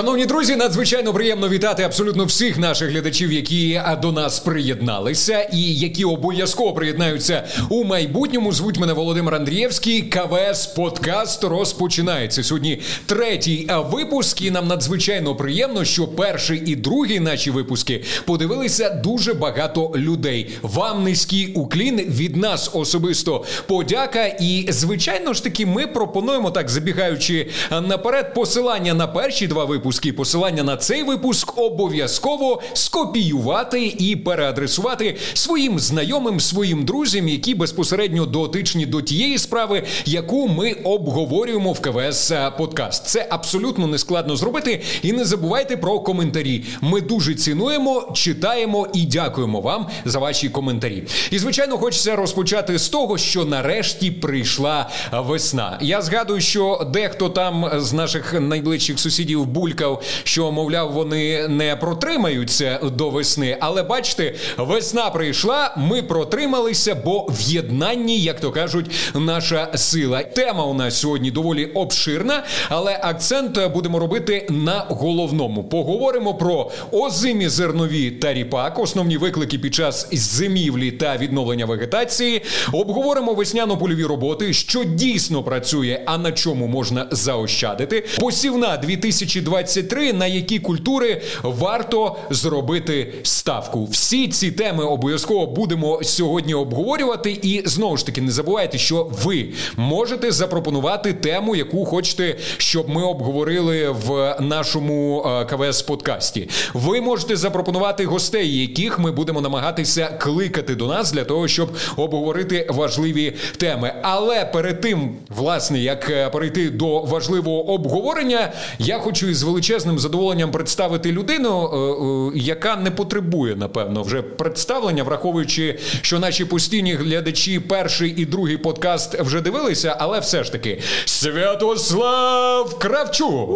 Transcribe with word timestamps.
Шановні 0.00 0.26
друзі, 0.26 0.56
надзвичайно 0.56 1.12
приємно 1.12 1.48
вітати 1.48 1.82
абсолютно 1.82 2.24
всіх 2.24 2.58
наших 2.58 2.90
глядачів, 2.90 3.32
які 3.32 3.82
до 4.02 4.12
нас 4.12 4.38
приєдналися, 4.38 5.40
і 5.52 5.74
які 5.74 6.04
обов'язково 6.04 6.72
приєднаються 6.72 7.44
у 7.68 7.84
майбутньому. 7.84 8.52
Звуть 8.52 8.78
мене 8.78 8.92
Володимир 8.92 9.34
Андрієвський. 9.34 10.02
КВС 10.02 10.74
Подкаст 10.76 11.44
розпочинається 11.44 12.42
сьогодні. 12.42 12.80
Третій 13.06 13.70
випуск. 13.90 14.42
І 14.42 14.50
нам 14.50 14.68
надзвичайно 14.68 15.36
приємно, 15.36 15.84
що 15.84 16.08
перший 16.08 16.62
і 16.66 16.76
другий 16.76 17.20
наші 17.20 17.50
випуски 17.50 18.04
подивилися 18.24 18.90
дуже 18.90 19.34
багато 19.34 19.92
людей. 19.96 20.50
Вам 20.62 21.04
низький 21.04 21.52
уклін 21.52 21.96
від 21.96 22.36
нас 22.36 22.70
особисто 22.72 23.44
подяка. 23.66 24.26
І 24.26 24.66
звичайно 24.68 25.34
ж 25.34 25.42
таки, 25.42 25.66
ми 25.66 25.86
пропонуємо 25.86 26.50
так, 26.50 26.68
забігаючи 26.68 27.46
наперед, 27.70 28.34
посилання 28.34 28.94
на 28.94 29.06
перші 29.06 29.46
два 29.46 29.64
випуски. 29.64 29.89
Посилання 29.90 30.62
на 30.62 30.76
цей 30.76 31.02
випуск 31.02 31.58
обов'язково 31.58 32.62
скопіювати 32.72 33.86
і 33.98 34.16
переадресувати 34.16 35.16
своїм 35.34 35.78
знайомим, 35.78 36.40
своїм 36.40 36.84
друзям, 36.84 37.28
які 37.28 37.54
безпосередньо 37.54 38.26
дотичні 38.26 38.86
до 38.86 39.02
тієї 39.02 39.38
справи, 39.38 39.82
яку 40.04 40.48
ми 40.48 40.72
обговорюємо 40.72 41.72
в 41.72 41.80
КВС 41.80 42.52
Подкаст. 42.58 43.06
Це 43.06 43.26
абсолютно 43.30 43.86
нескладно 43.86 44.36
зробити. 44.36 44.82
І 45.02 45.12
не 45.12 45.24
забувайте 45.24 45.76
про 45.76 46.00
коментарі. 46.00 46.64
Ми 46.80 47.00
дуже 47.00 47.34
цінуємо, 47.34 48.12
читаємо 48.14 48.86
і 48.94 49.02
дякуємо 49.06 49.60
вам 49.60 49.86
за 50.04 50.18
ваші 50.18 50.48
коментарі. 50.48 51.04
І 51.30 51.38
звичайно, 51.38 51.78
хочеться 51.78 52.16
розпочати 52.16 52.78
з 52.78 52.88
того, 52.88 53.18
що 53.18 53.44
нарешті 53.44 54.10
прийшла 54.10 54.90
весна. 55.12 55.78
Я 55.80 56.02
згадую, 56.02 56.40
що 56.40 56.90
дехто 56.92 57.28
там 57.28 57.70
з 57.76 57.92
наших 57.92 58.40
найближчих 58.40 58.98
сусідів 58.98 59.46
булькав, 59.70 60.02
що 60.24 60.52
мовляв, 60.52 60.92
вони 60.92 61.48
не 61.48 61.76
протримаються 61.76 62.80
до 62.82 63.10
весни. 63.10 63.56
Але 63.60 63.82
бачите, 63.82 64.34
весна 64.58 65.10
прийшла, 65.10 65.74
ми 65.76 66.02
протрималися, 66.02 66.94
бо 66.94 67.26
в 67.28 67.40
єднанні, 67.40 68.20
як 68.20 68.40
то 68.40 68.50
кажуть, 68.50 68.90
наша 69.14 69.68
сила. 69.74 70.22
Тема 70.22 70.64
у 70.64 70.74
нас 70.74 71.00
сьогодні 71.00 71.30
доволі 71.30 71.64
обширна, 71.66 72.44
але 72.68 73.00
акцент 73.02 73.72
будемо 73.74 73.98
робити 73.98 74.46
на 74.50 74.86
головному. 74.88 75.64
Поговоримо 75.64 76.34
про 76.34 76.70
озимі 76.92 77.48
зернові 77.48 78.10
та 78.10 78.34
ріпак, 78.34 78.78
основні 78.78 79.16
виклики 79.16 79.58
під 79.58 79.74
час 79.74 80.08
зимівлі 80.12 80.90
та 80.90 81.16
відновлення 81.16 81.66
вегетації. 81.66 82.42
Обговоримо 82.72 83.34
весняно-польові 83.34 84.04
роботи, 84.04 84.52
що 84.52 84.84
дійсно 84.84 85.42
працює, 85.42 86.00
а 86.06 86.18
на 86.18 86.32
чому 86.32 86.66
можна 86.66 87.06
заощадити. 87.10 88.04
Посівна 88.18 88.76
2020 88.76 89.59
2023, 89.62 90.12
на 90.12 90.26
які 90.26 90.58
культури 90.58 91.22
варто 91.42 92.16
зробити 92.30 93.12
ставку. 93.22 93.84
Всі 93.84 94.28
ці 94.28 94.50
теми 94.50 94.84
обов'язково 94.84 95.46
будемо 95.46 96.00
сьогодні 96.02 96.54
обговорювати. 96.54 97.38
І 97.42 97.62
знову 97.64 97.96
ж 97.96 98.06
таки, 98.06 98.20
не 98.20 98.30
забувайте, 98.30 98.78
що 98.78 99.10
ви 99.24 99.48
можете 99.76 100.32
запропонувати 100.32 101.12
тему, 101.12 101.56
яку 101.56 101.84
хочете, 101.84 102.36
щоб 102.56 102.88
ми 102.88 103.02
обговорили 103.02 103.88
в 103.88 104.36
нашому 104.40 105.24
е, 105.26 105.44
КВС 105.44 105.84
подкасті. 105.84 106.48
Ви 106.74 107.00
можете 107.00 107.36
запропонувати 107.36 108.04
гостей, 108.04 108.60
яких 108.60 108.98
ми 108.98 109.10
будемо 109.12 109.40
намагатися 109.40 110.06
кликати 110.06 110.74
до 110.74 110.86
нас 110.86 111.12
для 111.12 111.24
того, 111.24 111.48
щоб 111.48 111.70
обговорити 111.96 112.66
важливі 112.68 113.32
теми. 113.56 113.94
Але 114.02 114.44
перед 114.44 114.80
тим, 114.80 115.16
власне, 115.28 115.78
як 115.78 116.10
е, 116.10 116.30
перейти 116.30 116.70
до 116.70 117.00
важливого 117.02 117.70
обговорення, 117.70 118.52
я 118.78 118.98
хочу 118.98 119.28
із 119.28 119.42
величезним 119.50 119.98
задоволенням 119.98 120.50
представити 120.50 121.12
людину, 121.12 121.70
е, 121.72 122.36
е, 122.36 122.40
яка 122.44 122.76
не 122.76 122.90
потребує, 122.90 123.56
напевно, 123.56 124.02
вже 124.02 124.22
представлення, 124.22 125.02
враховуючи, 125.02 125.78
що 126.02 126.18
наші 126.18 126.44
постійні 126.44 126.94
глядачі 126.94 127.60
перший 127.60 128.14
і 128.16 128.26
другий 128.26 128.56
подкаст 128.56 129.20
вже 129.20 129.40
дивилися, 129.40 129.96
але 129.98 130.20
все 130.20 130.44
ж 130.44 130.52
таки 130.52 130.80
Святослав 131.04 132.78
Кравчук, 132.78 133.50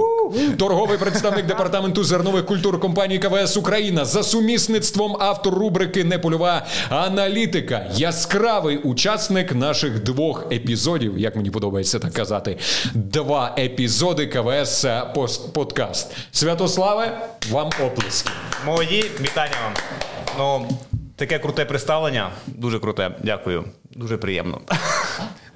торговий 0.57 0.99
представник 0.99 1.47
департаменту 1.47 2.05
зернових 2.05 2.47
культур 2.47 2.81
компанії 2.81 3.19
КВС 3.19 3.61
Україна 3.61 4.05
за 4.05 4.23
сумісництвом 4.23 5.17
автор 5.21 5.55
рубрики 5.55 6.05
Непольова 6.05 6.67
аналітика, 6.89 7.87
яскравий 7.97 8.77
учасник 8.77 9.55
наших 9.55 10.03
двох 10.03 10.53
епізодів, 10.53 11.19
як 11.19 11.37
мені 11.37 11.51
подобається 11.51 11.99
так 11.99 12.13
казати, 12.13 12.57
два 12.95 13.55
епізоди 13.59 14.27
КВС 14.27 15.03
подкасту 15.53 15.84
подкаст. 15.85 16.17
Святославе, 16.33 17.19
вам 17.51 17.71
оплески. 17.83 18.31
Молоді, 18.67 19.05
вітання 19.21 19.55
вам. 19.65 19.75
Ну, 20.39 20.69
таке 21.17 21.39
круте 21.39 21.65
представлення. 21.65 22.31
Дуже 22.47 22.79
круте. 22.79 23.11
Дякую. 23.23 23.65
Дуже 23.91 24.17
приємно. 24.17 24.61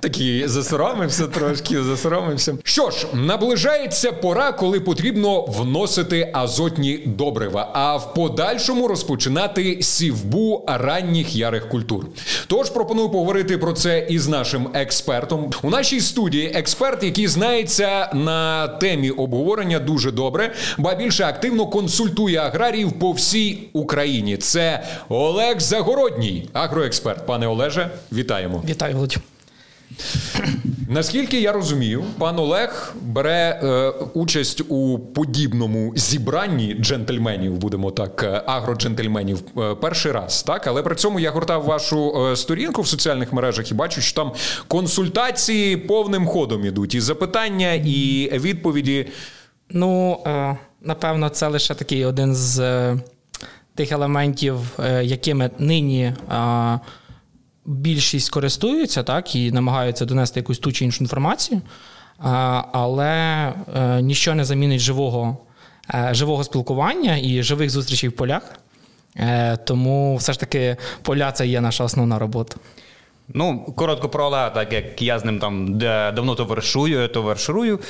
Такий 0.01 0.49
засоромився 0.49 1.27
трошки, 1.27 1.83
засоромився. 1.83 2.55
Що 2.65 2.91
ж, 2.91 3.07
наближається 3.13 4.13
пора, 4.13 4.53
коли 4.53 4.81
потрібно 4.81 5.43
вносити 5.43 6.31
азотні 6.33 6.99
добрива, 7.07 7.71
а 7.73 7.97
в 7.97 8.15
подальшому 8.15 8.89
розпочинати 8.89 9.83
сівбу 9.83 10.65
ранніх 10.67 11.37
ярих 11.37 11.69
культур. 11.69 12.07
Тож 12.47 12.71
пропоную 12.71 13.09
поговорити 13.09 13.59
про 13.59 13.73
це 13.73 14.07
із 14.09 14.29
нашим 14.29 14.69
експертом. 14.75 15.51
У 15.63 15.71
нашій 15.71 16.01
студії 16.01 16.53
експерт, 16.55 17.03
який 17.03 17.27
знається 17.27 18.11
на 18.15 18.69
темі 18.69 19.11
обговорення 19.11 19.79
дуже 19.79 20.11
добре, 20.13 20.55
ба 20.79 20.95
більше 20.95 21.25
активно 21.25 21.67
консультує 21.67 22.39
аграріїв 22.39 22.93
по 22.93 23.13
всій 23.13 23.59
Україні. 23.73 24.37
Це 24.37 24.85
Олег 25.09 25.61
Загородній, 25.61 26.49
агроексперт. 26.53 27.27
Пане 27.27 27.47
Олеже, 27.47 27.91
вітаємо. 28.13 28.63
Вітаю, 28.69 28.95
Володь. 28.95 29.19
Наскільки 30.89 31.41
я 31.41 31.53
розумію, 31.53 32.05
пан 32.19 32.39
Олег 32.39 32.95
бере 33.03 33.61
е, 33.63 33.89
участь 34.15 34.63
у 34.69 34.99
подібному 34.99 35.93
зібранні 35.97 36.75
джентльменів, 36.75 37.53
будемо 37.57 37.91
так, 37.91 38.23
е, 38.23 38.43
агроджентльменів, 38.47 39.43
е, 39.59 39.75
перший 39.75 40.13
раз, 40.13 40.43
так 40.43 40.67
але 40.67 40.83
при 40.83 40.95
цьому 40.95 41.21
я 41.21 41.31
гортав 41.31 41.65
вашу 41.65 42.27
е, 42.27 42.37
сторінку 42.37 42.83
в 42.83 42.89
соціальних 42.89 43.33
мережах 43.33 43.71
і 43.71 43.75
бачу, 43.75 44.01
що 44.01 44.17
там 44.17 44.33
консультації 44.69 45.77
повним 45.77 46.27
ходом 46.27 46.65
ідуть, 46.65 46.95
і 46.95 47.01
запитання, 47.01 47.73
і 47.73 48.31
відповіді. 48.33 49.07
Ну 49.71 50.19
е, 50.27 50.57
напевно, 50.83 51.29
це 51.29 51.49
лише 51.49 51.75
такий 51.75 52.05
один 52.05 52.35
з 52.35 52.61
е, 52.61 52.97
тих 53.75 53.93
елементів, 53.93 54.57
якими 55.03 55.51
нині 55.59 56.13
більшість 57.69 58.31
користуються 58.31 59.03
так, 59.03 59.37
і 59.37 59.53
намагаються 59.53 60.05
донести 60.05 60.41
якусь 60.41 60.59
ту 60.59 60.73
чи 60.73 60.85
іншу 60.85 61.05
інформацію, 61.05 61.61
але 62.73 63.53
е, 63.77 64.03
нічого 64.03 64.35
не 64.35 64.45
замінить 64.45 64.81
живого, 64.81 65.39
е, 65.95 66.09
живого 66.13 66.45
спілкування 66.45 67.19
і 67.23 67.43
живих 67.43 67.71
зустрічей 67.71 68.09
в 68.09 68.13
полях. 68.13 68.43
Е, 69.17 69.57
тому 69.57 70.17
все 70.17 70.33
ж 70.33 70.41
таки 70.41 70.77
поля 71.03 71.33
це 71.33 71.47
є 71.47 71.61
наша 71.61 71.85
основна 71.85 72.19
робота. 72.19 72.57
Ну, 73.35 73.73
коротко 73.77 74.09
про 74.09 74.25
Олега, 74.25 74.51
так 74.51 74.73
як 74.73 75.03
я 75.03 75.19
з 75.19 75.25
ним 75.25 75.39
там 75.39 75.79
давно 75.79 76.35
товаришую, 76.35 77.09
товаришую. 77.09 77.81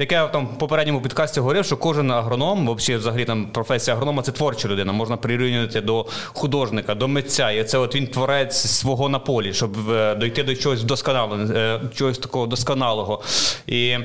Як 0.00 0.12
я 0.12 0.28
там 0.28 0.46
в 0.46 0.58
попередньому 0.58 1.00
підкасті 1.00 1.40
говорив, 1.40 1.64
що 1.64 1.76
кожен 1.76 2.10
агроном, 2.10 2.74
взагалі 2.74 3.24
там 3.24 3.46
професія 3.46 3.96
агронома 3.96 4.22
це 4.22 4.32
творча 4.32 4.68
людина, 4.68 4.92
можна 4.92 5.16
прирівнювати 5.16 5.80
до 5.80 6.06
художника, 6.26 6.94
до 6.94 7.08
митця. 7.08 7.50
І 7.50 7.64
це 7.64 7.78
от 7.78 7.94
він 7.94 8.06
творець 8.06 8.56
свого 8.56 9.08
на 9.08 9.18
полі, 9.18 9.52
щоб 9.52 9.90
е, 9.90 10.14
дойти 10.14 10.42
до 10.42 10.54
чогось 10.54 10.82
досконалого, 10.82 11.42
е, 11.42 11.80
чогось 11.94 12.18
такого 12.18 12.46
досконалого. 12.46 13.22
І 13.66 13.96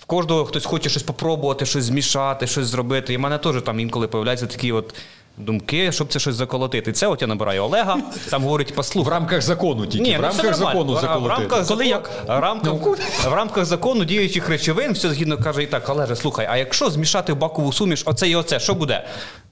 в 0.00 0.04
кожного 0.04 0.44
хтось 0.44 0.64
хоче 0.64 0.88
щось 0.88 1.02
попробувати, 1.02 1.66
щось 1.66 1.84
змішати, 1.84 2.46
щось 2.46 2.66
зробити. 2.66 3.14
І 3.14 3.16
в 3.16 3.20
мене 3.20 3.38
теж 3.38 3.62
там 3.62 3.80
інколи 3.80 4.08
появляються 4.08 4.46
такі 4.46 4.72
от 4.72 4.94
думки, 5.36 5.92
щоб 5.92 6.08
це 6.08 6.18
щось 6.18 6.34
заколотити. 6.34 6.92
Це 6.92 7.06
от 7.06 7.22
я 7.22 7.28
набираю 7.28 7.62
Олега, 7.62 7.98
там 8.30 8.42
говорить, 8.42 8.74
послухай. 8.74 9.10
В 9.10 9.12
рамках 9.12 9.42
закону 9.42 9.86
тільки. 9.86 10.04
Ні, 10.04 10.12
в 10.12 10.16
ну, 10.16 10.22
рамках 10.22 10.54
закону 10.54 10.94
заколотити. 11.00 11.46
В 11.46 11.50
рамках, 11.50 11.68
Коли 11.68 11.86
як? 11.86 12.10
В 12.26 12.40
рамках, 12.40 12.74
ну. 12.84 12.96
в 13.30 13.32
рамках 13.32 13.64
закону 13.64 14.04
діючих 14.04 14.48
речовин, 14.48 14.92
все 14.92 15.10
згідно 15.10 15.38
каже 15.38 15.62
і 15.62 15.66
так, 15.66 15.88
Олеже, 15.88 16.16
слухай, 16.16 16.46
а 16.50 16.56
якщо 16.56 16.90
змішати 16.90 17.32
в 17.32 17.36
бакову 17.36 17.72
суміш 17.72 18.02
оце 18.06 18.28
і 18.28 18.36
оце, 18.36 18.60
що 18.60 18.74
буде? 18.74 19.04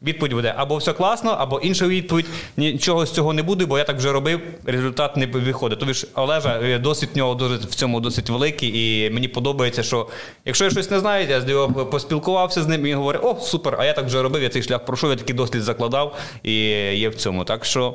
Відповідь 0.03 0.33
буде 0.33 0.55
або 0.57 0.77
все 0.77 0.93
класно, 0.93 1.31
або 1.31 1.61
інша 1.61 1.87
відповідь 1.87 2.27
нічого 2.57 3.07
з 3.07 3.11
цього 3.11 3.33
не 3.33 3.43
буде, 3.43 3.67
бо 3.67 3.79
я 3.79 3.85
так 3.85 3.97
вже 3.97 4.13
робив, 4.13 4.41
результат 4.65 5.17
не 5.17 5.27
виходить. 5.27 5.79
Тобі 5.79 5.95
ж 5.95 6.07
Олежа, 6.15 6.61
е, 6.63 6.79
досвід 6.79 7.11
в 7.15 7.17
нього 7.17 7.35
дуже 7.35 7.55
в 7.55 7.75
цьому 7.75 8.01
досить 8.01 8.31
великий, 8.31 8.71
і 8.75 9.11
мені 9.11 9.29
подобається, 9.29 9.83
що 9.83 10.09
якщо 10.45 10.65
я 10.65 10.71
щось 10.71 10.91
не 10.91 11.01
знаю, 11.01 11.29
я 11.29 11.41
з 11.41 11.47
нього 11.47 11.87
поспілкувався 11.87 12.63
з 12.63 12.67
ним 12.67 12.87
і 12.87 12.95
говорить, 12.95 13.21
о, 13.25 13.37
супер, 13.41 13.77
а 13.79 13.85
я 13.85 13.93
так 13.93 14.07
вже 14.07 14.23
робив, 14.23 14.43
я 14.43 14.49
цей 14.49 14.63
шлях 14.63 14.85
пройшов, 14.85 15.11
я 15.11 15.17
такий 15.17 15.37
дослід 15.37 15.63
закладав 15.73 16.17
і 16.43 16.53
є 16.99 17.09
в 17.09 17.15
цьому. 17.15 17.45
Так 17.45 17.65
що. 17.65 17.95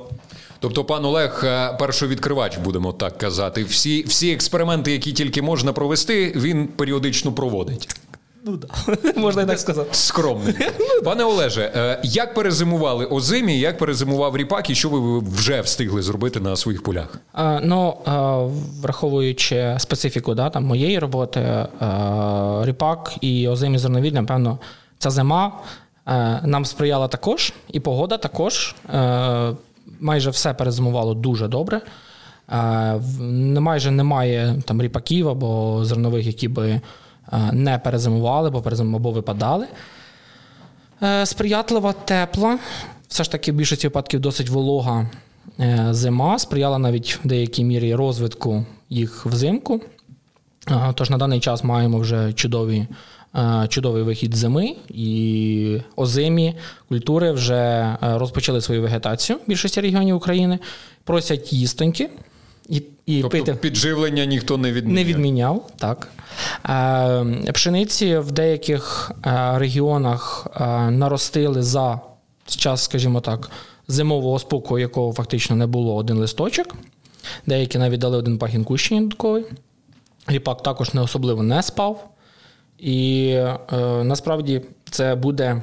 Тобто, 0.60 0.84
пан 0.84 1.06
Олег, 1.06 1.42
е, 1.44 1.78
першовідкривач, 1.80 2.58
будемо 2.58 2.94
так 2.94 3.18
казати. 3.18 3.64
Всі 3.64 4.04
всі 4.04 4.32
експерименти, 4.32 4.92
які 4.92 5.14
тільки 5.14 5.42
можна 5.42 5.74
провести, 5.74 6.34
він 6.36 6.68
періодично 6.68 7.32
проводить. 7.32 7.90
Ну 8.48 8.58
да. 8.58 8.68
Можна 9.16 9.42
і 9.42 9.46
так 9.48 9.60
сказати. 9.60 9.90
Скромний. 9.92 10.56
Пане 11.04 11.24
Олеже, 11.24 11.72
е, 11.76 12.00
як 12.04 12.34
перезимували 12.34 13.06
озимі, 13.06 13.60
як 13.60 13.78
перезимував 13.78 14.38
ріпак, 14.38 14.70
і 14.70 14.76
що 14.76 14.90
ви 14.90 15.20
вже 15.20 15.62
встигли 15.62 16.02
зробити 16.02 16.40
на 16.40 16.56
своїх 16.56 16.84
полях? 16.84 17.20
А, 17.34 17.60
ну, 17.64 17.98
а, 18.06 18.38
враховуючи 18.82 19.76
специфіку 19.80 20.34
да, 20.34 20.50
там, 20.50 20.64
моєї 20.64 21.00
роботи, 21.00 21.40
а, 21.80 22.62
ріпак 22.66 23.16
і 23.22 23.48
озимі 23.48 23.78
зернові, 23.78 24.12
напевно, 24.12 24.60
ця 25.00 25.10
зима 25.10 25.52
нам 26.44 26.66
сприяла 26.66 27.08
також, 27.08 27.54
і 27.72 27.80
погода 27.80 28.18
також. 28.18 28.76
Майже 30.00 30.30
все 30.30 30.54
перезимувало 30.54 31.14
дуже 31.14 31.48
добре. 31.48 31.82
А, 32.48 32.98
майже 33.60 33.92
немає 33.92 34.62
там 34.66 34.82
ріпаків 34.82 35.28
або 35.28 35.80
зернових, 35.86 36.26
які 36.26 36.48
би 36.48 36.82
не 37.52 37.78
перезимували, 37.78 38.50
бо 38.50 38.62
перезимували, 38.62 39.02
або 39.02 39.12
випадали. 39.12 39.68
Е, 41.04 41.26
сприятлива, 41.26 41.94
тепла, 41.94 42.60
все 43.08 43.24
ж 43.24 43.32
таки 43.32 43.52
в 43.52 43.56
більшості 43.56 43.88
випадків 43.88 44.20
досить 44.20 44.50
волога 44.50 45.10
е, 45.60 45.88
зима, 45.92 46.40
сприяла 46.40 46.78
навіть 46.78 47.20
в 47.24 47.28
деякій 47.28 47.64
мірі 47.64 47.96
розвитку 47.96 48.66
їх 48.90 49.26
взимку. 49.26 49.82
Тож 50.94 51.10
на 51.10 51.18
даний 51.18 51.40
час 51.40 51.64
маємо 51.64 52.00
вже 52.00 52.34
чудові, 52.34 52.78
е, 52.78 52.88
чудовий 53.70 54.04
вихід 54.04 54.36
зими, 54.36 54.76
і 54.90 55.82
озимі 55.96 56.56
культури 56.90 57.32
вже 57.32 57.96
розпочали 58.02 58.62
свою 58.62 58.82
вегетацію 58.82 59.40
в 59.46 59.50
більшості 59.50 59.82
регіонів 59.82 60.16
України, 60.16 60.60
просять 61.04 61.54
їстоньки. 61.54 62.10
І 62.70 62.84
і 63.08 63.22
тобто 63.22 63.38
пити. 63.38 63.54
підживлення 63.54 64.26
ніхто 64.26 64.58
не 64.58 64.72
відміняв? 64.72 64.96
Не 64.96 65.04
відміняв, 65.04 65.70
так. 65.78 66.12
Е, 66.70 67.52
Пшениці 67.54 68.18
в 68.18 68.32
деяких 68.32 69.12
е, 69.26 69.60
регіонах 69.60 70.48
е, 70.56 70.92
наростили 70.92 71.64
за 71.64 72.00
час, 72.46 72.84
скажімо 72.84 73.22
так, 73.22 73.52
зимового 73.88 74.40
спокою, 74.40 74.82
якого 74.82 75.14
фактично 75.14 75.56
не 75.56 75.68
було 75.68 75.96
один 75.96 76.18
листочок. 76.18 76.76
Деякі 77.46 77.78
навіть 77.78 78.00
дали 78.00 78.18
один 78.18 78.38
пагін 78.38 78.64
кущення 78.64 79.02
додатковий. 79.02 79.46
Ріпак 80.28 80.64
також 80.64 80.94
не 80.94 81.02
особливо 81.02 81.44
не 81.44 81.64
спав. 81.64 82.10
І 82.78 83.28
е, 83.30 83.58
насправді 84.04 84.62
це 84.90 85.16
буде, 85.16 85.62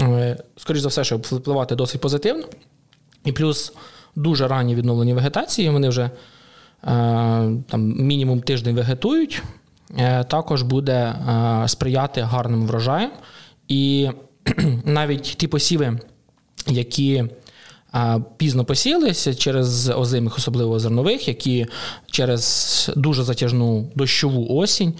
е, 0.00 0.36
скоріш 0.56 0.80
за 0.80 0.88
все, 0.88 1.04
щоб 1.04 1.22
впливати 1.22 1.74
досить 1.74 2.00
позитивно. 2.00 2.44
І 3.24 3.32
плюс 3.32 3.72
дуже 4.16 4.48
ранні 4.48 4.74
відновлені 4.74 5.14
вегетації. 5.14 5.70
Вони 5.70 5.88
вже 5.88 6.02
е, 6.02 6.10
там 7.68 7.94
мінімум 7.98 8.40
тиждень 8.40 8.76
вегетують. 8.76 9.42
Е, 9.98 10.24
також 10.24 10.62
буде 10.62 10.92
е, 10.92 11.68
сприяти 11.68 12.20
гарним 12.20 12.66
врожаям. 12.66 13.10
І 13.68 14.10
навіть 14.84 15.22
ті 15.22 15.46
посіви, 15.46 15.98
які 16.66 17.24
пізно 18.36 18.64
посіялися 18.64 19.34
через 19.34 19.88
озимих, 19.88 20.36
особливо 20.38 20.78
зернових, 20.78 21.28
які 21.28 21.66
через 22.10 22.90
дуже 22.96 23.22
затяжну 23.22 23.90
дощову 23.94 24.56
осінь. 24.56 24.94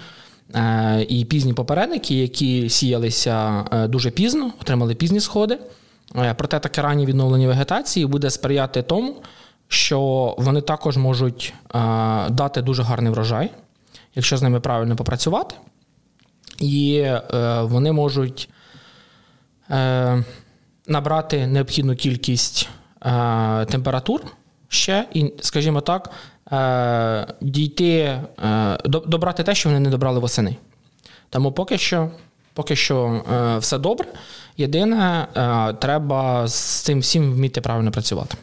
І 1.09 1.25
пізні 1.25 1.53
попередники, 1.53 2.15
які 2.15 2.69
сіялися 2.69 3.65
дуже 3.89 4.11
пізно, 4.11 4.53
отримали 4.61 4.95
пізні 4.95 5.21
сходи. 5.21 5.59
Е, 6.15 6.35
проте 6.35 6.59
таке 6.59 6.83
раннє 6.83 7.07
відновлення 7.07 7.47
вегетації 7.47 8.07
буде 8.07 8.31
сприяти 8.31 8.83
тому, 8.83 9.17
що 9.69 10.35
вони 10.39 10.61
також 10.61 10.97
можуть 10.97 11.55
е, 11.75 11.79
дати 12.31 12.63
дуже 12.63 12.83
гарний 12.83 13.13
врожай, 13.13 13.51
якщо 14.15 14.37
з 14.37 14.43
ними 14.43 14.61
правильно 14.61 14.97
попрацювати. 14.97 15.55
І 16.61 16.97
е, 16.99 17.23
вони 17.63 17.93
можуть 17.93 18.49
набрати 20.89 21.47
необхідну 21.47 21.97
кількість 21.97 22.69
температур 23.69 24.21
ще, 24.69 25.09
і, 25.13 25.33
скажімо 25.41 25.81
так, 25.81 26.11
дійти, 27.41 28.21
добрати 28.85 29.43
те, 29.43 29.55
що 29.55 29.69
вони 29.69 29.81
не 29.81 29.91
добрали 29.91 30.19
восени. 30.21 30.57
Тому 31.31 31.53
поки 31.53 31.79
що 31.79 32.11
Поки 32.57 32.77
що 32.77 33.23
е, 33.33 33.59
все 33.59 33.79
добре. 33.79 34.07
Єдине, 34.57 35.27
е, 35.37 35.73
треба 35.73 36.49
з 36.49 36.55
цим 36.55 37.01
всім 37.01 37.33
вміти 37.33 37.61
правильно 37.61 37.91
працювати. 37.91 38.37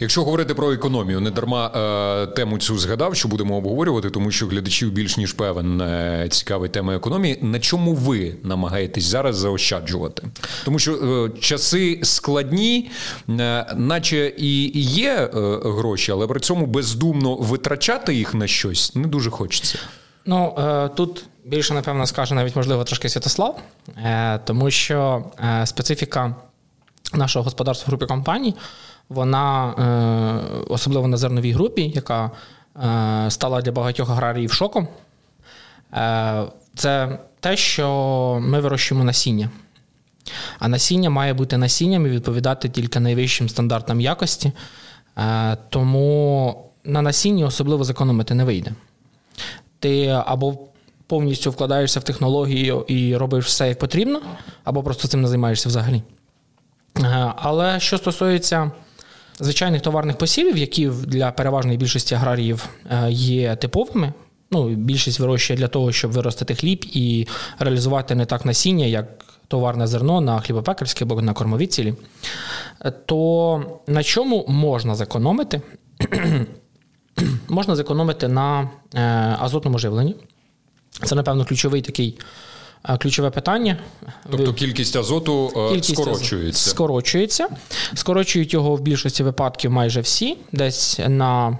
Якщо 0.00 0.24
говорити 0.24 0.54
про 0.54 0.72
економію, 0.72 1.20
не 1.20 1.30
дарма 1.30 1.66
е, 1.66 2.26
тему 2.26 2.58
цю 2.58 2.78
згадав, 2.78 3.16
що 3.16 3.28
будемо 3.28 3.56
обговорювати, 3.56 4.10
тому 4.10 4.30
що 4.30 4.46
глядачів 4.46 4.92
більш 4.92 5.16
ніж 5.16 5.32
певен 5.32 5.80
е, 5.80 6.28
цікавить 6.30 6.72
тема 6.72 6.94
економії. 6.94 7.38
На 7.42 7.60
чому 7.60 7.94
ви 7.94 8.34
намагаєтесь 8.42 9.04
зараз 9.04 9.36
заощаджувати? 9.36 10.22
Тому 10.64 10.78
що 10.78 10.92
е, 10.94 11.40
часи 11.40 12.00
складні, 12.02 12.90
наче 13.76 14.32
і 14.36 14.80
є 14.80 15.30
гроші, 15.64 16.12
але 16.12 16.26
при 16.26 16.40
цьому 16.40 16.66
бездумно 16.66 17.36
витрачати 17.36 18.14
їх 18.14 18.34
на 18.34 18.46
щось 18.46 18.94
не 18.94 19.08
дуже 19.08 19.30
хочеться. 19.30 19.78
Ну 20.26 20.54
тут 20.96 21.24
більше, 21.44 21.74
напевно, 21.74 22.06
скаже 22.06 22.34
навіть, 22.34 22.56
можливо, 22.56 22.84
трошки 22.84 23.08
Святослав, 23.08 23.60
тому 24.44 24.70
що 24.70 25.24
специфіка 25.64 26.34
нашого 27.14 27.42
господарства 27.42 27.86
в 27.86 27.88
групі 27.88 28.06
компаній, 28.06 28.54
вона 29.08 29.74
особливо 30.68 31.08
на 31.08 31.16
зерновій 31.16 31.52
групі, 31.52 31.92
яка 31.94 32.30
стала 33.28 33.60
для 33.60 33.72
багатьох 33.72 34.10
аграріїв 34.10 34.52
шоком. 34.52 34.88
Це 36.74 37.18
те, 37.40 37.56
що 37.56 38.38
ми 38.42 38.60
вирощуємо 38.60 39.04
насіння. 39.04 39.50
А 40.58 40.68
насіння 40.68 41.10
має 41.10 41.34
бути 41.34 41.56
насінням 41.56 42.06
і 42.06 42.10
відповідати 42.10 42.68
тільки 42.68 43.00
найвищим 43.00 43.48
стандартам 43.48 44.00
якості. 44.00 44.52
Тому 45.68 46.64
на 46.84 47.02
насінні 47.02 47.44
особливо 47.44 47.84
зекономити 47.84 48.34
не 48.34 48.44
вийде 48.44 48.72
ти 49.78 50.06
або 50.26 50.58
повністю 51.06 51.50
вкладаєшся 51.50 52.00
в 52.00 52.02
технологію 52.02 52.84
і 52.88 53.16
робиш 53.16 53.46
все 53.46 53.68
як 53.68 53.78
потрібно, 53.78 54.20
або 54.64 54.82
просто 54.82 55.08
цим 55.08 55.22
не 55.22 55.28
займаєшся 55.28 55.68
взагалі. 55.68 56.02
Е, 56.96 57.32
але 57.36 57.80
що 57.80 57.98
стосується 57.98 58.70
звичайних 59.40 59.82
товарних 59.82 60.18
посівів, 60.18 60.56
які 60.56 60.88
для 60.88 61.30
переважної 61.30 61.78
більшості 61.78 62.14
аграріїв 62.14 62.68
е, 62.90 63.10
є 63.10 63.56
типовими. 63.56 64.12
Ну, 64.50 64.68
Більшість 64.68 65.20
вирощує 65.20 65.58
для 65.58 65.68
того, 65.68 65.92
щоб 65.92 66.12
виростити 66.12 66.54
хліб 66.54 66.84
і 66.92 67.26
реалізувати 67.58 68.14
не 68.14 68.26
так 68.26 68.44
насіння, 68.44 68.86
як 68.86 69.24
товарне 69.48 69.86
зерно 69.86 70.20
на 70.20 70.40
хлібопекарські 70.40 71.04
або 71.04 71.22
на 71.22 71.32
кормові 71.32 71.66
цілі, 71.66 71.94
е, 72.80 72.90
то 72.90 73.80
на 73.86 74.02
чому 74.02 74.44
можна 74.48 74.94
зекономити? 74.94 75.62
можна 77.48 77.76
зекономити 77.76 78.28
на 78.28 78.70
е, 78.94 79.00
азотному 79.38 79.78
живленні. 79.78 80.16
Це, 81.04 81.14
напевно, 81.14 81.44
ключовий 81.44 81.82
такий. 81.82 82.18
Е, 82.84 82.98
ключове 82.98 83.30
питання. 83.30 83.76
Тобто 84.30 84.52
кількість 84.54 84.96
азоту 84.96 85.52
е, 85.56 85.72
кількість 85.72 85.94
скорочується. 85.94 86.70
Скорочується. 86.70 87.48
Скорочують 87.94 88.52
його 88.52 88.76
в 88.76 88.80
більшості 88.80 89.22
випадків 89.22 89.70
майже 89.70 90.00
всі, 90.00 90.36
десь 90.52 91.00
на 91.08 91.58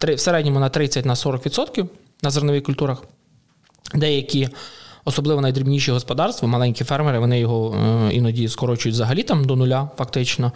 в 0.00 0.18
середньому 0.18 0.60
на 0.60 0.68
30-40% 0.68 1.86
на 2.22 2.30
зернових 2.30 2.62
культурах. 2.62 3.02
Деякі, 3.94 4.48
особливо 5.04 5.40
найдрібніші 5.40 5.92
господарства, 5.92 6.48
маленькі 6.48 6.84
фермери, 6.84 7.18
вони 7.18 7.40
його 7.40 7.76
іноді 8.12 8.48
скорочують 8.48 8.94
взагалі 8.94 9.22
там 9.22 9.44
до 9.44 9.56
нуля, 9.56 9.90
фактично. 9.98 10.52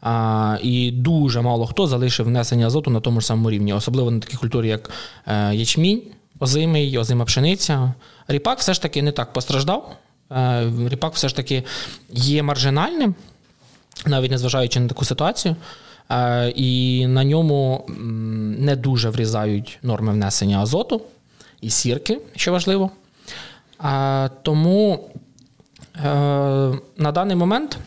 А, 0.00 0.58
І 0.62 0.90
дуже 0.90 1.40
мало 1.40 1.66
хто 1.66 1.86
залишив 1.86 2.26
внесення 2.26 2.66
азоту 2.66 2.90
на 2.90 3.00
тому 3.00 3.20
ж 3.20 3.26
самому 3.26 3.50
рівні, 3.50 3.72
особливо 3.72 4.10
на 4.10 4.20
такій 4.20 4.36
культурі, 4.36 4.68
як 4.68 4.90
е, 5.26 5.54
ячмінь, 5.54 6.02
озимий, 6.40 6.98
озима 6.98 7.24
пшениця. 7.24 7.94
Ріпак 8.28 8.58
все 8.58 8.74
ж 8.74 8.82
таки 8.82 9.02
не 9.02 9.12
так 9.12 9.32
постраждав. 9.32 9.96
Е, 10.32 10.70
ріпак 10.88 11.14
все 11.14 11.28
ж 11.28 11.36
таки 11.36 11.64
є 12.10 12.42
маржинальним, 12.42 13.14
навіть 14.06 14.30
незважаючи 14.30 14.80
на 14.80 14.88
таку 14.88 15.04
ситуацію. 15.04 15.56
Е, 16.10 16.48
і 16.50 17.06
на 17.06 17.24
ньому 17.24 17.86
не 18.58 18.76
дуже 18.76 19.10
врізають 19.10 19.78
норми 19.82 20.12
внесення 20.12 20.58
азоту 20.58 21.02
і 21.60 21.70
сірки, 21.70 22.20
що 22.36 22.52
важливо. 22.52 22.90
Тому 24.42 25.10
на 26.96 27.12
даний 27.12 27.36
момент 27.36 27.78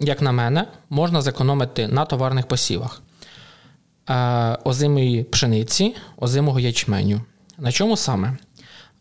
як 0.00 0.22
на 0.22 0.32
мене, 0.32 0.66
можна 0.90 1.22
зекономити 1.22 1.88
на 1.88 2.04
товарних 2.04 2.46
посівах 2.46 3.02
е, 4.10 4.14
озимої 4.64 5.24
пшениці, 5.24 5.94
озимого 6.16 6.60
ячменю. 6.60 7.20
На 7.58 7.72
чому 7.72 7.96
саме? 7.96 8.36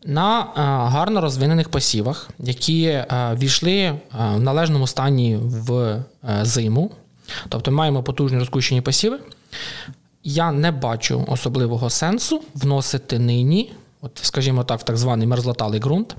На 0.05 0.41
е, 0.41 0.45
гарно 0.91 1.21
розвинених 1.21 1.69
посівах, 1.69 2.29
які 2.39 2.83
е, 2.83 3.07
війшли 3.39 3.99
в 4.13 4.39
належному 4.39 4.87
стані 4.87 5.39
в 5.41 5.99
зиму, 6.41 6.91
тобто 7.49 7.71
маємо 7.71 8.03
потужні 8.03 8.39
розкущені 8.39 8.81
посіви, 8.81 9.19
я 10.23 10.51
не 10.51 10.71
бачу 10.71 11.25
особливого 11.27 11.89
сенсу 11.89 12.41
вносити 12.55 13.19
нині 13.19 13.71
от, 14.01 14.11
скажімо 14.21 14.63
так, 14.63 14.79
в 14.79 14.83
так 14.83 14.97
званий 14.97 15.27
мерзлоталий 15.27 15.79
ґрунт, 15.79 16.15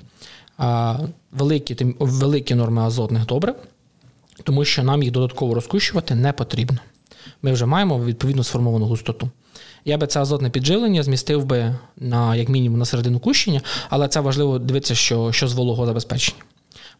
великі, 1.33 1.95
великі 1.99 2.55
норми 2.55 2.83
азотних 2.83 3.27
добрив, 3.27 3.55
тому 4.45 4.65
що 4.65 4.83
нам 4.83 5.03
їх 5.03 5.12
додатково 5.12 5.55
розкущувати 5.55 6.15
не 6.15 6.33
потрібно. 6.33 6.79
Ми 7.43 7.53
вже 7.53 7.67
маємо 7.67 8.05
відповідно 8.05 8.45
сформовану 8.45 8.87
густоту. 8.87 9.31
Я 9.85 9.99
би 9.99 10.07
це 10.07 10.21
азотне 10.21 10.51
підживлення 10.51 11.03
змістив 11.03 11.45
би 11.45 11.75
на 11.97 12.37
як 12.37 12.49
мінімум 12.49 12.79
на 12.79 12.85
середину 12.85 13.19
кущення, 13.19 13.61
але 13.91 14.09
це 14.09 14.21
важливо 14.21 14.59
дивитися, 14.59 14.95
що 14.95 15.33
що 15.33 15.49
з 15.49 15.53
вологозабезпечення. 15.53 16.43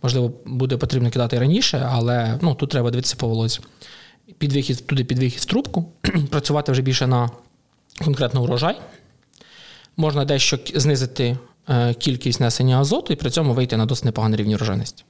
Можливо, 0.03 0.33
буде 0.47 0.77
потрібно 0.77 1.11
кидати 1.11 1.39
раніше, 1.39 1.89
але 1.93 2.39
ну, 2.43 2.55
тут 2.55 2.71
треба 2.71 2.91
дивитися 2.91 3.17
по 3.19 3.29
волозі. 3.29 3.61
Під 4.39 4.53
вихід, 4.53 4.87
туди 4.87 5.05
під 5.05 5.19
вихід 5.19 5.41
в 5.41 5.45
трубку, 5.45 5.85
працювати 6.31 6.73
вже 6.73 6.83
більше 6.83 7.07
на 7.07 7.31
конкретно 8.05 8.43
урожай. 8.43 8.77
Можна 9.97 10.25
дещо 10.25 10.59
знизити 10.75 11.39
е, 11.69 11.95
кількість 11.95 12.41
несення 12.41 12.81
азоту 12.81 13.13
і 13.13 13.17
при 13.17 13.31
цьому 13.31 13.55
вийти 13.55 13.77
на 13.77 13.87
досить 13.87 14.05
непоганий 14.05 14.39
рівень 14.39 14.55
урожайності. 14.55 15.05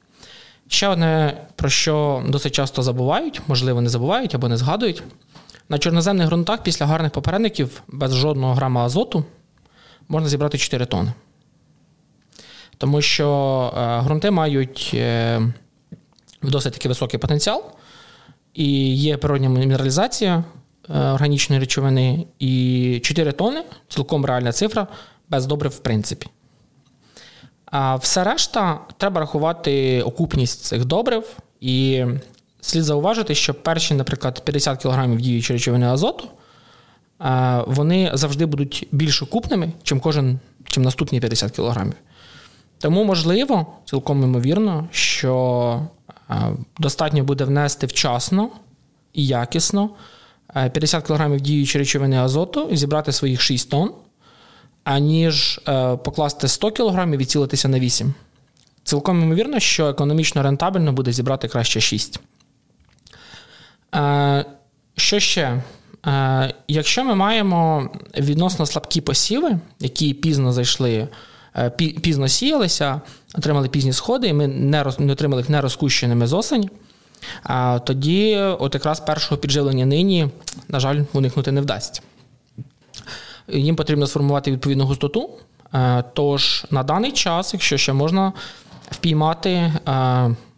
Ще 0.68 0.88
одне, 0.88 1.40
про 1.56 1.68
що 1.68 2.24
досить 2.28 2.54
часто 2.54 2.82
забувають, 2.82 3.40
можливо, 3.46 3.80
не 3.80 3.88
забувають 3.88 4.34
або 4.34 4.48
не 4.48 4.56
згадують. 4.56 5.02
На 5.72 5.78
чорноземних 5.78 6.26
ґрунтах 6.26 6.62
після 6.62 6.86
гарних 6.86 7.12
попередників 7.12 7.82
без 7.88 8.14
жодного 8.14 8.54
грама 8.54 8.84
азоту 8.84 9.24
можна 10.08 10.28
зібрати 10.28 10.58
4 10.58 10.86
тони. 10.86 11.12
Тому 12.78 13.02
що 13.02 13.28
е, 13.76 14.00
ґрунти 14.04 14.30
мають 14.30 14.90
е, 14.94 15.40
досить 16.42 16.72
таки 16.72 16.88
високий 16.88 17.20
потенціал, 17.20 17.64
і 18.54 18.96
є 18.96 19.16
природня 19.16 19.48
мінералізація 19.48 20.44
е, 20.90 20.98
органічної 20.98 21.60
речовини, 21.60 22.26
і 22.38 23.00
4 23.02 23.32
тони 23.32 23.64
цілком 23.88 24.24
реальна 24.24 24.52
цифра, 24.52 24.86
без 25.28 25.46
добрив 25.46 25.72
в 25.72 25.78
принципі. 25.78 26.26
А 27.64 27.96
все 27.96 28.24
решта 28.24 28.80
треба 28.96 29.20
рахувати 29.20 30.02
окупність 30.02 30.60
цих 30.64 30.84
добрив. 30.84 31.36
І 31.60 32.04
слід 32.62 32.84
зауважити, 32.84 33.34
що 33.34 33.54
перші, 33.54 33.94
наприклад, 33.94 34.42
50 34.44 34.82
кг 34.82 35.16
діючої 35.16 35.56
речовини 35.58 35.86
азоту, 35.86 36.28
вони 37.66 38.10
завжди 38.14 38.46
будуть 38.46 38.88
більш 38.92 39.22
окупними, 39.22 39.72
чим 39.82 40.00
кожен, 40.00 40.38
чим 40.64 40.82
наступні 40.82 41.20
50 41.20 41.56
кг. 41.56 41.86
Тому, 42.78 43.04
можливо, 43.04 43.66
цілком 43.84 44.22
ймовірно, 44.22 44.88
що 44.90 45.80
достатньо 46.78 47.24
буде 47.24 47.44
внести 47.44 47.86
вчасно 47.86 48.48
і 49.12 49.26
якісно 49.26 49.90
50 50.72 51.06
кг 51.06 51.40
діючої 51.40 51.82
речовини 51.82 52.18
азоту 52.18 52.68
і 52.70 52.76
зібрати 52.76 53.12
своїх 53.12 53.40
6 53.40 53.70
тонн 53.70 53.90
аніж 54.84 55.60
е, 55.68 55.96
покласти 55.96 56.48
100 56.48 56.70
кг 56.70 57.14
і 57.20 57.24
цілитися 57.24 57.68
на 57.68 57.78
8. 57.78 58.14
Цілком 58.84 59.22
ймовірно, 59.22 59.58
що 59.60 59.86
економічно 59.86 60.42
рентабельно 60.42 60.92
буде 60.92 61.12
зібрати 61.12 61.48
краще 61.48 61.80
6. 61.80 62.20
Е, 63.94 64.44
що 64.96 65.20
ще? 65.20 65.62
Е, 66.06 66.54
якщо 66.68 67.04
ми 67.04 67.14
маємо 67.14 67.90
відносно 68.18 68.66
слабкі 68.66 69.00
посіви, 69.00 69.58
які 69.80 70.14
пізно 70.14 70.52
зайшли, 70.52 71.08
пізно 71.76 72.28
сіялися, 72.28 73.00
отримали 73.34 73.68
пізні 73.68 73.92
сходи, 73.92 74.28
і 74.28 74.32
ми 74.32 74.46
не 74.46 74.82
отримали 74.82 75.42
їх 75.42 75.50
нерозкущеними 75.50 76.26
з 76.26 76.32
осені, 76.32 76.70
тоді 77.84 78.36
от 78.36 78.74
якраз 78.74 79.00
першого 79.00 79.40
підживлення 79.40 79.86
нині, 79.86 80.28
на 80.68 80.80
жаль, 80.80 81.02
уникнути 81.12 81.52
не 81.52 81.60
вдасться 81.60 82.02
їм 83.48 83.76
потрібно 83.76 84.06
сформувати 84.06 84.52
відповідну 84.52 84.84
густоту. 84.84 85.30
Е, 85.74 86.04
тож 86.12 86.66
на 86.70 86.82
даний 86.82 87.12
час, 87.12 87.54
якщо 87.54 87.76
ще 87.76 87.92
можна 87.92 88.32
впіймати, 88.90 89.50
е, 89.50 89.72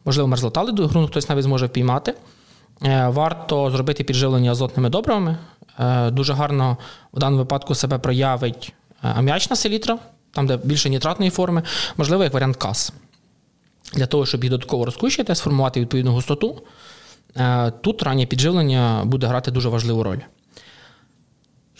можливо, 0.05 0.29
мерзлотали 0.29 0.73
до 0.73 0.87
ґрунту, 0.87 1.11
хтось 1.11 1.29
навіть 1.29 1.43
зможе 1.43 1.67
впіймати, 1.67 2.11
е, 2.11 2.15
варто 3.07 3.71
зробити 3.71 4.05
підживлення 4.05 4.51
азотними 4.51 4.89
добривами. 4.89 5.37
Дуже 6.11 6.33
гарно 6.33 6.77
в 7.13 7.19
даному 7.19 7.39
випадку 7.39 7.75
себе 7.75 7.99
проявить 7.99 8.73
ам'ячна 9.03 9.57
селітра, 9.57 9.99
там, 10.33 10.47
де 10.47 10.57
більше 10.57 10.91
нітратної 10.91 11.31
форми, 11.31 11.63
можливо, 11.97 12.25
як 12.25 12.35
варіант 12.35 12.57
кас. 12.57 12.93
Для 13.95 14.07
того, 14.07 14.27
щоб 14.27 14.45
їх 14.45 14.51
додатково 14.51 14.85
розкущити, 14.85 15.35
сформувати 15.35 15.81
відповідну 15.81 16.13
густоту, 16.13 16.63
тут 17.81 18.03
раннє 18.03 18.27
підживлення 18.27 19.03
буде 19.05 19.27
грати 19.27 19.51
дуже 19.51 19.69
важливу 19.69 20.03
роль. 20.03 20.19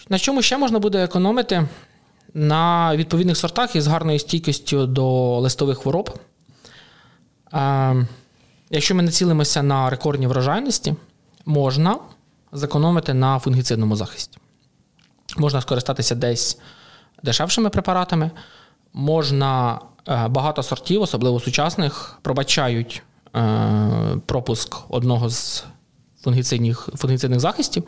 На 0.09 0.19
чому 0.19 0.43
ще 0.43 0.59
можна 0.59 0.79
буде 0.79 1.05
економити? 1.05 1.69
На 2.35 2.97
відповідних 2.97 3.37
сортах 3.37 3.77
із 3.77 3.87
гарною 3.87 4.19
стійкістю 4.19 4.87
до 4.87 5.39
листових 5.39 5.79
хвороб. 5.79 6.19
Якщо 8.71 8.95
ми 8.95 9.03
націлимося 9.03 9.63
на 9.63 9.91
рекордні 9.91 10.27
врожайності, 10.27 10.95
можна 11.47 11.99
зекономити 12.53 13.15
на 13.15 13.39
фунгіцидному 13.39 13.97
захисті. 13.97 14.39
Можна 15.37 15.61
скористатися 15.61 16.15
десь 16.15 16.59
дешевшими 17.23 17.71
препаратами, 17.71 18.31
можна 18.93 19.81
е, 20.09 20.29
багато 20.29 20.63
сортів, 20.63 21.03
особливо 21.03 21.41
сучасних, 21.41 22.19
пробачають 22.23 23.03
е, 23.37 24.17
пропуск 24.27 24.77
одного 24.89 25.29
з 25.29 25.65
фунгіцидних, 26.23 26.89
фунгіцидних 26.95 27.41
захистів. 27.41 27.85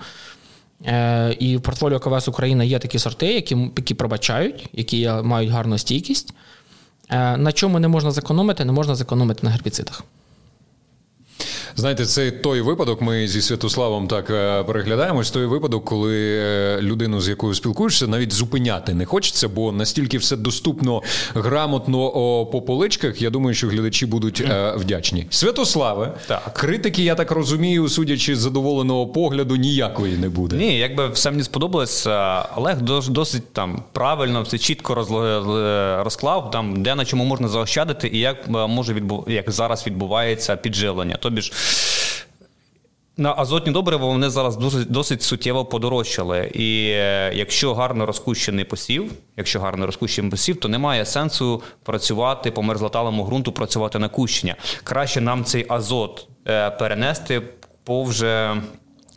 Е, 0.87 1.37
і 1.39 1.57
в 1.57 1.61
портфоліо 1.61 2.01
КВС 2.01 2.31
Україна 2.31 2.65
є 2.65 2.79
такі 2.79 2.99
сорти, 2.99 3.35
які 3.35 3.71
які 3.77 3.95
пробачають, 3.95 4.69
які 4.73 5.11
мають 5.11 5.51
гарну 5.51 5.79
стійкість. 5.79 6.35
На 7.11 7.53
чому 7.53 7.79
не 7.79 7.89
можна 7.89 8.11
зекономити, 8.11 8.65
не 8.65 8.73
можна 8.73 8.95
зекономити 8.95 9.41
на 9.43 9.51
гербіцидах. 9.51 10.05
Знаєте, 11.75 12.07
це 12.07 12.31
той 12.31 12.61
випадок. 12.61 13.03
Ми 13.03 13.29
зі 13.29 13.43
Святославом 13.43 14.09
так 14.09 14.31
е, 14.31 14.63
переглядаємось. 14.63 15.31
Той 15.31 15.47
випадок, 15.47 15.85
коли 15.85 16.39
е, 16.39 16.79
людину, 16.81 17.21
з 17.21 17.29
якою 17.29 17.55
спілкуєшся, 17.55 18.07
навіть 18.07 18.33
зупиняти 18.33 18.95
не 18.95 19.05
хочеться, 19.05 19.49
бо 19.49 19.73
настільки 19.73 20.19
все 20.19 20.37
доступно 20.37 21.03
грамотно 21.35 22.11
по 22.53 22.63
поличках. 22.63 23.23
Я 23.23 23.31
думаю, 23.31 23.55
що 23.55 23.69
глядачі 23.69 24.07
будуть 24.07 24.41
е, 24.41 24.75
вдячні. 24.77 25.27
Святославе, 25.31 26.15
так. 26.27 26.55
критики, 26.55 27.03
я 27.03 27.15
так 27.15 27.31
розумію, 27.31 27.89
судячи 27.89 28.37
з 28.37 28.39
задоволеного 28.39 29.07
погляду, 29.07 29.57
ніякої 29.57 30.17
не 30.17 30.29
буде. 30.29 30.57
Ні, 30.57 30.79
якби 30.79 31.09
все 31.09 31.31
мені 31.31 31.43
сподобалось, 31.43 32.07
Олег 32.57 32.81
досить 33.09 33.53
там 33.53 33.83
правильно 33.93 34.43
все 34.43 34.59
чітко 34.59 34.95
розклав, 36.05 36.51
там 36.51 36.83
де 36.83 36.95
на 36.95 37.05
чому 37.05 37.25
можна 37.25 37.49
заощадити, 37.49 38.09
і 38.09 38.19
як 38.19 38.49
може 38.49 38.95
відбу... 38.95 39.25
як 39.29 39.51
зараз 39.51 39.87
відбувається 39.87 40.57
підживлення. 40.57 41.17
Тобі 41.17 41.41
ж 41.41 41.53
на 43.17 43.35
азотні 43.37 43.73
добрива 43.73 44.07
вони 44.07 44.31
зараз 44.31 44.57
досить 44.57 44.91
досить 44.91 45.23
суттєво 45.23 45.65
подорожчали. 45.65 46.51
І 46.55 46.89
е, 46.91 47.33
якщо 47.35 47.75
гарно 47.75 48.07
розкущений 48.07 48.65
посів, 48.65 49.13
якщо 49.37 49.61
гарно 49.61 49.87
розкущений 49.87 50.31
посів, 50.31 50.61
то 50.61 50.69
немає 50.69 51.07
сенсу 51.07 51.63
працювати 51.83 52.51
по 52.51 52.63
мерзлоталому 52.63 53.25
ґрунту, 53.25 53.53
працювати 53.53 53.99
на 53.99 54.09
кущення. 54.09 54.57
Краще 54.85 55.21
нам 55.21 55.45
цей 55.45 55.67
азот 55.69 56.29
е, 56.49 56.71
перенести 56.71 57.43
по 57.85 58.03
вже 58.05 58.63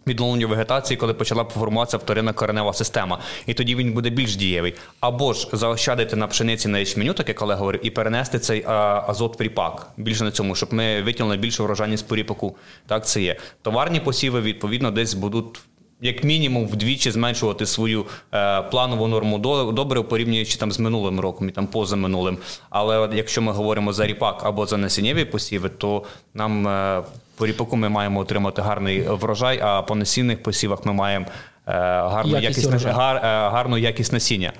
відновленню 0.07 0.47
вегетації, 0.47 0.97
коли 0.97 1.13
почала 1.13 1.43
формуватися 1.43 1.97
вторинна 1.97 2.33
коренева 2.33 2.73
система, 2.73 3.19
і 3.45 3.53
тоді 3.53 3.75
він 3.75 3.93
буде 3.93 4.09
більш 4.09 4.35
дієвий. 4.35 4.75
Або 4.99 5.33
ж 5.33 5.47
заощадити 5.53 6.15
на 6.15 6.27
пшениці 6.27 6.67
на 6.67 6.79
ячменю, 6.79 7.13
так 7.13 7.27
як 7.27 7.41
Олег 7.41 7.57
говорив, 7.57 7.85
і 7.85 7.89
перенести 7.89 8.39
цей 8.39 8.63
азот 9.07 9.39
в 9.39 9.43
ріпак 9.43 9.91
більше 9.97 10.23
на 10.23 10.31
цьому, 10.31 10.55
щоб 10.55 10.73
ми 10.73 11.01
витягнули 11.01 11.37
більшу 11.37 11.63
врожайність 11.63 12.07
по 12.07 12.15
ріпаку. 12.15 12.55
Так 12.87 13.07
це 13.07 13.21
є. 13.21 13.37
Товарні 13.61 13.99
посіви, 13.99 14.41
відповідно, 14.41 14.91
десь 14.91 15.13
будуть. 15.13 15.59
Як 16.01 16.23
мінімум 16.23 16.67
вдвічі 16.67 17.11
зменшувати 17.11 17.65
свою 17.65 18.05
е, 18.33 18.61
планову 18.61 19.07
норму 19.07 19.37
добре, 19.71 20.01
порівнюючи 20.01 20.57
там 20.57 20.71
з 20.71 20.79
минулим 20.79 21.19
роком 21.19 21.49
і 21.49 21.51
там 21.51 21.67
позаминулим. 21.67 22.37
Але 22.69 23.09
якщо 23.13 23.41
ми 23.41 23.51
говоримо 23.51 23.93
за 23.93 24.07
ріпак 24.07 24.41
або 24.43 24.65
за 24.65 24.77
насіннєві 24.77 25.25
посіви, 25.25 25.69
то 25.69 26.03
нам 26.33 26.67
е, 26.67 27.03
по 27.39 27.47
ріпаку 27.47 27.75
ми 27.75 27.89
маємо 27.89 28.19
отримати 28.19 28.61
гарний 28.61 29.01
врожай, 29.01 29.59
а 29.63 29.81
по 29.81 29.95
насінних 29.95 30.43
посівах 30.43 30.85
ми 30.85 30.93
маємо 30.93 31.25
е, 31.67 31.71
гарну 32.07 32.39
якість, 32.39 32.65
якість 32.65 32.85
гар, 32.85 33.15
е, 33.15 33.21
гарну 33.49 33.77
якість 33.77 34.13
насіння. 34.13 34.53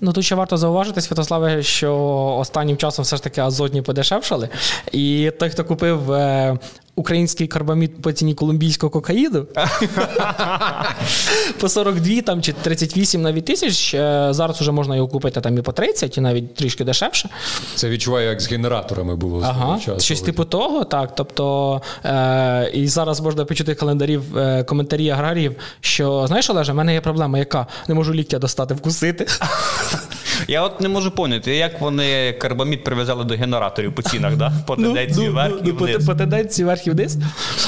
Ну 0.00 0.12
тут 0.12 0.24
ще 0.24 0.34
варто 0.34 0.56
зауважити, 0.56 1.00
Святославе, 1.00 1.62
що 1.62 1.96
останнім 2.38 2.76
часом 2.76 3.02
все 3.02 3.16
ж 3.16 3.22
таки 3.22 3.40
азотні 3.40 3.82
подешевшали. 3.82 4.48
І 4.92 5.32
той, 5.38 5.50
хто 5.50 5.64
купив 5.64 6.12
е, 6.12 6.58
український 6.96 7.46
карбамід 7.46 8.02
по 8.02 8.12
ціні 8.12 8.34
колумбійського 8.34 8.90
кокаїду 8.90 9.46
по 11.60 11.68
42 11.68 12.22
там, 12.22 12.42
чи 12.42 12.52
38 12.52 13.22
навіть 13.22 13.44
тисяч. 13.44 13.94
Е, 13.94 14.28
зараз 14.30 14.60
вже 14.60 14.72
можна 14.72 14.96
його 14.96 15.08
купити 15.08 15.40
там 15.40 15.58
і 15.58 15.62
по 15.62 15.72
30, 15.72 16.18
і 16.18 16.20
навіть 16.20 16.54
трішки 16.54 16.84
дешевше. 16.84 17.28
Це 17.74 17.88
відчуваю, 17.88 18.28
як 18.28 18.40
з 18.40 18.50
генераторами 18.50 19.16
було 19.16 19.40
ага, 19.44 19.80
часу. 19.80 20.00
Щось 20.00 20.20
типу 20.20 20.44
того, 20.44 20.84
так. 20.84 21.14
Тобто, 21.14 21.82
е, 22.04 22.70
і 22.74 22.88
зараз 22.88 23.20
можна 23.20 23.44
почути 23.44 23.74
календарів, 23.74 24.38
е, 24.38 24.64
коментарі 24.64 25.10
аграріїв, 25.10 25.56
що 25.80 26.26
знаєш, 26.26 26.50
Олеже, 26.50 26.72
в 26.72 26.76
мене 26.76 26.94
є 26.94 27.00
проблема, 27.00 27.38
яка 27.38 27.66
не 27.88 27.94
можу 27.94 28.14
ліктя 28.14 28.38
достати 28.38 28.74
вкусити. 28.74 29.26
Я 30.48 30.62
от 30.62 30.80
не 30.80 30.88
можу 30.88 31.10
поняти, 31.10 31.56
як 31.56 31.80
вони 31.80 32.32
карбамід 32.32 32.84
прив'язали 32.84 33.24
до 33.24 33.34
генераторів 33.34 33.94
по 33.94 34.02
цінах, 34.02 34.36
да? 34.36 34.52
по 34.66 34.76
тенденції 34.76 35.26
ну, 35.26 35.32
вверх 35.32 35.54
ну, 35.62 35.70
і 35.70 35.72
по, 35.72 35.84
вниз. 35.84 36.06
по 36.06 36.14
тенденції 36.14 36.66
вверх 36.66 36.86
і 36.86 36.90
вниз. 36.90 37.18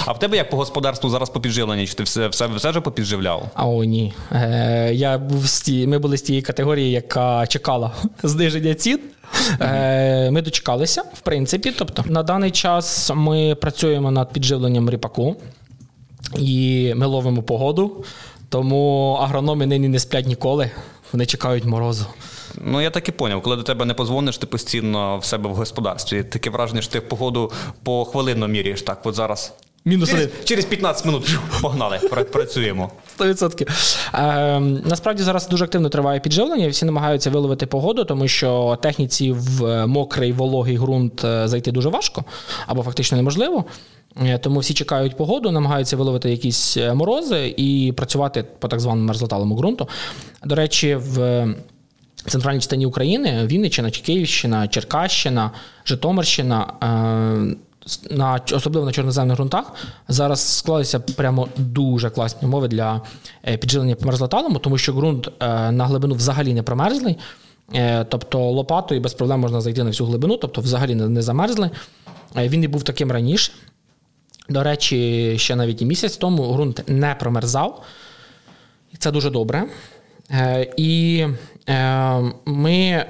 А 0.06 0.12
в 0.12 0.18
тебе 0.18 0.36
як 0.36 0.50
по 0.50 0.56
господарству 0.56 1.10
зараз 1.10 1.30
по 1.30 1.40
підживленні? 1.40 1.86
Чи 1.86 1.94
ти 1.94 2.02
все, 2.02 2.28
все, 2.28 2.46
все 2.46 2.70
вже 2.70 2.80
попідживляв? 2.80 3.50
А 3.54 3.66
о, 3.66 3.84
ні. 3.84 4.12
Е, 4.32 4.90
я 4.94 5.18
був 5.18 5.46
з 5.46 5.60
ті, 5.60 5.86
ми 5.86 5.98
були 5.98 6.16
з 6.16 6.22
тієї 6.22 6.42
категорії, 6.42 6.90
яка 6.90 7.46
чекала 7.46 7.92
зниження 8.22 8.74
цін. 8.74 9.00
Е, 9.60 10.30
ми 10.30 10.42
дочекалися, 10.42 11.02
в 11.14 11.20
принципі. 11.20 11.72
Тобто, 11.78 12.04
на 12.06 12.22
даний 12.22 12.50
час 12.50 13.10
ми 13.14 13.54
працюємо 13.54 14.10
над 14.10 14.32
підживленням 14.32 14.90
ріпаку 14.90 15.36
і 16.38 16.92
ми 16.96 17.06
ловимо 17.06 17.42
погоду. 17.42 18.04
Тому 18.48 19.12
агрономи 19.22 19.66
нині 19.66 19.88
не 19.88 19.98
сплять 19.98 20.26
ніколи. 20.26 20.70
Вони 21.12 21.26
чекають 21.26 21.64
морозу. 21.64 22.06
Ну, 22.58 22.80
я 22.80 22.90
так 22.90 23.08
і 23.08 23.12
поняв, 23.12 23.42
коли 23.42 23.56
до 23.56 23.62
тебе 23.62 23.84
не 23.84 23.94
позвониш, 23.94 24.38
ти 24.38 24.46
постійно 24.46 25.18
в 25.18 25.25
себе 25.25 25.50
в 25.50 25.54
господарстві. 25.54 26.23
Таке 26.25 26.50
враження, 26.50 26.82
що 26.82 26.92
ти 26.92 27.00
погоду 27.00 27.52
по 27.82 28.04
хвилинно 28.04 28.49
міряєш. 28.49 28.82
Так, 28.82 29.00
от 29.04 29.14
зараз. 29.14 29.52
Мінус 29.87 30.11
Через, 30.11 30.25
один. 30.25 30.37
через 30.44 30.64
15 30.64 31.06
минут 31.06 31.38
погнали, 31.62 31.99
працюємо. 32.32 32.90
100%. 33.18 33.68
Е, 34.14 34.61
насправді 34.61 35.23
зараз 35.23 35.49
дуже 35.49 35.64
активно 35.64 35.88
триває 35.88 36.20
підживлення. 36.20 36.68
Всі 36.68 36.84
намагаються 36.84 37.30
виловити 37.30 37.66
погоду, 37.66 38.04
тому 38.04 38.28
що 38.28 38.78
техніці 38.82 39.32
в 39.32 39.87
мокрий 39.87 40.32
вологий 40.32 40.78
ґрунт 40.78 41.25
е, 41.25 41.49
зайти 41.49 41.73
дуже 41.73 41.88
важко 41.88 42.25
або 42.66 42.82
фактично 42.82 43.16
неможливо. 43.16 43.64
Е, 44.23 44.38
Тому 44.38 44.61
всі 44.61 44.75
чекають 44.75 45.16
погоду, 45.16 45.50
намагаються 45.50 45.96
виловити 45.96 46.30
якісь 46.30 46.76
е, 46.76 46.94
морози 46.94 47.54
і 47.56 47.92
працювати 47.96 48.44
по 48.58 48.68
так 48.68 48.80
званому 48.80 49.06
мерзлоталому 49.06 49.56
ґрунту. 49.56 49.88
До 50.44 50.54
речі, 50.54 50.94
в 50.94 51.46
центральній 52.30 52.60
частині 52.60 52.86
України 52.86 53.46
Вінниччина, 53.46 53.90
Київщина, 53.90 54.68
Черкащина, 54.68 55.50
Житомирщина. 55.86 56.72
е, 56.82 57.56
На 58.10 58.40
особливо 58.52 58.86
на 58.86 58.92
чорноземних 58.92 59.36
ґрунтах 59.36 59.72
зараз 60.08 60.56
склалися 60.58 61.00
прямо 61.00 61.48
дуже 61.56 62.10
класні 62.10 62.48
умови 62.48 62.68
для 62.68 63.00
е, 63.48 63.56
підживлення 63.56 63.96
мерзлоталому, 64.00 64.58
тому 64.58 64.78
що 64.78 64.92
ґрунт 64.92 65.28
е, 65.28 65.72
на 65.72 65.86
глибину 65.86 66.14
взагалі 66.14 66.54
не 66.54 66.62
промерзлий. 66.62 67.16
Тобто 68.08 68.38
лопатою 68.50 69.00
без 69.00 69.14
проблем 69.14 69.40
можна 69.40 69.60
зайти 69.60 69.82
на 69.84 69.90
всю 69.90 70.06
глибину, 70.06 70.36
тобто 70.36 70.60
взагалі 70.60 70.94
не 70.94 71.22
замерзли. 71.22 71.70
Він 72.36 72.64
і 72.64 72.68
був 72.68 72.82
таким 72.82 73.12
раніше. 73.12 73.52
До 74.48 74.62
речі, 74.62 75.34
ще 75.38 75.56
навіть 75.56 75.82
і 75.82 75.86
місяць 75.86 76.16
тому 76.16 76.52
ґрунт 76.52 76.82
не 76.86 77.14
промерзав. 77.14 77.82
І 78.92 78.96
це 78.96 79.10
дуже 79.10 79.30
добре. 79.30 79.64
І 80.76 81.26
ми 82.44 82.75
е, 82.78 83.09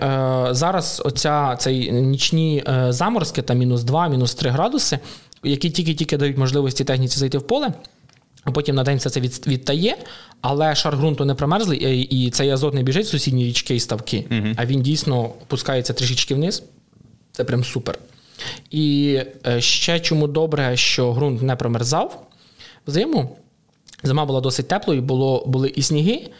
зараз 0.50 1.02
оця 1.04 1.56
цей 1.56 1.92
нічні 1.92 2.64
е, 2.68 2.92
заморозки, 2.92 3.42
там 3.42 3.58
мінус 3.58 3.82
2, 3.82 4.08
мінус 4.08 4.34
3 4.34 4.50
градуси, 4.50 4.98
які 5.42 5.70
тільки-тільки 5.70 6.16
дають 6.16 6.38
можливості 6.38 6.84
техніці 6.84 7.18
зайти 7.18 7.38
в 7.38 7.46
поле. 7.46 7.72
А 8.44 8.50
потім 8.50 8.76
на 8.76 8.82
день 8.82 8.98
все 8.98 9.10
це 9.10 9.20
відтає, 9.20 9.96
але 10.40 10.74
шар 10.74 10.96
ґрунту 10.96 11.24
не 11.24 11.34
промерзлий, 11.34 11.84
е, 11.84 11.96
і 11.96 12.30
цей 12.30 12.50
азот 12.50 12.74
не 12.74 12.82
біжить 12.82 13.06
в 13.06 13.08
сусідні 13.08 13.44
річки 13.44 13.76
і 13.76 13.80
ставки, 13.80 14.24
а 14.56 14.66
він 14.66 14.82
дійсно 14.82 15.24
опускається 15.24 15.92
трішечки 15.92 16.34
вниз. 16.34 16.62
Це 17.32 17.44
прям 17.44 17.64
супер. 17.64 17.98
І 18.70 19.18
е, 19.46 19.60
ще 19.60 20.00
чому 20.00 20.28
добре, 20.28 20.76
що 20.76 21.12
ґрунт 21.12 21.42
не 21.42 21.56
промерзав 21.56 22.26
взиму. 22.86 23.36
Зима 24.02 24.24
була 24.24 24.40
досить 24.40 24.68
теплою, 24.68 25.02
було, 25.02 25.44
були 25.46 25.68
і 25.68 25.82
сніги, 25.82 26.30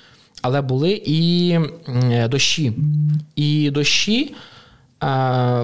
але 0.45 0.61
були 0.61 1.03
і 1.05 1.51
е, 1.89 2.29
дощі. 2.29 2.73
І 3.37 3.71
дощі 3.71 4.35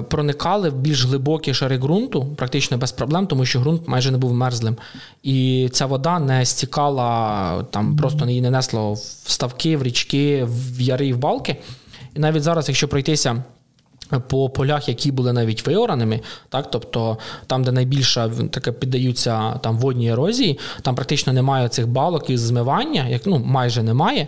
проникали 0.09 0.69
в 0.69 0.75
більш 0.75 1.05
глибокі 1.05 1.53
шари 1.53 1.77
ґрунту, 1.77 2.25
практично 2.25 2.77
без 2.77 2.91
проблем, 2.91 3.27
тому 3.27 3.45
що 3.45 3.59
ґрунт 3.59 3.87
майже 3.87 4.11
не 4.11 4.17
був 4.17 4.33
мерзлим. 4.33 4.75
І 5.23 5.69
ця 5.71 5.85
вода 5.85 6.19
не 6.19 6.45
стікала, 6.45 7.63
там 7.63 7.97
просто 7.97 8.25
її 8.25 8.41
не 8.41 8.49
несло 8.49 8.93
в 8.93 9.31
ставки, 9.31 9.77
в 9.77 9.83
річки, 9.83 10.43
в 10.47 10.81
яри 10.81 11.07
і 11.07 11.13
в 11.13 11.17
балки. 11.17 11.55
І 12.15 12.19
навіть 12.19 12.43
зараз, 12.43 12.67
якщо 12.67 12.87
пройтися 12.87 13.43
по 14.19 14.49
полях, 14.49 14.87
які 14.87 15.11
були 15.11 15.33
навіть 15.33 15.67
виораними, 15.67 16.19
так, 16.49 16.71
тобто 16.71 17.17
там, 17.47 17.63
де 17.63 17.71
найбільше 17.71 18.31
таке 18.51 18.71
піддаються 18.71 19.53
там 19.53 19.77
водній 19.77 20.11
ерозії, 20.11 20.59
там 20.81 20.95
практично 20.95 21.33
немає 21.33 21.69
цих 21.69 21.87
балок 21.87 22.29
із 22.29 22.41
змивання, 22.41 23.07
як 23.07 23.25
ну 23.25 23.39
майже 23.39 23.83
немає, 23.83 24.27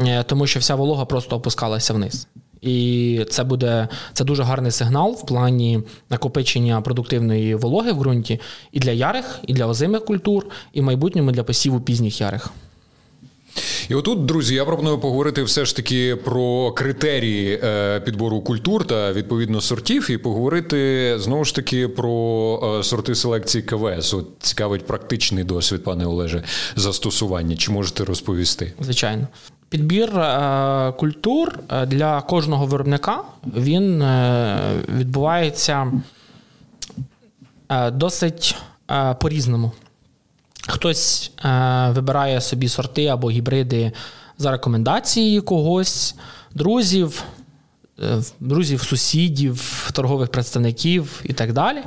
е, 0.00 0.22
тому 0.22 0.46
що 0.46 0.60
вся 0.60 0.74
волога 0.74 1.04
просто 1.04 1.36
опускалася 1.36 1.94
вниз. 1.94 2.28
І 2.60 3.24
це 3.30 3.44
буде 3.44 3.88
це 4.12 4.24
дуже 4.24 4.42
гарний 4.42 4.70
сигнал 4.70 5.12
в 5.12 5.26
плані 5.26 5.82
накопичення 6.10 6.80
продуктивної 6.80 7.54
вологи 7.54 7.92
в 7.92 7.98
ґрунті 7.98 8.40
і 8.72 8.80
для 8.80 8.90
ярих, 8.90 9.40
і 9.46 9.52
для 9.52 9.66
озимих 9.66 10.04
культур, 10.04 10.46
і 10.72 10.80
в 10.80 10.84
майбутньому 10.84 11.32
для 11.32 11.44
посіву 11.44 11.80
пізніх 11.80 12.20
ярих. 12.20 12.50
І 13.88 13.94
отут, 13.94 14.26
друзі, 14.26 14.54
я 14.54 14.64
пропоную 14.64 14.98
поговорити 14.98 15.42
все 15.42 15.64
ж 15.64 15.76
таки 15.76 16.16
про 16.16 16.72
критерії 16.72 17.60
е, 17.64 18.00
підбору 18.00 18.40
культур 18.40 18.86
та 18.86 19.12
відповідно 19.12 19.60
сортів, 19.60 20.10
і 20.10 20.18
поговорити 20.18 21.14
знову 21.18 21.44
ж 21.44 21.54
таки 21.54 21.88
про 21.88 22.78
е, 22.80 22.84
сорти 22.84 23.14
селекції 23.14 23.62
КВС. 23.62 24.16
От 24.16 24.26
цікавить 24.38 24.86
практичний 24.86 25.44
досвід, 25.44 25.84
пане 25.84 26.06
Олеже, 26.06 26.42
застосування. 26.76 27.56
Чи 27.56 27.72
можете 27.72 28.04
розповісти? 28.04 28.72
Звичайно. 28.80 29.26
Підбір 29.68 30.18
е, 30.18 30.92
культур 30.98 31.58
для 31.86 32.20
кожного 32.20 32.66
виробника 32.66 33.22
він 33.56 34.04
відбувається 34.98 35.92
досить 37.92 38.56
по-різному. 39.20 39.72
Хтось 40.68 41.30
е, 41.44 41.90
вибирає 41.90 42.40
собі 42.40 42.68
сорти 42.68 43.06
або 43.06 43.30
гібриди 43.30 43.92
за 44.38 44.50
рекомендації 44.50 45.40
когось, 45.40 46.14
друзів, 46.54 47.22
е, 48.02 48.22
друзів, 48.40 48.82
сусідів, 48.82 49.90
торгових 49.92 50.30
представників 50.30 51.20
і 51.24 51.32
так 51.32 51.52
далі. 51.52 51.78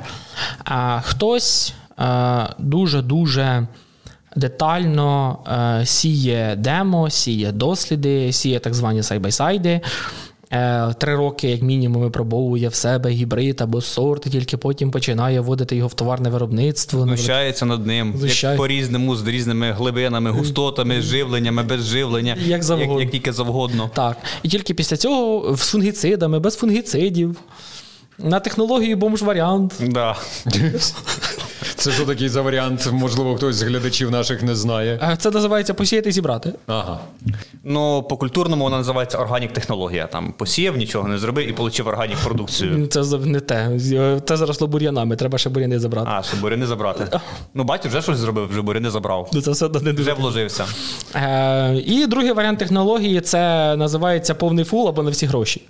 А 0.64 1.00
хтось 1.00 1.74
е, 1.98 2.48
дуже-дуже 2.58 3.66
детально 4.36 5.38
е, 5.80 5.86
сіє 5.86 6.56
демо, 6.58 7.10
сіє 7.10 7.52
досліди, 7.52 8.32
сіє 8.32 8.60
так 8.60 8.74
звані 8.74 9.02
сайбайсайди. 9.02 9.80
Е, 10.52 10.94
Три 10.98 11.16
роки, 11.16 11.50
як 11.50 11.62
мінімум, 11.62 12.02
випробовує 12.02 12.68
в 12.68 12.74
себе 12.74 13.10
гібрид 13.10 13.60
або 13.60 13.80
сорт, 13.80 14.26
і 14.26 14.30
тільки 14.30 14.56
потім 14.56 14.90
починає 14.90 15.40
вводити 15.40 15.76
його 15.76 15.88
в 15.88 15.94
товарне 15.94 16.30
виробництво. 16.30 17.02
Знущається 17.02 17.66
над 17.66 17.86
ним, 17.86 18.14
Знущає. 18.18 18.52
як 18.52 18.58
по-різному, 18.58 19.16
з 19.16 19.26
різними 19.26 19.72
глибинами, 19.72 20.30
густотами, 20.30 21.00
живленнями, 21.00 21.62
без 21.62 21.84
живлення, 21.84 22.36
Як 22.46 22.62
завгодно. 22.62 22.92
як, 22.94 23.00
як 23.02 23.10
тільки 23.10 23.32
завгодно. 23.32 23.90
Так. 23.94 24.16
І 24.42 24.48
тільки 24.48 24.74
після 24.74 24.96
цього 24.96 25.56
з 25.56 25.60
фунгіцидами, 25.70 26.38
без 26.40 26.56
фунгіцидів. 26.56 27.36
На 28.18 28.40
технологію 28.40 28.96
бомж-варіант. 28.96 29.72
Да. 29.88 30.16
Це 31.82 31.92
що 31.92 32.06
такий 32.06 32.28
за 32.28 32.42
варіант? 32.42 32.88
Можливо, 32.92 33.36
хтось 33.36 33.56
з 33.56 33.62
глядачів 33.62 34.10
наших 34.10 34.42
не 34.42 34.54
знає. 34.54 34.98
Е, 35.02 35.16
Це 35.16 35.30
називається 35.30 35.74
посіяти 35.74 36.08
і 36.08 36.12
зібрати. 36.12 36.52
Ага. 36.66 37.00
Ну, 37.64 38.02
по 38.02 38.16
культурному 38.16 38.64
вона 38.64 38.76
називається 38.76 39.18
органік 39.18 39.52
технологія. 39.52 40.06
Там 40.06 40.32
посіяв, 40.32 40.76
нічого 40.76 41.08
не 41.08 41.18
зробив 41.18 41.48
і 41.48 41.52
отримав 41.52 41.92
organic 41.92 42.18
продукцію. 42.18 42.86
Це 42.86 43.02
не 43.18 43.40
те. 43.40 43.78
Це 44.28 44.36
заросло 44.36 44.66
бур'янами, 44.66 45.16
треба 45.16 45.38
ще 45.38 45.50
бур'яни 45.50 45.78
забрати. 45.78 46.08
А, 46.12 46.22
щоб 46.22 46.40
буряни 46.40 46.66
забрати. 46.66 47.20
Ну, 47.54 47.64
батю 47.64 47.88
вже 47.88 48.02
щось 48.02 48.18
зробив, 48.18 48.48
вже 48.48 48.62
буряни 48.62 48.90
забрав. 48.90 49.30
Ну, 49.32 49.40
Це 49.42 49.50
все 49.50 49.66
одно 49.66 49.80
не 49.80 49.92
дуже. 49.92 50.02
Вже 50.12 50.20
вложився. 50.20 50.64
Е, 51.14 51.74
і 51.86 52.06
другий 52.06 52.32
варіант 52.32 52.58
технології 52.58 53.20
це 53.20 53.76
називається 53.76 54.34
повний 54.34 54.64
full 54.64 54.88
або 54.88 55.02
на 55.02 55.10
всі 55.10 55.26
гроші. 55.26 55.62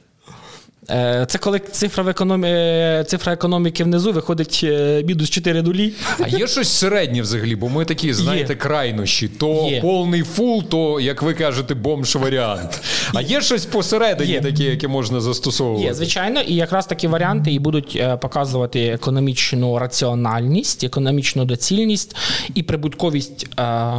Е, 0.91 1.27
Це 1.29 1.39
коли 1.39 1.59
цифра, 1.59 2.03
в 2.05 2.09
економі... 2.09 2.49
е, 2.49 3.05
цифра 3.09 3.33
економіки 3.33 3.85
внизу 3.85 4.13
виходить 4.13 4.61
е, 4.65 5.03
мінус 5.07 5.31
4 5.31 5.63
нулі. 5.63 5.93
А 6.21 6.29
є 6.29 6.47
щось 6.47 6.69
середнє 6.69 7.23
взагалі, 7.23 7.57
бо 7.57 7.69
ми 7.69 7.85
такі, 7.85 8.13
знаєте, 8.13 8.53
Є. 8.53 8.59
крайнощі. 8.59 9.29
То 9.29 9.69
Є. 9.71 9.81
повний 9.81 10.23
full, 10.23 10.63
то, 10.65 11.01
як 11.01 11.23
ви 11.23 11.35
кажете, 11.35 11.75
бомж-варіант. 11.75 12.81
А 13.15 13.21
є 13.21 13.41
щось 13.41 13.67
посередині, 13.67 14.33
Є. 14.33 14.41
таке, 14.41 14.63
яке 14.65 14.89
можна 14.89 15.21
застосовувати? 15.21 15.85
Є, 15.87 15.95
звичайно, 15.95 16.41
і 16.41 16.55
якраз 16.55 16.87
такі 16.87 17.07
варіанти 17.09 17.53
і 17.53 17.59
будуть 17.59 18.03
показувати 18.21 18.87
економічну 18.87 19.79
раціональність, 19.79 20.85
економічну 20.85 21.45
доцільність 21.45 22.17
і 22.55 22.63
прибутковість 22.63 23.47
е, 23.61 23.93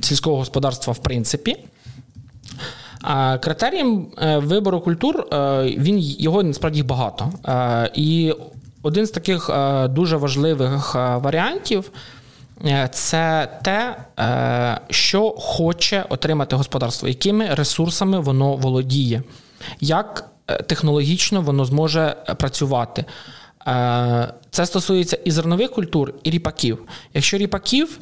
сільського 0.00 0.36
господарства 0.36 0.92
в 0.92 0.98
принципі. 0.98 1.56
А 3.10 3.38
Критерієм 3.38 4.06
е, 4.18 4.38
вибору 4.38 4.80
культур 4.80 5.26
е, 5.32 5.62
він 5.78 5.98
його 5.98 6.42
насправді 6.42 6.82
багато. 6.82 7.32
Е, 7.48 7.90
І 7.94 8.34
один 8.82 9.06
з 9.06 9.10
таких 9.10 9.50
дуже 9.90 10.16
важливих 10.16 10.94
варіантів 10.94 11.90
це 12.90 13.48
те, 13.62 13.96
що 14.90 15.30
хоче 15.30 16.04
отримати 16.08 16.56
господарство, 16.56 17.08
якими 17.08 17.54
ресурсами 17.54 18.20
воно 18.20 18.56
володіє. 18.56 19.22
Як 19.80 20.30
технологічно 20.66 21.40
воно 21.40 21.64
зможе 21.64 22.16
працювати. 22.38 23.04
Це 24.50 24.66
стосується 24.66 25.18
і 25.24 25.30
зернових 25.30 25.70
культур, 25.70 26.14
і 26.22 26.30
ріпаків. 26.30 26.78
Якщо 27.14 27.38
ріпаків, 27.38 27.98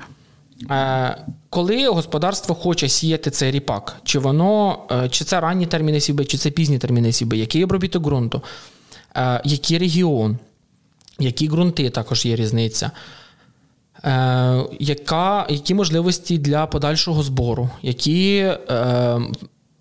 коли 1.50 1.88
господарство 1.88 2.54
хоче 2.54 2.88
сіяти 2.88 3.30
цей 3.30 3.50
ріпак, 3.50 3.96
чи 4.04 4.18
воно, 4.18 4.78
чи 5.10 5.24
це 5.24 5.40
ранні 5.40 5.66
терміни 5.66 6.00
сівби, 6.00 6.24
чи 6.24 6.38
це 6.38 6.50
пізні 6.50 6.78
терміни 6.78 7.12
сівби, 7.12 7.36
який 7.36 7.64
обробіток 7.64 8.02
ґрунту, 8.02 8.42
який 9.44 9.78
регіон, 9.78 10.38
які 11.18 11.48
ґрунти 11.48 11.90
також 11.90 12.26
є 12.26 12.36
різниця. 12.36 12.90
Яка, 14.78 15.46
Які 15.48 15.74
можливості 15.74 16.38
для 16.38 16.66
подальшого 16.66 17.22
збору, 17.22 17.70
які 17.82 18.52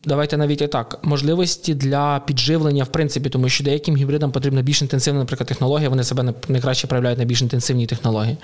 давайте 0.06 0.38
навіть 0.38 0.62
і 0.62 0.68
так, 0.68 1.00
можливості 1.04 1.74
для 1.74 2.20
підживлення, 2.20 2.84
в 2.84 2.88
принципі, 2.88 3.30
тому 3.30 3.50
що 3.50 3.64
деяким 3.64 3.98
гібридам 3.98 4.32
потрібна 4.32 4.62
більш 4.62 4.82
інтенсивна, 4.82 5.20
наприклад, 5.20 5.48
технологія, 5.48 5.90
вони 5.90 6.04
себе 6.04 6.34
найкраще 6.48 6.88
проявляють 6.88 7.20
на 7.20 7.26
більш 7.26 7.42
інтенсивній 7.42 7.88
технології. 7.88 8.38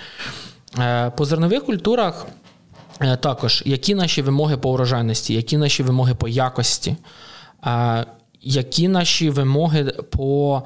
Е, 0.80 1.12
по 1.18 1.26
зернових 1.26 1.66
культурах 1.66 2.28
е, 3.02 3.18
також, 3.18 3.64
які 3.66 3.96
наші 3.96 4.22
вимоги 4.22 4.58
по 4.58 4.72
урожайності, 4.72 5.34
які 5.34 5.58
наші 5.58 5.84
вимоги 5.84 6.16
по 6.16 6.28
якості, 6.28 6.96
е, 7.66 8.06
які 8.42 8.88
наші 8.88 9.30
вимоги 9.30 9.84
по, 10.10 10.64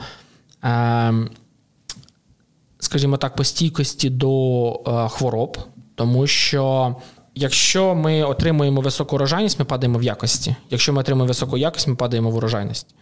скажімо 2.79 3.17
так, 3.17 3.35
по 3.35 3.43
стійкості 3.43 4.09
до 4.09 5.07
хвороб, 5.09 5.57
тому 5.95 6.27
що. 6.27 6.95
Якщо 7.37 7.95
ми 7.95 8.23
отримуємо 8.23 8.81
високу 8.81 9.15
урожайність, 9.15 9.59
ми 9.59 9.65
падаємо 9.65 9.99
в 9.99 10.03
якості. 10.03 10.55
Якщо 10.69 10.93
ми 10.93 10.99
отримуємо 10.99 11.27
високу 11.27 11.57
якість, 11.57 11.87
ми 11.87 11.95
падаємо 11.95 12.29
в 12.29 12.35
урожайність. 12.35 12.95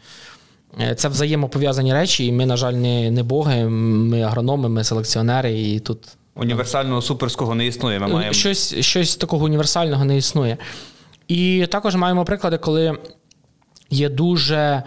Це 0.95 1.07
взаємопов'язані 1.07 1.93
речі, 1.93 2.25
і 2.25 2.31
ми, 2.31 2.45
на 2.45 2.57
жаль, 2.57 2.73
не 2.73 3.11
не 3.11 3.23
боги, 3.23 3.65
ми 3.69 4.21
агрономи, 4.21 4.69
ми 4.69 4.83
селекціонери. 4.83 5.61
і 5.61 5.79
тут... 5.79 6.17
Універсального 6.35 7.01
суперського 7.01 7.55
не 7.55 7.67
існує. 7.67 7.99
Ми 7.99 8.07
маємо... 8.07 8.33
Щось 8.33 8.75
щось 8.79 9.15
такого 9.15 9.45
універсального 9.45 10.05
не 10.05 10.17
існує. 10.17 10.57
І 11.27 11.67
також 11.71 11.95
маємо 11.95 12.25
приклади, 12.25 12.57
коли 12.57 12.97
є 13.89 14.09
дуже 14.09 14.83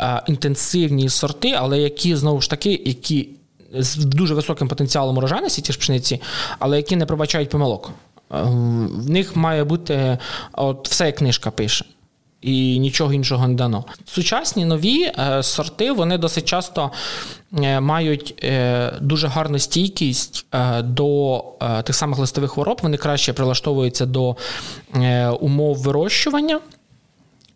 е, 0.00 0.22
інтенсивні 0.26 1.08
сорти, 1.08 1.52
але 1.52 1.78
які 1.78 2.16
знову 2.16 2.40
ж 2.40 2.50
таки, 2.50 2.82
які 2.84 3.28
з 3.72 3.96
дуже 3.96 4.34
високим 4.34 4.68
потенціалом 4.68 5.18
урожайності, 5.18 5.62
ті 5.62 5.72
ж 5.72 5.78
пшениці, 5.78 6.22
але 6.58 6.76
які 6.76 6.96
не 6.96 7.06
пробачають 7.06 7.50
помилок. 7.50 7.90
В 8.30 9.10
них 9.10 9.36
має 9.36 9.64
бути 9.64 10.18
от 10.52 10.88
все, 10.88 11.06
як 11.06 11.16
книжка 11.16 11.50
пише. 11.50 11.84
І 12.46 12.78
нічого 12.78 13.12
іншого 13.12 13.48
не 13.48 13.54
дано. 13.54 13.84
Сучасні 14.04 14.64
нові 14.64 15.02
е, 15.02 15.42
сорти 15.42 15.92
вони 15.92 16.18
досить 16.18 16.44
часто 16.44 16.90
е, 17.58 17.80
мають 17.80 18.44
е, 18.44 18.92
дуже 19.00 19.28
гарну 19.28 19.58
стійкість 19.58 20.46
до 20.82 21.44
тих 21.84 21.96
самих 21.96 22.18
листових 22.18 22.50
хвороб. 22.50 22.80
Вони 22.82 22.96
краще 22.96 23.32
прилаштовуються 23.32 24.06
до 24.06 24.36
умов 25.40 25.76
вирощування. 25.76 26.60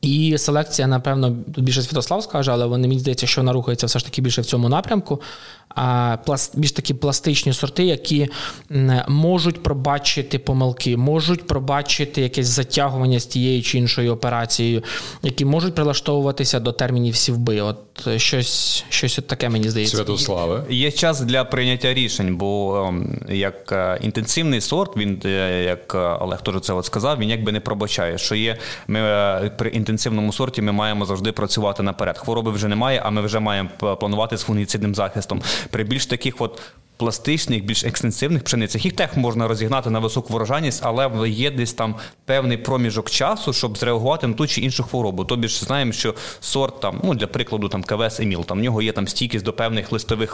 І 0.02 0.38
селекція, 0.38 0.88
напевно, 0.88 1.36
тут 1.54 1.64
більше 1.64 1.82
Святослав 1.82 2.22
скаже, 2.22 2.52
але 2.52 2.66
вони 2.66 2.88
мені 2.88 3.00
здається, 3.00 3.26
що 3.26 3.40
вона 3.40 3.52
рухається 3.52 3.86
все 3.86 3.98
ж 3.98 4.04
таки 4.04 4.22
більше 4.22 4.42
в 4.42 4.46
цьому 4.46 4.68
напрямку 4.68 5.20
більш 6.54 6.72
такі 6.72 6.94
пластичні 6.94 7.52
сорти, 7.52 7.84
які 7.84 8.28
можуть 9.08 9.62
пробачити 9.62 10.38
помилки, 10.38 10.96
можуть 10.96 11.46
пробачити 11.46 12.22
якесь 12.22 12.46
затягування 12.46 13.20
з 13.20 13.26
тією 13.26 13.62
чи 13.62 13.78
іншою 13.78 14.12
операцією, 14.12 14.82
які 15.22 15.44
можуть 15.44 15.74
прилаштовуватися 15.74 16.60
до 16.60 16.72
термінів 16.72 17.16
сівби. 17.16 17.60
От 17.60 17.78
щось 18.16 18.84
щось 18.88 19.18
от 19.18 19.26
таке 19.26 19.48
мені 19.48 19.70
здається. 19.70 19.96
Святославе. 19.96 20.64
Є 20.70 20.92
час 20.92 21.20
для 21.20 21.44
прийняття 21.44 21.94
рішень, 21.94 22.36
бо 22.36 22.84
ем, 22.88 23.20
як 23.28 23.72
е, 23.72 23.98
інтенсивний 24.02 24.60
сорт, 24.60 24.96
він 24.96 25.22
е, 25.24 25.62
як 25.64 25.94
е, 25.94 25.98
Олег 25.98 26.42
теж 26.42 26.60
це 26.60 26.72
от 26.72 26.86
сказав, 26.86 27.18
він 27.18 27.30
якби 27.30 27.52
не 27.52 27.60
пробачає. 27.60 28.18
Що 28.18 28.34
є, 28.34 28.56
ми 28.88 29.00
при 29.58 29.70
інтенсивному 29.70 30.32
сорті 30.32 30.62
ми 30.62 30.72
маємо 30.72 31.04
завжди 31.04 31.32
працювати 31.32 31.82
наперед. 31.82 32.18
Хвороби 32.18 32.50
вже 32.50 32.68
немає, 32.68 33.02
а 33.04 33.10
ми 33.10 33.22
вже 33.22 33.40
маємо 33.40 33.68
планувати 34.00 34.36
з 34.36 34.42
фунгіцидним 34.42 34.94
захистом. 34.94 35.42
При 35.70 35.84
більш 35.84 36.06
таких 36.06 36.40
от 36.40 36.60
пластичних, 37.00 37.64
більш 37.64 37.84
екстенсивних 37.84 38.44
пшеницях 38.44 38.84
їх 38.84 38.96
теж 38.96 39.08
можна 39.16 39.48
розігнати 39.48 39.90
на 39.90 39.98
високу 39.98 40.32
врожайність, 40.32 40.82
але 40.84 41.28
є 41.28 41.50
десь 41.50 41.72
там 41.72 41.94
певний 42.24 42.56
проміжок 42.56 43.10
часу, 43.10 43.52
щоб 43.52 43.78
зреагувати 43.78 44.26
на 44.26 44.34
ту 44.34 44.46
чи 44.46 44.60
іншу 44.60 44.84
хворобу. 44.84 45.24
Тобі 45.24 45.48
ж 45.48 45.64
знаємо, 45.64 45.92
що 45.92 46.14
сорт 46.40 46.80
там, 46.80 47.00
ну 47.04 47.14
для 47.14 47.26
прикладу, 47.26 47.68
там 47.68 47.82
КВС 47.82 48.22
Еміл, 48.22 48.44
там 48.44 48.58
в 48.58 48.62
нього 48.62 48.82
є 48.82 48.92
там 48.92 49.08
стійкість 49.08 49.44
до 49.44 49.52
певних 49.52 49.92
листових 49.92 50.30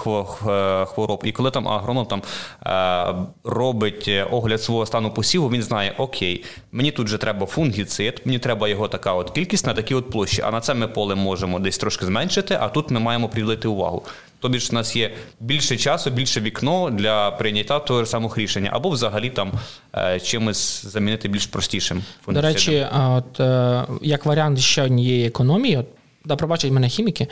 хвороб. 0.87 1.23
І 1.25 1.33
коли 1.33 1.51
там 1.51 1.69
агроном 1.69 2.07
там 2.07 2.23
е, 2.67 3.27
робить 3.45 4.11
огляд 4.31 4.63
свого 4.63 4.87
стану 4.87 5.11
посіву, 5.11 5.49
він 5.49 5.63
знає, 5.63 5.95
окей, 5.99 6.45
мені 6.73 6.91
тут 6.91 7.09
же 7.09 7.19
треба 7.19 7.47
фунгіцид, 7.47 8.23
мені 8.25 8.39
треба 8.39 8.69
його 8.69 8.89
така 8.89 9.13
от 9.13 9.31
кількість 9.31 9.67
на 9.67 9.75
такій 9.75 9.95
от 9.95 10.11
площі. 10.11 10.43
А 10.43 10.51
на 10.51 10.61
це 10.61 10.75
ми 10.75 10.89
поле 10.89 11.15
можемо 11.15 11.59
десь 11.59 11.79
трошки 11.79 12.07
зменшити, 12.07 12.59
а 12.61 12.69
тут 12.69 12.91
ми 12.91 13.01
маємо 13.01 13.29
приділити 13.29 13.69
увагу. 13.69 14.03
Тобі 14.47 14.59
ж 14.59 14.69
у 14.73 14.75
нас 14.75 14.97
є 14.97 15.11
більше 15.41 15.77
часу, 15.77 16.11
більше 16.11 16.41
вікно 16.41 16.91
для 16.91 17.31
прийняття 17.31 17.79
того 17.79 18.07
самого 18.07 18.35
рішення, 18.37 18.71
або 18.73 18.91
взагалі 18.91 19.31
там 19.31 19.53
е, 19.95 20.21
чимось 20.21 20.87
замінити 20.87 21.29
більш 21.29 21.47
простішим. 21.47 22.03
До 22.29 22.41
речі, 22.41 22.87
от 23.09 23.41
е, 23.41 23.85
як 24.03 24.27
варіант 24.27 24.59
ще 24.59 24.83
однієї 24.83 25.27
економії, 25.27 25.77
от, 25.77 25.87
да 26.25 26.37
пробачать 26.37 26.73
мене 26.73 26.89
хіміки. 26.89 27.27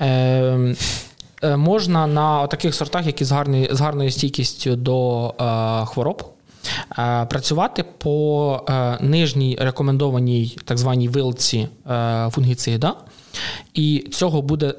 Е, 0.00 0.74
Можна 1.56 2.06
на 2.06 2.46
таких 2.46 2.74
сортах, 2.74 3.06
які 3.06 3.24
з 3.24 3.32
гарною 3.32 3.68
з 3.70 3.80
гарною 3.80 4.10
стійкістю 4.10 4.76
до 4.76 5.28
е, 5.28 5.86
хвороб, 5.86 6.32
е, 6.98 7.26
працювати 7.30 7.84
по 7.98 8.60
е, 8.68 8.98
нижній 9.00 9.58
рекомендованій 9.60 10.56
так 10.64 10.78
званій 10.78 11.08
вилці 11.08 11.68
фунгіцида, 12.30 12.94
і 13.74 14.08
цього 14.12 14.42
буде 14.42 14.74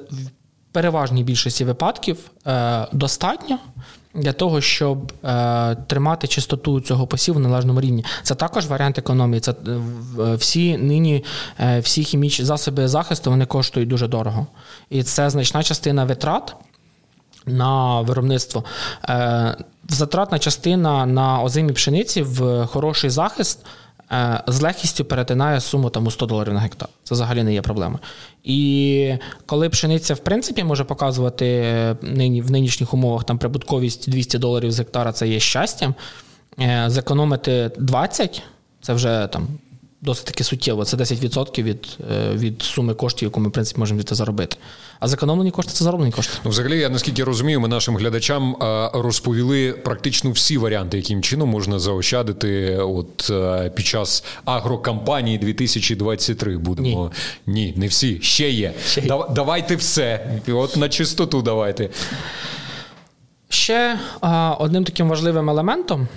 переважній 0.75 1.23
більшості 1.23 1.65
випадків 1.65 2.17
е, 2.47 2.87
достатньо 2.91 3.59
для 4.13 4.33
того, 4.33 4.61
щоб 4.61 5.11
е, 5.23 5.75
тримати 5.75 6.27
чистоту 6.27 6.81
цього 6.81 7.07
посіву 7.07 7.39
на 7.39 7.49
належному 7.49 7.81
рівні. 7.81 8.05
Це 8.23 8.35
також 8.35 8.65
варіант 8.65 8.97
економії. 8.97 9.39
Це 9.39 9.51
е, 9.51 10.35
всі 10.35 10.77
нині 10.77 11.23
всі 11.79 12.03
хімічні 12.03 12.45
засоби 12.45 12.87
захисту 12.87 13.29
вони 13.29 13.45
коштують 13.45 13.89
дуже 13.89 14.07
дорого. 14.07 14.47
І 14.89 15.03
це 15.03 15.29
значна 15.29 15.63
частина 15.63 16.05
витрат. 16.05 16.55
На 17.47 18.01
виробництво 18.01 18.63
затратна 19.89 20.39
частина 20.39 21.05
на 21.05 21.41
озимій 21.43 21.73
пшениці 21.73 22.21
в 22.21 22.65
хороший 22.65 23.09
захист 23.09 23.65
Е, 23.65 23.84
з 24.47 24.61
легкістю 24.61 25.05
перетинає 25.05 25.61
суму 25.61 25.89
там 25.89 26.07
у 26.07 26.11
100 26.11 26.25
доларів 26.25 26.53
на 26.53 26.59
гектар. 26.59 26.89
Це 27.03 27.15
взагалі 27.15 27.43
не 27.43 27.53
є 27.53 27.61
проблема. 27.61 27.99
І 28.43 29.13
коли 29.45 29.69
пшениця, 29.69 30.13
в 30.13 30.19
принципі, 30.19 30.63
може 30.63 30.83
показувати 30.83 31.75
нині 32.01 32.41
в 32.41 32.51
нинішніх 32.51 32.93
умовах 32.93 33.23
там 33.23 33.37
прибутковість 33.37 34.09
200 34.09 34.37
доларів 34.37 34.71
з 34.71 34.79
гектара, 34.79 35.11
це 35.11 35.27
є 35.27 35.39
щастям. 35.39 35.95
Е, 36.59 36.85
зекономити 36.87 37.71
20 37.77 38.43
це 38.81 38.93
вже 38.93 39.29
там 39.31 39.47
досить 40.01 40.25
таки 40.25 40.43
суттєво. 40.43 40.85
Це 40.85 40.97
10% 40.97 41.63
від 41.63 41.97
від 42.33 42.61
суми 42.61 42.93
коштів, 42.93 43.27
яку 43.27 43.39
ми 43.39 43.49
в 43.49 43.51
принципі 43.51 43.79
можемо 43.79 43.99
від 43.99 44.09
заробити. 44.11 44.57
А 44.99 45.07
зекономлені 45.07 45.51
кошти 45.51 45.73
це 45.73 45.83
зароблені 45.83 46.11
кошти. 46.11 46.33
Ну, 46.43 46.51
взагалі, 46.51 46.79
я 46.79 46.89
наскільки 46.89 47.23
розумію, 47.23 47.59
ми 47.59 47.67
нашим 47.67 47.97
глядачам 47.97 48.55
розповіли 48.93 49.73
практично 49.73 50.31
всі 50.31 50.57
варіанти, 50.57 50.97
яким 50.97 51.21
чином 51.21 51.49
можна 51.49 51.79
заощадити 51.79 52.77
от 52.77 53.31
під 53.75 53.85
час 53.85 54.23
агрокампанії 54.45 55.37
2023. 55.37 56.57
Будемо 56.57 57.11
ні, 57.47 57.53
Ні 57.53 57.73
не 57.77 57.87
всі 57.87 58.19
ще 58.21 58.49
є. 58.49 58.73
Ще 58.87 59.01
є. 59.01 59.07
Давайте 59.35 59.75
все. 59.75 60.39
От 60.47 60.77
на 60.77 60.89
чистоту 60.89 61.41
давайте. 61.41 61.89
Ще 63.49 63.99
а, 64.21 64.55
одним 64.59 64.83
таким 64.83 65.09
важливим 65.09 65.49
елементом. 65.49 66.07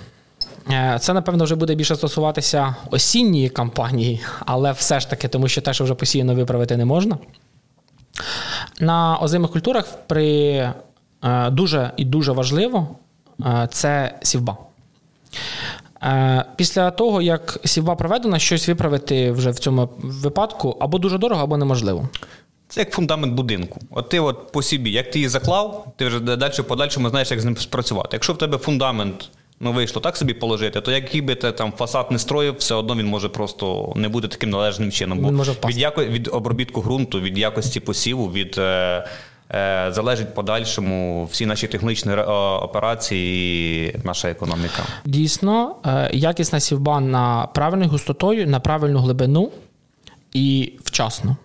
Е, 0.71 0.97
це, 1.01 1.13
напевно, 1.13 1.43
вже 1.43 1.55
буде 1.55 1.75
більше 1.75 1.95
стосуватися 1.95 2.75
осінньої 2.91 3.49
кампанії, 3.49 4.21
але 4.45 4.71
все 4.71 4.99
ж 4.99 5.09
таки, 5.09 5.27
тому 5.27 5.47
що 5.47 5.61
те, 5.61 5.73
що 5.73 5.83
вже 5.83 5.93
посіяно 5.93 6.35
виправити 6.35 6.77
не 6.77 6.85
можна. 6.85 7.17
На 8.79 9.17
озимих 9.17 9.51
культурах 9.51 9.87
при 10.07 10.27
е, 11.23 11.49
дуже 11.49 11.91
і 11.97 12.05
дуже 12.05 12.31
важливо 12.31 12.87
е, 13.45 13.67
це 13.71 14.19
сівба. 14.21 14.57
Після 16.55 16.91
того, 16.91 17.21
як 17.21 17.59
сівба 17.65 17.95
проведена, 17.95 18.39
щось 18.39 18.67
виправити 18.67 19.31
вже 19.31 19.49
в 19.49 19.59
цьому 19.59 19.89
випадку 19.97 20.77
або 20.79 20.97
дуже 20.97 21.17
дорого, 21.17 21.43
або 21.43 21.57
неможливо. 21.57 22.09
Це 22.67 22.79
як 22.81 22.91
фундамент 22.91 23.33
будинку. 23.33 23.79
От 23.91 24.09
ти 24.09 24.19
от 24.19 24.51
по 24.51 24.61
собі, 24.61 24.91
як 24.91 25.11
ти 25.11 25.19
її 25.19 25.29
заклав, 25.29 25.93
ти 25.97 26.07
вже 26.07 26.19
далі 26.19 26.53
подальшому 26.67 27.09
знаєш, 27.09 27.31
як 27.31 27.39
з 27.39 27.45
ним 27.45 27.57
спрацювати. 27.57 28.09
Якщо 28.13 28.33
в 28.33 28.37
тебе 28.37 28.57
фундамент 28.57 29.29
ну 29.59 29.71
вийшло 29.71 30.01
так 30.01 30.17
собі 30.17 30.33
положити, 30.33 30.81
то 30.81 30.91
який 30.91 31.21
би 31.21 31.35
ти 31.35 31.51
там 31.51 31.73
фасад 31.77 32.11
не 32.11 32.19
строїв, 32.19 32.55
все 32.57 32.75
одно 32.75 32.95
він 32.95 33.05
може 33.05 33.29
просто 33.29 33.93
не 33.95 34.09
бути 34.09 34.27
таким 34.27 34.49
належним 34.49 34.91
чином. 34.91 35.19
Бо 35.19 35.31
може 35.31 35.55
від, 35.67 35.77
яко, 35.77 36.05
від 36.05 36.27
обробітку 36.27 36.81
ґрунту, 36.81 37.19
від 37.19 37.37
якості 37.37 37.79
посіву, 37.79 38.31
від 38.31 38.55
е, 38.57 39.05
е, 39.51 39.87
залежить 39.91 40.33
подальшому 40.33 41.25
всі 41.31 41.45
наші 41.45 41.67
технічні 41.67 42.11
е, 42.11 42.23
операції, 42.61 43.89
і 43.89 43.95
наша 44.03 44.29
економіка. 44.29 44.83
Дійсно, 45.05 45.75
е, 45.85 46.09
якісна 46.13 46.59
сівба 46.59 46.99
на 46.99 47.47
правильною 47.47 47.89
густотою, 47.89 48.47
на 48.47 48.59
правильну 48.59 48.99
глибину 48.99 49.51
і 50.33 50.73
вчасно. 50.83 51.37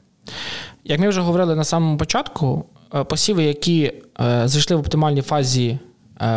Як 0.85 1.01
ми 1.01 1.09
вже 1.09 1.21
говорили 1.21 1.57
на 1.57 1.65
самому 1.65 1.97
початку, 1.97 2.65
е, 2.95 3.05
посіви, 3.05 3.45
які 3.45 3.93
е, 4.21 4.43
зайшли 4.49 4.77
в 4.77 4.81
оптимальній 4.81 5.23
фазі 5.23 5.79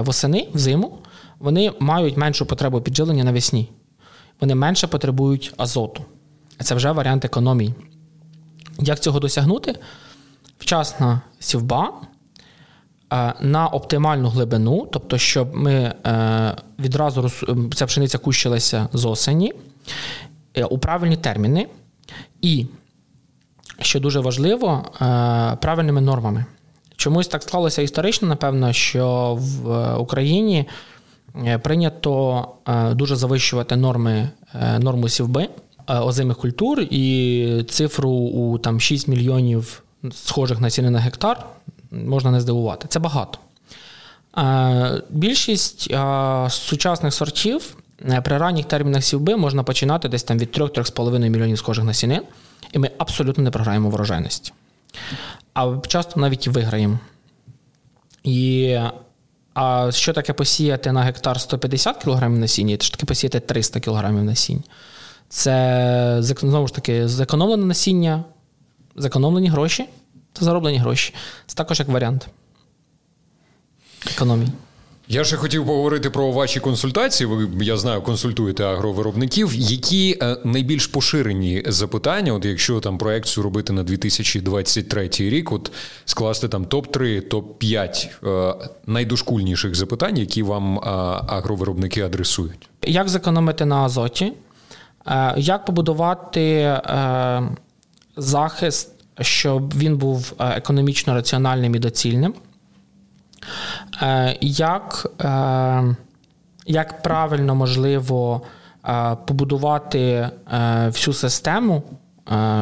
восени, 0.04 0.48
взиму, 0.54 0.98
вони 1.40 1.72
мають 1.80 2.18
меншу 2.18 2.46
потребу 2.46 2.82
підживлення 2.82 3.24
навесні. 3.24 3.70
Вони 4.42 4.56
менше 4.56 4.88
потребують 4.88 5.54
азоту. 5.58 6.06
Це 6.60 6.76
вже 6.76 6.92
варіант 6.92 7.26
економії. 7.26 7.74
Як 8.80 9.00
цього 9.00 9.20
досягнути? 9.20 9.76
Вчасна 10.60 11.22
сівба 11.40 11.94
е, 13.14 13.34
на 13.42 13.68
оптимальну 13.68 14.30
глибину, 14.30 14.88
тобто, 14.92 15.18
щоб 15.18 15.56
ми 15.56 15.74
е, 15.74 16.56
відразу 16.80 17.22
роз- 17.22 17.74
ця 17.74 17.86
пшениця 17.86 18.18
кущилася 18.18 18.90
з 18.94 19.06
осені 19.06 19.54
е, 20.58 20.64
у 20.66 20.78
правильні 20.78 21.18
терміни. 21.18 21.68
І, 22.42 22.66
що 23.82 24.00
дуже 24.00 24.20
важливо, 24.20 24.86
правильними 25.62 26.02
нормами. 26.02 26.46
Чомусь 26.96 27.28
так 27.28 27.44
склалося 27.44 27.82
історично, 27.82 28.28
напевно, 28.28 28.74
що 28.74 29.38
в 29.40 29.96
Україні 29.98 30.66
прийнято 31.64 32.48
е, 32.68 32.94
дуже 32.94 33.16
завищувати 33.16 33.76
норми, 33.76 34.30
е, 34.54 34.80
норму 34.80 35.10
сівби 35.10 35.50
е, 35.88 36.00
озимих 36.00 36.38
культур 36.38 36.82
і 36.82 37.66
цифру 37.70 38.10
у 38.10 38.58
там, 38.58 38.80
6 38.80 39.08
мільйонів 39.08 39.84
схожих 40.12 40.60
насінин 40.60 40.94
на 40.94 41.00
гектар 41.00 41.46
можна 41.92 42.32
не 42.32 42.42
здивувати. 42.42 42.88
Це 42.88 43.00
багато. 43.00 43.40
Е, 44.38 45.02
Більшість 45.10 45.92
е, 45.92 46.48
сучасних 46.50 47.14
сортів 47.14 47.78
е, 48.10 48.22
при 48.22 48.38
ранніх 48.38 48.66
термінах 48.66 49.04
сівби 49.04 49.36
можна 49.36 49.64
починати 49.64 50.10
десь 50.10 50.24
там 50.24 50.38
від 50.38 50.58
3-3,5 50.58 51.30
мільйонів 51.30 51.58
схожих 51.58 51.86
насінин, 51.86 52.22
і 52.72 52.80
ми 52.80 52.92
абсолютно 52.98 53.44
не 53.44 53.52
програємо 53.52 53.90
врожайності. 53.90 54.54
А 55.54 55.78
часто 55.88 56.20
навіть 56.20 56.48
виграємо. 56.48 57.00
І 58.24 58.78
а 59.60 59.92
що 59.92 60.14
таке 60.14 60.34
посіяти 60.34 60.92
на 60.92 61.02
гектар 61.02 61.42
150 61.42 62.04
кг 62.04 62.30
насіння, 62.30 62.74
і 62.74 62.78
що 62.82 62.92
таке 62.98 63.06
посіяти 63.06 63.40
300 63.40 63.80
кг 63.80 64.12
насіння? 64.12 64.64
Це 65.30 66.18
знову 66.22 66.68
ж 66.68 66.74
таки 66.74 67.08
зекономлене 67.08 67.66
насіння, 67.66 68.24
зекономлені 68.96 69.50
гроші 69.50 69.86
та 70.34 70.46
зароблені 70.46 70.78
гроші. 70.78 71.14
Це 71.48 71.56
також 71.56 71.80
як 71.80 71.88
варіант 71.88 72.28
економії. 74.16 74.50
Я 75.10 75.24
ще 75.24 75.36
хотів 75.36 75.66
поговорити 75.66 76.10
про 76.10 76.32
ваші 76.32 76.60
консультації. 76.60 77.28
Ви 77.28 77.66
я 77.66 77.78
знаю, 77.78 78.02
консультуєте 78.02 78.64
агровиробників. 78.64 79.56
Які 79.56 80.18
е, 80.22 80.38
найбільш 80.44 80.88
поширені 80.88 81.64
запитання, 81.66 82.34
от 82.34 82.46
якщо 82.46 82.80
там 82.80 82.98
проекцію 82.98 83.44
робити 83.44 83.74
на 83.74 83.84
2023 83.84 85.10
рік, 85.18 85.52
от 85.52 85.72
скласти 86.06 86.48
там 86.48 86.66
топ 86.66 86.92
3 86.92 87.22
топ 87.22 87.60
5 87.60 88.10
е, 88.24 88.54
найдошкульніших 88.88 89.76
запитань, 89.76 90.18
які 90.18 90.44
вам 90.44 90.78
е, 90.78 90.82
агровиробники 91.28 92.02
адресують? 92.02 92.70
Як 92.86 93.10
зекономити 93.10 93.66
на 93.66 93.76
азоті? 93.76 94.34
Як 95.38 95.66
побудувати 95.66 96.78
захист, 98.18 98.92
щоб 99.22 99.78
він 99.78 99.98
був 99.98 100.34
економічно 100.40 101.14
раціональним 101.14 101.76
і 101.76 101.80
доцільним? 101.80 102.34
Е, 104.02 104.38
Як, 104.42 105.08
е, 105.22 105.96
як 106.66 107.02
правильно 107.02 107.56
можливо 107.56 108.42
е, 108.86 109.18
побудувати 109.26 110.30
всю 110.86 111.14
систему, 111.14 111.84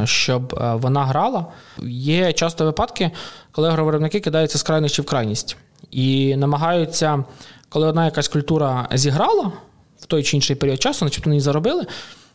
щоб 0.03 0.59
вона 0.81 1.05
грала? 1.05 1.45
Є 1.87 2.33
часто 2.33 2.65
випадки, 2.65 3.11
коли 3.51 3.69
агровиробники 3.69 4.19
кидаються 4.19 4.57
з 4.57 4.63
крайності 4.63 5.01
в 5.01 5.05
крайність 5.05 5.57
і 5.91 6.35
намагаються, 6.35 7.23
коли 7.69 7.87
одна 7.87 8.05
якась 8.05 8.27
культура 8.27 8.87
зіграла 8.93 9.51
в 9.99 10.05
той 10.05 10.23
чи 10.23 10.37
інший 10.37 10.55
період 10.55 10.81
часу, 10.81 11.05
начебто 11.05 11.29
її 11.29 11.41
заробили, 11.41 11.85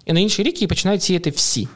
і 0.06 0.12
на 0.12 0.20
інший 0.20 0.44
рік 0.44 0.56
її 0.56 0.66
починають 0.66 1.02
сіяти 1.02 1.30
всі. 1.30 1.68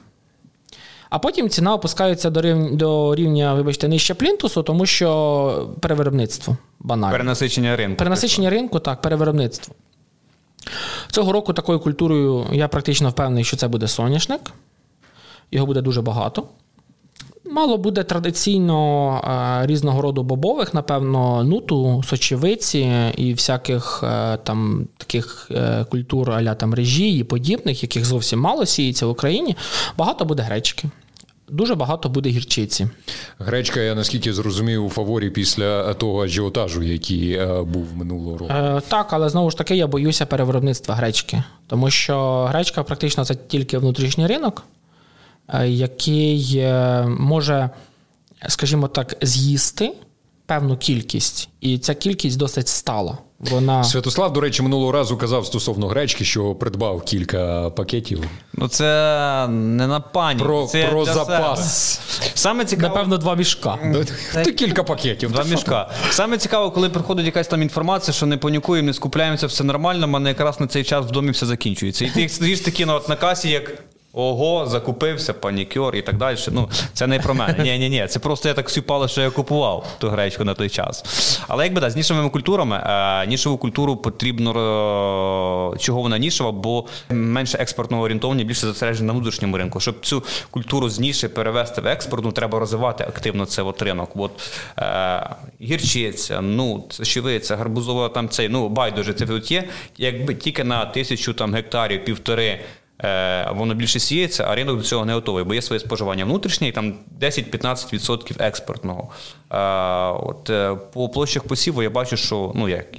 А 1.14 1.18
потім 1.18 1.48
ціна 1.48 1.74
опускається 1.74 2.30
до 2.30 2.42
рівня, 2.42 2.70
до 2.70 3.14
рівня 3.14 3.54
вибачте, 3.54 3.88
нижче 3.88 4.14
плінтусу, 4.14 4.62
тому 4.62 4.86
що 4.86 5.68
перевиробництво 5.80 6.56
банально. 6.80 7.12
Перенасичення 7.12 7.76
ринку. 7.76 7.96
Перенасичення 7.96 8.50
ринку, 8.50 8.78
так, 8.78 9.00
перевиробництво. 9.00 9.74
Цього 11.10 11.32
року 11.32 11.52
такою 11.52 11.80
культурою 11.80 12.46
я 12.52 12.68
практично 12.68 13.10
впевнений, 13.10 13.44
що 13.44 13.56
це 13.56 13.68
буде 13.68 13.88
соняшник. 13.88 14.40
Його 15.50 15.66
буде 15.66 15.80
дуже 15.80 16.02
багато. 16.02 16.44
Мало 17.50 17.78
буде 17.78 18.02
традиційно 18.02 19.20
е, 19.62 19.66
різного 19.66 20.02
роду 20.02 20.22
бобових, 20.22 20.74
напевно, 20.74 21.44
нуту, 21.44 22.02
сочевиці 22.06 23.12
і 23.16 23.32
всяких 23.32 24.00
е, 24.04 24.36
там 24.36 24.86
таких 24.96 25.48
е, 25.50 25.84
культур 25.90 26.30
аля 26.30 26.54
там 26.54 26.74
режі 26.74 27.18
і 27.18 27.24
подібних, 27.24 27.82
яких 27.82 28.04
зовсім 28.04 28.40
мало 28.40 28.66
сіється 28.66 29.06
в 29.06 29.10
Україні. 29.10 29.56
Багато 29.96 30.24
буде 30.24 30.42
гречки. 30.42 30.88
Дуже 31.54 31.74
багато 31.74 32.08
буде 32.08 32.28
гірчиці. 32.28 32.88
Гречка, 33.38 33.80
я 33.80 33.94
наскільки 33.94 34.32
зрозумів, 34.32 34.84
у 34.84 34.90
фаворі 34.90 35.30
після 35.30 35.94
того 35.94 36.24
ажіотажу, 36.24 36.82
який 36.82 37.32
е, 37.32 37.62
був 37.62 37.96
минулого 37.96 38.38
року. 38.38 38.52
Е, 38.52 38.82
так, 38.88 39.12
але 39.12 39.28
знову 39.28 39.50
ж 39.50 39.58
таки 39.58 39.76
я 39.76 39.86
боюся 39.86 40.26
перевиробництва 40.26 40.94
гречки, 40.94 41.42
тому 41.66 41.90
що 41.90 42.44
гречка 42.44 42.82
практично 42.82 43.24
це 43.24 43.34
тільки 43.34 43.78
внутрішній 43.78 44.26
ринок, 44.26 44.62
е, 45.48 45.68
який 45.68 46.52
е, 46.56 47.06
може, 47.18 47.70
скажімо 48.48 48.88
так, 48.88 49.16
з'їсти 49.22 49.92
певну 50.46 50.76
кількість, 50.76 51.48
і 51.60 51.78
ця 51.78 51.94
кількість 51.94 52.38
досить 52.38 52.68
стала. 52.68 53.18
Вона 53.38 53.84
Святослав, 53.84 54.32
до 54.32 54.40
речі, 54.40 54.62
минулого 54.62 54.92
разу 54.92 55.16
казав 55.16 55.46
стосовно 55.46 55.86
гречки, 55.88 56.24
що 56.24 56.54
придбав 56.54 57.02
кілька 57.02 57.70
пакетів. 57.70 58.24
Ну 58.52 58.68
це 58.68 59.46
не 59.48 59.86
на 59.86 60.00
пані. 60.00 60.42
Про, 60.42 60.66
це 60.66 60.86
про 60.86 61.04
запас. 61.04 61.74
себе. 61.94 62.30
Саме 62.34 62.64
цікаво. 62.64 62.88
напевно 62.88 63.18
два 63.18 63.34
мішка. 63.34 63.78
Ти 64.44 64.52
кілька 64.52 64.82
пакетів. 64.84 65.32
Два 65.32 65.44
мішка. 65.44 65.90
Саме 66.10 66.38
цікаво, 66.38 66.70
коли 66.70 66.88
приходить 66.90 67.26
якась 67.26 67.48
там 67.48 67.62
інформація, 67.62 68.14
що 68.14 68.26
не 68.26 68.36
панікуємо, 68.36 68.86
не 68.86 68.92
скупляємося, 68.94 69.46
все 69.46 69.64
нормально, 69.64 70.06
в 70.06 70.10
мене 70.10 70.28
якраз 70.28 70.60
на 70.60 70.66
цей 70.66 70.84
час 70.84 71.06
в 71.06 71.10
домі 71.10 71.30
все 71.30 71.46
закінчується. 71.46 72.04
І 72.04 72.10
ти 72.10 72.28
стоїш 72.28 72.60
такі 72.60 72.84
на, 72.84 72.94
от, 72.94 73.08
на 73.08 73.16
касі, 73.16 73.50
як. 73.50 73.72
Ого, 74.16 74.66
закупився, 74.66 75.32
панікюр 75.32 75.96
і 75.96 76.02
так 76.02 76.16
далі. 76.16 76.36
Ну, 76.52 76.68
це 76.92 77.06
не 77.06 77.18
про 77.18 77.34
мене. 77.34 77.54
Ні, 77.64 77.78
ні, 77.78 77.90
ні. 77.90 78.06
Це 78.06 78.18
просто 78.18 78.48
я 78.48 78.54
так 78.54 78.70
сюпало, 78.70 79.08
що 79.08 79.20
я 79.20 79.30
купував 79.30 79.86
ту 79.98 80.08
гречку 80.08 80.44
на 80.44 80.54
той 80.54 80.68
час. 80.68 81.04
Але 81.48 81.64
якби 81.64 81.80
да, 81.80 81.90
з 81.90 81.96
нішевими 81.96 82.30
культурами, 82.30 82.76
е, 82.76 83.26
нішеву 83.26 83.58
культуру 83.58 83.96
потрібно 83.96 84.50
е, 85.74 85.78
чого 85.78 86.02
вона 86.02 86.18
нішева, 86.18 86.52
бо 86.52 86.84
менше 87.10 87.58
експортного 87.58 88.02
орієнтовання, 88.02 88.44
більше 88.44 88.66
зосереджено 88.66 89.06
на 89.06 89.12
внутрішньому 89.12 89.58
ринку. 89.58 89.80
Щоб 89.80 90.06
цю 90.06 90.22
культуру 90.50 90.88
з 90.88 91.00
ніші 91.00 91.28
перевести 91.28 91.80
в 91.80 91.86
експорт, 91.86 92.24
ну 92.24 92.32
треба 92.32 92.58
розвивати 92.58 93.04
активно 93.04 93.46
цей 93.46 93.64
от 93.64 93.82
ринок. 93.82 94.10
От, 94.14 94.30
е, 94.78 95.30
гірчиця, 95.60 96.40
ну, 96.40 96.84
щевиця, 97.02 97.56
гарбузова 97.56 98.08
там 98.08 98.28
цей, 98.28 98.48
ну 98.48 98.68
байдуже, 98.68 99.12
це 99.12 99.26
тут 99.26 99.50
є. 99.50 99.64
Якби 99.98 100.34
тільки 100.34 100.64
на 100.64 100.86
тисячу 100.86 101.32
там 101.32 101.54
гектарів, 101.54 102.04
півтори. 102.04 102.60
Е, 103.02 103.50
воно 103.54 103.74
більше 103.74 104.00
сіється, 104.00 104.44
а 104.48 104.54
ринок 104.54 104.76
до 104.76 104.82
цього 104.82 105.04
не 105.04 105.14
готовий, 105.14 105.44
бо 105.44 105.54
є 105.54 105.62
своє 105.62 105.80
споживання 105.80 106.24
внутрішнє 106.24 106.68
і 106.68 106.72
там 106.72 106.94
10-15% 107.20 108.36
експортного. 108.38 109.08
Е, 109.50 109.58
от, 110.26 110.50
е, 110.50 110.76
по 110.92 111.08
площах 111.08 111.44
посіву 111.44 111.82
я 111.82 111.90
бачу, 111.90 112.16
що 112.16 112.52
ну, 112.54 112.68
як, 112.68 112.98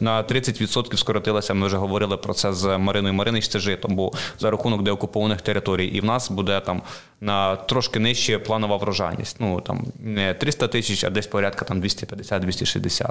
на 0.00 0.22
30% 0.22 0.96
скоротилося, 0.96 1.54
ми 1.54 1.66
вже 1.66 1.76
говорили 1.76 2.16
про 2.16 2.34
це 2.34 2.52
з 2.52 2.78
Мариною 2.78 3.14
Маринич, 3.14 3.48
це 3.48 3.58
житом, 3.58 3.96
бо 3.96 4.12
за 4.38 4.50
рахунок 4.50 4.82
деокупованих 4.82 5.40
територій. 5.40 5.86
І 5.86 6.00
в 6.00 6.04
нас 6.04 6.30
буде 6.30 6.60
там 6.60 6.82
на 7.20 7.56
трошки 7.56 7.98
нижче 7.98 8.38
планова 8.38 8.76
врожайність. 8.76 9.36
Ну, 9.40 9.60
там, 9.60 9.86
не 9.98 10.34
300 10.34 10.68
тисяч, 10.68 11.04
а 11.04 11.10
десь 11.10 11.26
порядка 11.26 11.64
там 11.64 11.82
250-260. 11.82 13.10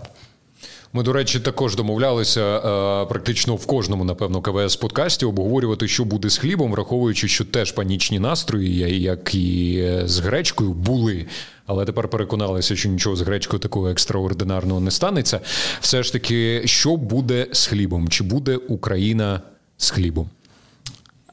Ми, 0.95 1.03
до 1.03 1.13
речі, 1.13 1.39
також 1.39 1.75
домовлялися 1.75 2.41
е, 2.41 3.05
практично 3.05 3.55
в 3.55 3.65
кожному, 3.65 4.03
напевно, 4.03 4.41
КВС 4.41 4.79
подкасті 4.79 5.25
обговорювати, 5.25 5.88
що 5.88 6.05
буде 6.05 6.29
з 6.29 6.38
хлібом, 6.38 6.71
враховуючи, 6.71 7.27
що 7.27 7.45
теж 7.45 7.71
панічні 7.71 8.19
настрої, 8.19 9.01
як 9.01 9.36
і 9.36 9.84
з 10.05 10.19
гречкою, 10.19 10.73
були. 10.73 11.25
Але 11.65 11.86
тепер 11.86 12.08
переконалися, 12.08 12.75
що 12.75 12.89
нічого 12.89 13.15
з 13.15 13.21
гречкою 13.21 13.60
такого 13.60 13.89
екстраординарного 13.89 14.79
не 14.79 14.91
станеться. 14.91 15.39
Все 15.79 16.03
ж 16.03 16.13
таки, 16.13 16.62
що 16.65 16.95
буде 16.95 17.47
з 17.51 17.67
хлібом? 17.67 18.10
Чи 18.10 18.23
буде 18.23 18.55
Україна 18.55 19.41
з 19.77 19.89
хлібом? 19.89 20.29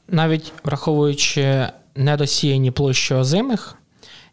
Навіть 0.07 0.53
враховуючи 0.63 1.67
недосіяні 1.95 2.71
площі 2.71 3.13
озимих, 3.13 3.75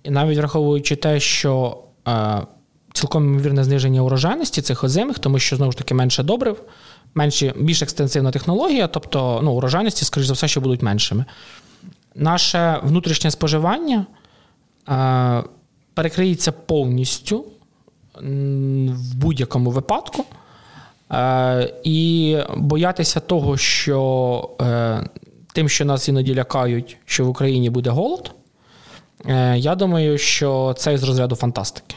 і 0.03 0.11
навіть 0.11 0.39
враховуючи 0.39 0.97
те, 0.97 1.21
що 1.21 1.79
е, 2.09 2.41
цілком 2.93 3.25
ймовірне 3.25 3.65
зниження 3.65 4.03
урожайності 4.03 4.63
цих 4.63 4.85
озимих, 4.85 5.19
тому 5.19 5.39
що 5.39 5.57
знову 5.57 5.73
ж 5.73 5.79
таки 5.79 5.95
менше 5.95 6.23
добрив, 6.23 6.63
менші, 7.15 7.53
більш 7.57 7.83
екстенсивна 7.83 8.31
технологія, 8.31 8.89
тобто 8.89 9.41
ну, 9.43 9.53
урожайності, 9.53 10.05
скоріш 10.05 10.27
за 10.27 10.33
все, 10.33 10.49
що 10.49 10.61
будуть 10.61 10.83
меншими. 10.83 11.25
Наше 12.15 12.81
внутрішнє 12.83 13.31
споживання 13.31 14.07
е, 14.89 15.43
перекриється 15.95 16.53
повністю 16.53 17.45
в 18.23 19.15
будь-якому 19.15 19.71
випадку. 19.71 20.25
Е, 21.13 21.75
і 21.85 22.39
боятися 22.57 23.21
того, 23.21 23.57
що 23.57 24.51
е, 24.61 25.05
тим, 25.53 25.69
що 25.69 25.85
нас 25.85 26.09
іноді 26.09 26.35
лякають, 26.35 26.97
що 27.05 27.25
в 27.25 27.29
Україні 27.29 27.71
буде 27.71 27.91
голод, 27.91 28.31
е, 29.27 29.59
я 29.59 29.75
думаю, 29.75 30.19
що 30.19 30.75
це 30.79 30.99
з 30.99 31.03
розряду 31.03 31.37
фантастики. 31.37 31.97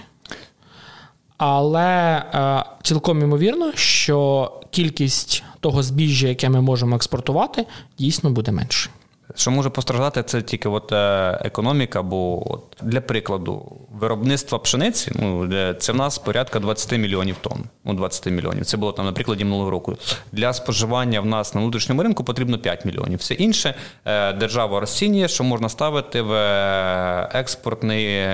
Але 1.38 2.16
е, 2.34 2.64
цілком 2.84 3.22
ймовірно, 3.22 3.72
що 3.76 4.52
кількість 4.72 5.44
того 5.60 5.84
збіжжя, 5.84 6.28
яке 6.28 6.50
ми 6.50 6.62
можемо 6.62 6.96
експортувати, 6.96 7.66
дійсно 7.98 8.30
буде 8.30 8.52
менше. 8.52 8.90
Що 9.36 9.52
може 9.52 9.70
постраждати, 9.70 10.24
це 10.24 10.42
тільки 10.42 10.70
от 10.70 10.92
е, 10.92 11.40
економіка, 11.46 12.02
бо 12.02 12.52
от, 12.54 12.64
для 12.82 13.02
прикладу, 13.02 13.72
виробництва 13.92 14.60
пшениці 14.60 15.12
ну, 15.16 15.50
це 15.74 15.92
в 15.92 15.96
нас 15.96 16.18
порядка 16.18 16.60
20 16.60 17.00
мільйонів 17.00 17.36
тонн. 17.42 17.64
Ну, 17.86 17.94
20 17.94 18.26
мільйонів. 18.26 18.66
Це 18.66 18.78
було 18.78 18.92
там 18.92 19.06
на 19.06 19.12
прикладі 19.12 19.44
минулого 19.44 19.70
року. 19.70 19.98
Для 20.32 20.54
споживання 20.54 21.22
в 21.22 21.26
нас 21.26 21.56
на 21.56 21.62
внутрішньому 21.62 22.04
ринку 22.04 22.24
потрібно 22.24 22.60
5 22.60 22.86
мільйонів. 22.86 23.20
Все 23.20 23.34
інше 23.34 23.76
е, 24.06 24.34
держава 24.34 24.80
розцінює, 24.80 25.28
що 25.28 25.44
можна 25.44 25.70
ставити 25.70 26.22
в 26.22 26.32
е, 26.32 27.30
експортний 27.34 28.28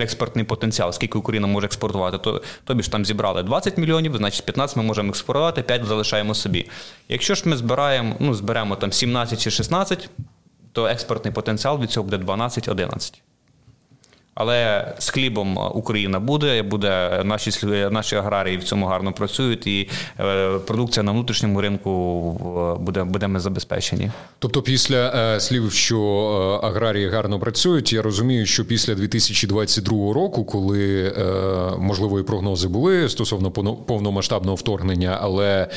експортний 0.00 0.44
потенціал, 0.44 0.92
скільки 0.92 1.18
Україна 1.18 1.46
може 1.46 1.66
експортувати, 1.66 2.18
то 2.18 2.42
тобі 2.64 2.82
ж 2.82 2.92
там 2.92 3.04
зібрали 3.04 3.42
20 3.42 3.78
мільйонів, 3.78 4.16
значить 4.16 4.44
15 4.44 4.76
ми 4.76 4.82
можемо 4.82 5.08
експортувати, 5.08 5.62
5 5.62 5.84
залишаємо 5.84 6.34
собі. 6.34 6.70
Якщо 7.08 7.34
ж 7.34 7.42
ми 7.48 7.56
збираємо, 7.56 8.16
ну 8.18 8.34
зберемо 8.34 8.76
там 8.76 8.92
17 8.92 9.40
чи 9.40 9.50
16, 9.50 10.10
то 10.72 10.86
експортний 10.86 11.34
потенціал 11.34 11.80
від 11.80 11.90
цього 11.90 12.04
буде 12.04 12.16
12-11. 12.16 13.14
Але 14.40 14.92
з 14.98 15.10
хлібом 15.10 15.58
Україна 15.74 16.20
буде, 16.20 16.62
буде 16.62 17.22
наші 17.24 17.66
наші 17.90 18.16
аграрії 18.16 18.56
в 18.56 18.64
цьому 18.64 18.86
гарно 18.86 19.12
працюють, 19.12 19.66
і 19.66 19.88
е, 20.20 20.58
продукція 20.58 21.02
на 21.02 21.12
внутрішньому 21.12 21.60
ринку 21.60 22.78
буде 22.80 23.04
будемо 23.04 23.40
забезпечені. 23.40 24.10
Тобто, 24.38 24.62
після 24.62 25.34
е, 25.36 25.40
слів, 25.40 25.72
що 25.72 26.00
е, 26.62 26.66
аграрії 26.66 27.08
гарно 27.08 27.40
працюють, 27.40 27.92
я 27.92 28.02
розумію, 28.02 28.46
що 28.46 28.64
після 28.64 28.94
2022 28.94 30.12
року, 30.12 30.44
коли 30.44 31.12
можливо 31.78 32.20
і 32.20 32.22
прогнози 32.22 32.68
були 32.68 33.08
стосовно 33.08 33.50
повномасштабного 33.86 34.54
вторгнення, 34.54 35.18
але 35.20 35.68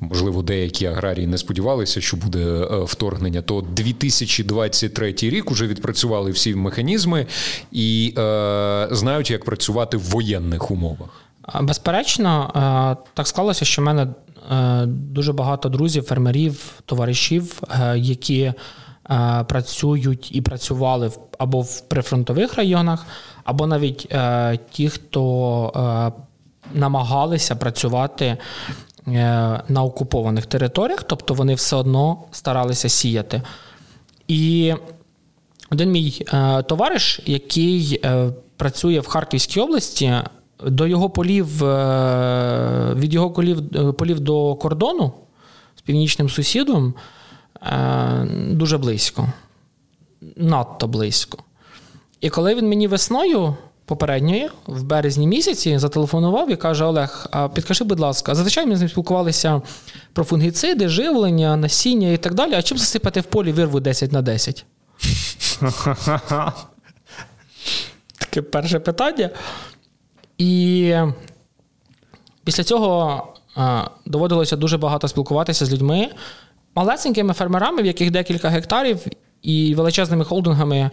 можливо 0.00 0.42
деякі 0.42 0.86
аграрії 0.86 1.26
не 1.26 1.38
сподівалися, 1.38 2.00
що 2.00 2.16
буде 2.16 2.68
вторгнення, 2.84 3.42
то 3.42 3.64
2023 3.76 5.14
рік 5.20 5.50
вже 5.50 5.66
відпрацювали 5.66 6.30
всі 6.30 6.54
механізми 6.54 7.26
і 7.72 8.07
е, 8.18 8.88
знають, 8.90 9.30
як 9.30 9.44
працювати 9.44 9.96
в 9.96 10.02
воєнних 10.02 10.70
умовах. 10.70 11.08
Безперечно, 11.60 12.50
е, 12.56 13.10
так 13.14 13.26
склалося, 13.26 13.64
що 13.64 13.82
в 13.82 13.84
мене 13.84 14.06
е, 14.52 14.86
дуже 14.86 15.32
багато 15.32 15.68
друзів, 15.68 16.04
фермерів, 16.04 16.72
товаришів, 16.86 17.62
е, 17.70 17.98
які 17.98 18.52
працюють 19.46 20.36
і 20.36 20.40
працювали 20.40 21.10
або 21.38 21.60
в 21.60 21.80
прифронтових 21.80 22.54
районах, 22.54 23.06
або 23.44 23.66
навіть 23.66 24.14
ті, 24.70 24.88
хто 24.88 26.12
намагалися 26.74 27.56
працювати 27.56 28.36
на 29.68 29.82
окупованих 29.82 30.46
територіях, 30.46 31.02
тобто 31.02 31.34
вони 31.34 31.54
все 31.54 31.76
одно 31.76 32.22
старалися 32.30 32.88
сіяти. 32.88 33.42
І 34.28 34.74
один 35.70 35.90
мій 35.90 36.26
е, 36.32 36.62
товариш, 36.62 37.20
який 37.26 38.00
е, 38.04 38.30
працює 38.56 39.00
в 39.00 39.06
Харківській 39.06 39.60
області, 39.60 40.14
до 40.66 40.86
його 40.86 41.10
полів, 41.10 41.64
е, 41.64 42.94
від 42.94 43.14
його 43.14 43.30
полів, 43.30 43.62
е, 43.76 43.92
полів 43.92 44.20
до 44.20 44.54
кордону 44.54 45.12
з 45.76 45.80
північним 45.80 46.28
сусідом 46.28 46.94
е, 47.62 48.26
дуже 48.50 48.78
близько, 48.78 49.28
надто 50.36 50.88
близько. 50.88 51.38
І 52.20 52.30
коли 52.30 52.54
він 52.54 52.68
мені 52.68 52.86
весною 52.88 53.56
попередньої, 53.84 54.48
в 54.66 54.82
березні 54.82 55.26
місяці, 55.26 55.78
зателефонував 55.78 56.50
і 56.50 56.56
каже: 56.56 56.84
Олег, 56.84 57.26
а 57.30 57.48
підкажи, 57.48 57.84
будь 57.84 58.00
ласка, 58.00 58.34
зазвичай 58.34 58.66
ми 58.66 58.76
з 58.76 58.80
ним 58.80 58.88
спілкувалися 58.88 59.62
про 60.12 60.24
фунгіциди, 60.24 60.88
живлення, 60.88 61.56
насіння 61.56 62.12
і 62.12 62.16
так 62.16 62.34
далі. 62.34 62.54
А 62.54 62.62
чим 62.62 62.78
засипати 62.78 63.20
в 63.20 63.24
полі 63.24 63.52
вирву 63.52 63.80
10 63.80 64.12
на 64.12 64.22
10? 64.22 64.64
Таке 68.18 68.42
перше 68.42 68.80
питання. 68.80 69.30
І 70.38 70.94
після 72.44 72.64
цього 72.64 73.22
доводилося 74.06 74.56
дуже 74.56 74.78
багато 74.78 75.08
спілкуватися 75.08 75.66
з 75.66 75.72
людьми, 75.72 76.10
малесенькими 76.74 77.34
фермерами, 77.34 77.82
в 77.82 77.86
яких 77.86 78.10
декілька 78.10 78.48
гектарів, 78.48 79.06
і 79.42 79.74
величезними 79.74 80.24
холдингами 80.24 80.90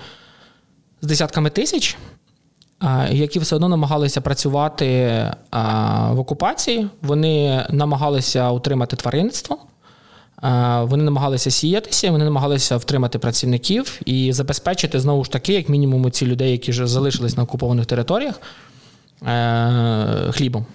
з 1.02 1.08
десятками 1.08 1.50
тисяч, 1.50 1.98
які 3.10 3.40
все 3.40 3.56
одно 3.56 3.70
намагалися 3.70 4.22
працювати 4.22 4.86
в 6.10 6.20
окупації. 6.20 6.88
Вони 7.02 7.68
намагалися 7.70 8.52
утримати 8.52 8.96
тваринництво. 8.96 9.58
Вони 10.82 11.04
намагалися 11.04 11.52
сіятися, 11.52 12.12
вони 12.12 12.24
намагалися 12.24 12.78
втримати 12.78 13.20
працівників 13.20 14.02
і 14.06 14.34
забезпечити 14.34 15.00
знову 15.00 15.24
ж 15.24 15.32
таки, 15.32 15.54
як 15.54 15.70
мінімум, 15.70 16.12
ці 16.12 16.26
людей, 16.26 16.52
які 16.52 16.72
вже 16.72 16.88
залишились 16.88 17.38
на 17.38 17.44
окупованих 17.44 17.86
територіях, 17.86 18.42
е, 19.28 20.32
хлібом. 20.32 20.66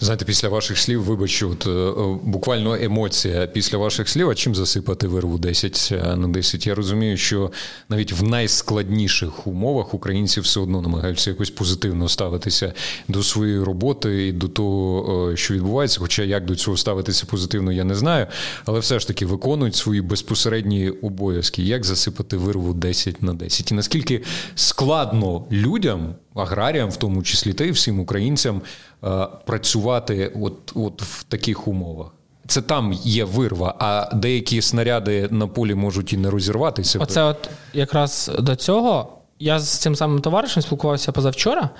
Знаєте, 0.00 0.24
після 0.24 0.48
ваших 0.48 0.78
слів, 0.78 1.02
вибачу, 1.02 1.50
от, 1.50 1.66
е, 1.66 2.18
буквально 2.22 2.74
емоція 2.74 3.46
після 3.46 3.78
ваших 3.78 4.08
слів, 4.08 4.30
а 4.30 4.34
чим 4.34 4.54
засипати 4.54 5.08
вирву 5.08 5.38
10 5.38 5.92
на 6.16 6.28
10? 6.28 6.66
Я 6.66 6.74
розумію, 6.74 7.16
що 7.16 7.50
навіть 7.88 8.12
в 8.12 8.22
найскладніших 8.22 9.46
умовах 9.46 9.94
українці 9.94 10.40
все 10.40 10.60
одно 10.60 10.82
намагаються 10.82 11.30
якось 11.30 11.50
позитивно 11.50 12.08
ставитися 12.08 12.72
до 13.08 13.22
своєї 13.22 13.62
роботи 13.62 14.26
і 14.26 14.32
до 14.32 14.48
того, 14.48 15.30
е, 15.30 15.36
що 15.36 15.54
відбувається. 15.54 16.00
Хоча 16.00 16.22
як 16.22 16.44
до 16.44 16.56
цього 16.56 16.76
ставитися 16.76 17.26
позитивно, 17.26 17.72
я 17.72 17.84
не 17.84 17.94
знаю. 17.94 18.26
Але 18.64 18.80
все 18.80 18.98
ж 18.98 19.06
таки 19.06 19.26
виконують 19.26 19.76
свої 19.76 20.00
безпосередні 20.00 20.90
обов'язки. 20.90 21.62
Як 21.62 21.84
засипати 21.84 22.36
вирву 22.36 22.74
10 22.74 23.22
на 23.22 23.34
10? 23.34 23.72
І 23.72 23.74
наскільки 23.74 24.22
складно 24.54 25.44
людям, 25.50 26.14
аграріям, 26.34 26.90
в 26.90 26.96
тому 26.96 27.22
числі 27.22 27.52
та 27.52 27.64
й 27.64 27.70
всім 27.70 28.00
українцям. 28.00 28.62
Е, 29.04 29.26
працювати 29.46 30.32
от, 30.42 30.72
от 30.74 31.02
в 31.02 31.22
таких 31.22 31.68
умовах. 31.68 32.06
Це 32.46 32.62
там 32.62 32.92
є 32.92 33.24
вирва, 33.24 33.74
а 33.78 34.14
деякі 34.14 34.62
снаряди 34.62 35.28
на 35.30 35.46
полі 35.46 35.74
можуть 35.74 36.12
і 36.12 36.16
не 36.16 36.30
розірватися. 36.30 36.98
Оце 36.98 37.22
от 37.22 37.50
якраз 37.72 38.30
до 38.38 38.56
цього 38.56 39.18
я 39.38 39.58
з 39.58 39.68
цим 39.68 39.96
самим 39.96 40.20
товаришем 40.20 40.62
спілкувався 40.62 41.12
позавчора. 41.12 41.70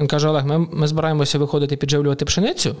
Він 0.00 0.08
каже: 0.08 0.28
Олег, 0.28 0.46
ми, 0.46 0.58
ми 0.58 0.86
збираємося 0.86 1.38
виходити 1.38 1.76
підживлювати 1.76 2.24
пшеницю. 2.24 2.76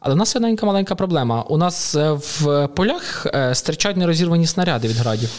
Але 0.00 0.14
в 0.14 0.18
нас 0.18 0.36
одненька 0.36 0.66
маленька 0.66 0.94
проблема. 0.94 1.42
У 1.42 1.56
нас 1.56 1.94
е, 1.94 2.12
в 2.12 2.68
полях 2.74 3.26
е, 3.26 3.54
стирчать 3.54 3.96
нерозірвані 3.96 4.46
снаряди 4.46 4.88
від 4.88 4.96
градів. 4.96 5.30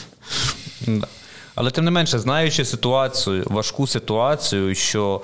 Але 1.55 1.71
тим 1.71 1.85
не 1.85 1.91
менше, 1.91 2.19
знаючи 2.19 2.65
ситуацію, 2.65 3.43
важку 3.49 3.87
ситуацію, 3.87 4.75
що 4.75 5.21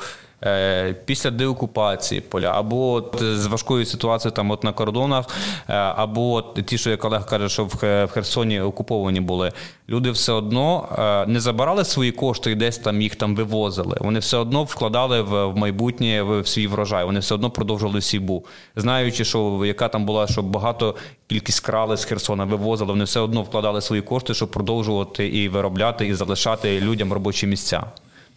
після 1.05 1.31
деокупації 1.31 2.21
поля, 2.21 2.51
або 2.55 2.91
от 2.91 3.21
з 3.21 3.45
важкою 3.45 3.85
ситуацією 3.85 4.35
там 4.35 4.51
от 4.51 4.63
на 4.63 4.73
кордонах, 4.73 5.25
е, 5.69 5.73
або 5.73 6.33
от 6.33 6.59
ті, 6.65 6.77
що 6.77 6.89
як 6.89 7.05
Олег 7.05 7.25
каже, 7.25 7.49
що 7.49 7.65
в 7.65 8.07
Херсоні 8.07 8.61
окуповані 8.61 9.21
були. 9.21 9.51
Люди 9.89 10.11
все 10.11 10.31
одно 10.31 10.89
не 11.27 11.39
забирали 11.39 11.85
свої 11.85 12.11
кошти 12.11 12.51
і 12.51 12.55
десь 12.55 12.77
там 12.77 13.01
їх 13.01 13.15
там 13.15 13.35
вивозили. 13.35 13.97
Вони 13.99 14.19
все 14.19 14.37
одно 14.37 14.63
вкладали 14.63 15.21
в 15.21 15.55
майбутнє 15.55 16.21
в 16.21 16.47
свій 16.47 16.67
врожай. 16.67 17.05
Вони 17.05 17.19
все 17.19 17.35
одно 17.35 17.49
продовжували 17.49 18.01
сібу, 18.01 18.45
знаючи, 18.75 19.25
що 19.25 19.61
яка 19.65 19.87
там 19.87 20.05
була, 20.05 20.27
що 20.27 20.41
багато 20.41 20.95
кількість 21.27 21.59
крали 21.59 21.97
з 21.97 22.05
Херсона 22.05 22.45
вивозили. 22.45 22.91
Вони 22.91 23.03
все 23.03 23.19
одно 23.19 23.41
вкладали 23.41 23.81
свої 23.81 24.01
кошти, 24.01 24.33
щоб 24.33 24.51
продовжувати 24.51 25.27
і 25.27 25.49
виробляти, 25.49 26.07
і 26.07 26.13
залишати 26.13 26.81
людям 26.81 27.13
робочі 27.13 27.47
місця. 27.47 27.83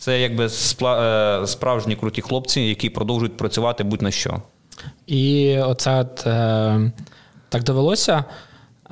Це 0.02 0.20
якби 0.20 0.48
е, 0.82 1.46
справжні 1.46 1.96
круті 1.96 2.22
хлопці, 2.22 2.60
які 2.60 2.90
продовжують 2.90 3.36
працювати 3.36 3.84
будь-на 3.84 4.10
що. 4.10 4.42
І 5.06 5.58
оце 5.58 6.00
от, 6.00 6.26
е, 6.26 6.92
так 7.48 7.62
довелося, 7.62 8.24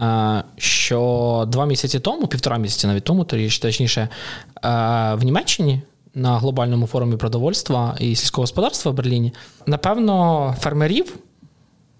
е, 0.03 0.45
що 0.57 1.45
два 1.49 1.67
місяці 1.67 2.01
тому, 2.01 2.27
півтора 2.27 2.59
місяці 2.59 2.87
навіть 2.87 3.05
тому, 3.05 3.25
точніше, 3.25 4.01
е, 4.01 4.09
в 5.15 5.25
Німеччині 5.25 5.81
на 6.15 6.39
глобальному 6.39 6.87
форумі 6.87 7.17
продовольства 7.17 7.97
і 8.01 8.15
сільського 8.15 8.43
господарства 8.43 8.93
в 8.93 8.95
Берліні, 8.95 9.33
напевно, 9.67 10.57
фермерів 10.61 11.17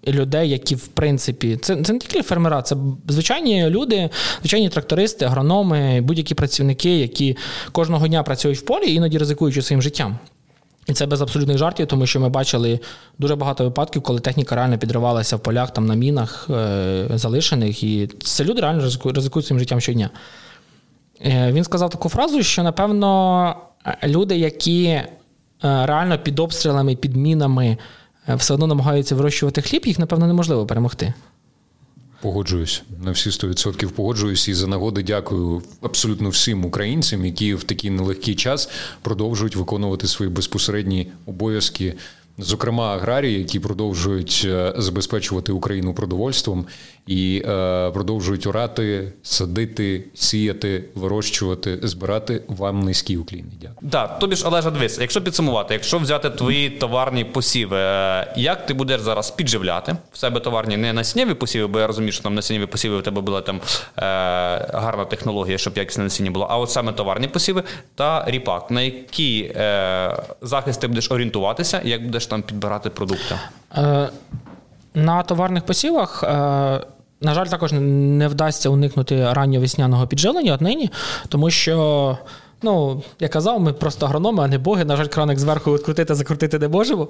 людей, 0.07 0.49
які 0.49 0.75
в 0.75 0.87
принципі, 0.87 1.57
це 1.61 1.83
це 1.83 1.93
не 1.93 1.99
тільки 1.99 2.21
фермера, 2.21 2.61
це 2.61 2.75
звичайні 3.07 3.69
люди, 3.69 4.09
звичайні 4.39 4.69
трактористи, 4.69 5.25
агрономи, 5.25 6.01
будь-які 6.01 6.35
працівники, 6.35 6.97
які 6.97 7.37
кожного 7.71 8.07
дня 8.07 8.23
працюють 8.23 8.59
в 8.59 8.61
полі, 8.61 8.93
іноді 8.93 9.17
ризикуючи 9.17 9.61
своїм 9.61 9.81
життям. 9.81 10.17
І 10.87 10.93
це 10.93 11.05
без 11.05 11.21
абсолютних 11.21 11.57
жартів, 11.57 11.87
тому 11.87 12.05
що 12.05 12.19
ми 12.19 12.29
бачили 12.29 12.79
дуже 13.19 13.35
багато 13.35 13.63
випадків, 13.63 14.01
коли 14.01 14.19
техніка 14.19 14.55
реально 14.55 14.77
підривалася 14.77 15.35
в 15.35 15.39
полях 15.39 15.73
там 15.73 15.85
на 15.85 15.95
мінах 15.95 16.47
е, 16.49 17.07
залишених, 17.13 17.83
і 17.83 18.09
це 18.23 18.43
люди 18.43 18.61
реально 18.61 18.81
ризикують 19.05 19.45
своїм 19.45 19.59
життям 19.59 19.81
щодня. 19.81 20.09
Е, 21.25 21.51
він 21.51 21.63
сказав 21.63 21.89
таку 21.89 22.09
фразу, 22.09 22.43
що 22.43 22.63
напевно 22.63 23.55
люди, 24.03 24.37
які 24.37 24.83
е, 24.83 25.05
реально 25.61 26.19
під 26.19 26.39
обстрілами, 26.39 26.95
під 26.95 27.15
мінами 27.15 27.65
Е, 27.67 27.77
все 28.27 28.53
одно 28.53 28.67
намагаються 28.67 29.15
вирощувати 29.15 29.61
хліб, 29.61 29.85
їх, 29.85 29.99
напевно, 29.99 30.27
неможливо 30.27 30.65
перемогти. 30.65 31.13
Погоджуюсь 32.21 32.83
на 33.03 33.11
всі 33.11 33.29
100% 33.29 33.87
погоджуюсь 33.87 34.47
і 34.47 34.53
за 34.53 34.67
нагоди 34.67 35.03
дякую 35.03 35.61
абсолютно 35.81 36.29
всім 36.29 36.65
українцям, 36.65 37.25
які 37.25 37.53
в 37.53 37.63
такий 37.63 37.89
нелегкий 37.89 38.35
час 38.35 38.69
продовжують 39.01 39.55
виконувати 39.55 40.07
свої 40.07 40.31
безпосередні 40.31 41.07
обов'язки 41.25 41.95
зокрема 42.37 42.95
аграрії, 42.95 43.39
які 43.39 43.59
продовжують 43.59 44.41
е, 44.45 44.73
забезпечувати 44.77 45.51
Україну 45.51 45.93
продовольством 45.93 46.65
і 47.07 47.43
е, 47.45 47.91
продовжують 47.91 48.47
орати, 48.47 49.13
садити, 49.23 50.03
сіяти, 50.13 50.83
вирощувати, 50.95 51.79
збирати 51.83 52.43
вам 52.47 52.79
низький 52.79 53.17
уклін. 53.17 53.45
Дякую. 53.61 53.91
Так, 53.91 54.19
тобі 54.19 54.35
ж 54.35 54.47
Олежа, 54.47 54.71
дивись, 54.71 54.99
якщо 54.99 55.21
підсумувати, 55.21 55.73
якщо 55.73 55.97
взяти 55.97 56.29
твої 56.29 56.69
товарні 56.69 57.23
посіви, 57.23 57.77
е, 57.77 58.33
як 58.35 58.65
ти 58.65 58.73
будеш 58.73 59.01
зараз 59.01 59.31
підживляти 59.31 59.95
в 60.11 60.17
себе 60.17 60.39
товарні 60.39 60.77
не 60.77 60.93
насіннєві 60.93 61.33
посіви, 61.33 61.67
бо 61.67 61.79
я 61.79 61.87
розумію, 61.87 62.11
що 62.11 62.23
там 62.23 62.35
насіннєві 62.35 62.65
посіви 62.65 62.95
у 62.95 63.01
тебе 63.01 63.21
була 63.21 63.41
там 63.41 63.55
е, 63.55 63.61
гарна 64.73 65.05
технологія, 65.05 65.57
щоб 65.57 65.77
якісне 65.77 66.03
насіння 66.03 66.31
було. 66.31 66.47
А 66.49 66.57
от 66.57 66.71
саме 66.71 66.93
товарні 66.93 67.27
посіви 67.27 67.63
та 67.95 68.25
ріпак, 68.27 68.71
на 68.71 68.81
який 68.81 69.41
е, 69.55 70.23
захист 70.41 70.81
ти 70.81 70.87
будеш 70.87 71.11
орієнтуватися, 71.11 71.81
як 71.83 72.05
будеш 72.05 72.25
там 72.25 72.41
підбирати 72.41 72.89
продукти? 72.89 73.35
Е, 73.77 74.09
на 74.93 75.23
товарних 75.23 75.65
посівах. 75.65 76.23
Е, 76.23 76.27
на 77.21 77.33
жаль, 77.33 77.45
також 77.45 77.71
не 77.73 78.27
вдасться 78.27 78.69
уникнути 78.69 79.33
ранньовесняного 79.33 80.07
піджилення 80.07 80.53
однині, 80.53 80.89
тому 81.29 81.49
що, 81.49 82.17
ну, 82.61 83.03
я 83.19 83.27
казав, 83.27 83.59
ми 83.59 83.73
просто 83.73 84.05
агрономи, 84.05 84.43
а 84.43 84.47
не 84.47 84.57
боги. 84.57 84.85
На 84.85 84.95
жаль, 84.95 85.05
краник 85.05 85.39
зверху 85.39 85.73
відкрутити, 85.73 86.15
закрутити 86.15 86.59
не 86.59 86.67
можемо. 86.67 87.07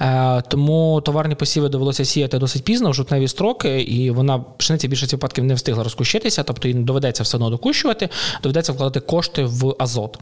Е, 0.00 0.42
тому 0.48 1.00
товарні 1.00 1.34
посіви 1.34 1.68
довелося 1.68 2.04
сіяти 2.04 2.38
досить 2.38 2.64
пізно, 2.64 2.90
в 2.90 2.94
жовтневі 2.94 3.28
строки, 3.28 3.80
і 3.80 4.10
вона 4.10 4.38
пшениця 4.38 4.88
більшості 4.88 5.16
випадків 5.16 5.44
не 5.44 5.54
встигла 5.54 5.84
розкущитися, 5.84 6.42
тобто 6.42 6.68
їй 6.68 6.74
доведеться 6.74 7.22
все 7.22 7.36
одно 7.36 7.50
докущувати, 7.50 8.08
доведеться 8.42 8.72
вкладати 8.72 9.00
кошти 9.00 9.44
в 9.44 9.74
азот. 9.78 10.18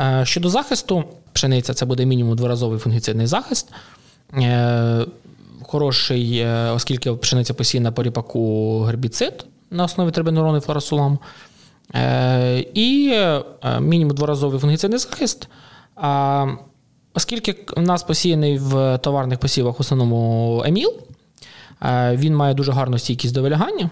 Е, 0.00 0.22
щодо 0.24 0.48
захисту, 0.48 1.04
пшениця 1.32 1.74
це 1.74 1.86
буде 1.86 2.06
мінімум 2.06 2.36
дворазовий 2.36 2.78
фунгіцидний 2.78 3.26
захист. 3.26 3.68
Е, 4.38 5.06
хороший, 5.74 6.38
е, 6.38 6.70
оскільки 6.70 7.12
пшениця 7.12 7.54
посіяна 7.54 7.92
по 7.92 8.02
ріпаку 8.02 8.80
гербіцид 8.80 9.46
на 9.70 9.84
основі 9.84 10.10
трибенурону 10.10 10.56
і 10.56 10.60
флорасуламу. 10.60 11.18
І 12.74 13.18
мінімум 13.80 14.14
дворазовий 14.14 14.60
фунгіцидний 14.60 14.98
захист. 14.98 15.48
Оскільки 17.14 17.56
в 17.76 17.80
нас 17.80 18.02
посіяний 18.02 18.58
в 18.58 18.98
товарних 18.98 19.38
посівах 19.38 19.78
в 19.78 19.80
основному 19.80 20.62
еміл, 20.66 20.92
він 22.12 22.36
має 22.36 22.54
дуже 22.54 22.72
гарну 22.72 22.98
стійкість 22.98 23.34
до 23.34 23.42
вилягання. 23.42 23.90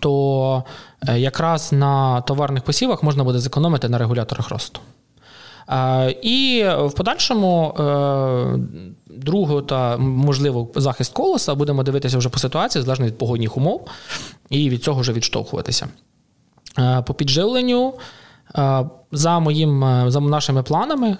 То 0.00 0.64
якраз 1.16 1.72
на 1.72 2.20
товарних 2.20 2.62
посівах 2.62 3.02
можна 3.02 3.24
буде 3.24 3.38
зекономити 3.38 3.88
на 3.88 3.98
регуляторах 3.98 4.48
росту. 4.48 4.80
І 6.22 6.64
в 6.76 6.92
подальшому 6.92 7.74
е, 7.78 8.58
другу 9.06 9.62
та 9.62 9.96
можливо 9.96 10.68
захист 10.74 11.12
колоса 11.12 11.54
будемо 11.54 11.82
дивитися 11.82 12.18
вже 12.18 12.28
по 12.28 12.38
ситуації, 12.38 12.82
залежно 12.84 13.06
від 13.06 13.18
погодних 13.18 13.56
умов, 13.56 13.88
і 14.50 14.70
від 14.70 14.82
цього 14.84 15.00
вже 15.00 15.12
відштовхуватися. 15.12 15.88
Е, 16.78 17.02
по 17.06 17.14
підживленню. 17.14 17.94
Е, 18.58 18.84
за 19.12 19.38
моїм, 19.38 19.84
за 20.10 20.20
нашими 20.20 20.62
планами 20.62 21.16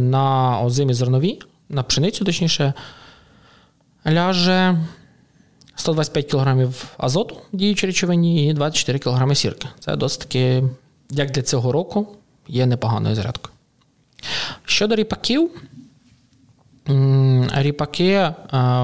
на 0.00 0.60
озимі 0.64 0.94
зернові, 0.94 1.38
на 1.68 1.82
пшеницю, 1.82 2.24
точніше, 2.24 2.72
ляже 4.06 4.86
125 5.74 6.30
кг 6.30 6.68
азоту 6.98 7.36
діючої 7.52 7.90
речовині 7.90 8.48
і 8.48 8.52
24 8.52 8.98
кг 8.98 9.34
сірки. 9.34 9.68
Це 9.78 9.96
досить 9.96 10.20
таки, 10.20 10.64
як 11.10 11.30
для 11.30 11.42
цього 11.42 11.72
року, 11.72 12.08
є 12.48 12.66
непоганою 12.66 13.14
зарядкою. 13.14 13.51
Щодо 14.64 14.94
ріпаків, 14.94 15.50
ріпаки 17.54 18.10
е, 18.12 18.34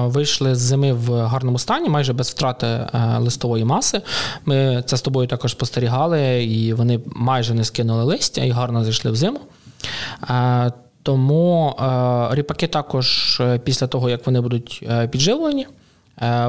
вийшли 0.05 0.55
з 0.55 0.59
зими 0.59 0.93
в 0.93 1.25
гарному 1.25 1.59
стані, 1.59 1.89
майже 1.89 2.13
без 2.13 2.29
втрати 2.29 2.67
е, 2.67 2.89
листової 3.17 3.65
маси. 3.65 4.01
Ми 4.45 4.83
це 4.85 4.97
з 4.97 5.01
тобою 5.01 5.27
також 5.27 5.51
спостерігали, 5.51 6.43
і 6.43 6.73
вони 6.73 6.99
майже 7.05 7.53
не 7.53 7.63
скинули 7.63 8.03
листя 8.03 8.43
і 8.43 8.49
гарно 8.49 8.83
зайшли 8.83 9.11
в 9.11 9.15
зиму. 9.15 9.39
Е, 10.29 10.71
тому 11.03 11.75
ріпаки 12.31 12.67
також 12.67 13.41
після 13.63 13.87
того, 13.87 14.09
як 14.09 14.25
вони 14.25 14.41
будуть 14.41 14.87
підживлені, 15.11 15.67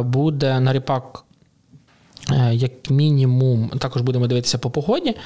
буде 0.01 0.61
на 0.61 0.73
ріпак, 0.73 1.25
як 2.53 2.91
мінімум, 2.91 3.69
також 3.69 4.03
будемо 4.03 4.27
дивитися 4.27 4.59
по 4.59 4.71
погоді. 4.71 5.17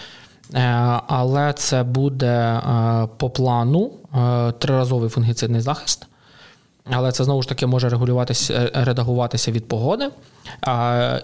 Е, 0.54 0.60
але 1.06 1.52
це 1.52 1.82
буде 1.82 2.26
е, 2.26 3.08
по 3.16 3.30
плану 3.30 3.90
е, 4.14 4.52
триразовий 4.52 5.10
фунгіцидний 5.10 5.60
захист. 5.60 6.06
Але 6.90 7.12
це 7.12 7.24
знову 7.24 7.42
ж 7.42 7.48
таки 7.48 7.66
може 7.66 7.88
регулюватися, 7.88 8.70
редагуватися 8.74 9.52
від 9.52 9.68
погоди. 9.68 10.08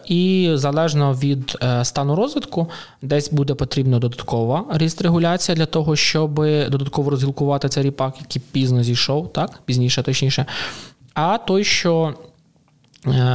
І 0.06 0.50
залежно 0.54 1.12
від 1.12 1.56
стану 1.82 2.16
розвитку, 2.16 2.70
десь 3.02 3.32
буде 3.32 3.54
потрібна 3.54 3.98
додаткова 3.98 4.64
ріст-регуляція 4.70 5.56
для 5.56 5.66
того, 5.66 5.96
щоб 5.96 6.34
додатково 6.68 7.10
розгілкувати 7.10 7.68
цей 7.68 7.82
ріпак, 7.82 8.14
який 8.20 8.42
пізно 8.52 8.82
зійшов, 8.82 9.32
так, 9.32 9.60
пізніше, 9.64 10.02
точніше. 10.02 10.46
А 11.14 11.38
той, 11.38 11.64
що 11.64 12.14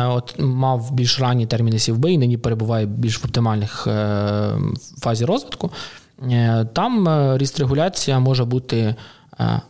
от 0.07 0.39
Мав 0.39 0.91
більш 0.91 1.19
ранні 1.19 1.45
терміни 1.45 1.79
сівби 1.79 2.11
і 2.11 2.17
нині 2.17 2.37
перебуває 2.37 2.85
більш 2.85 3.23
в 3.23 3.25
оптимальних 3.25 3.87
е, 3.87 4.51
фазі 4.99 5.25
розвитку. 5.25 5.71
Е, 6.31 6.65
там 6.73 7.07
ріст 7.37 7.59
регуляція 7.59 8.19
може 8.19 8.45
бути, 8.45 8.95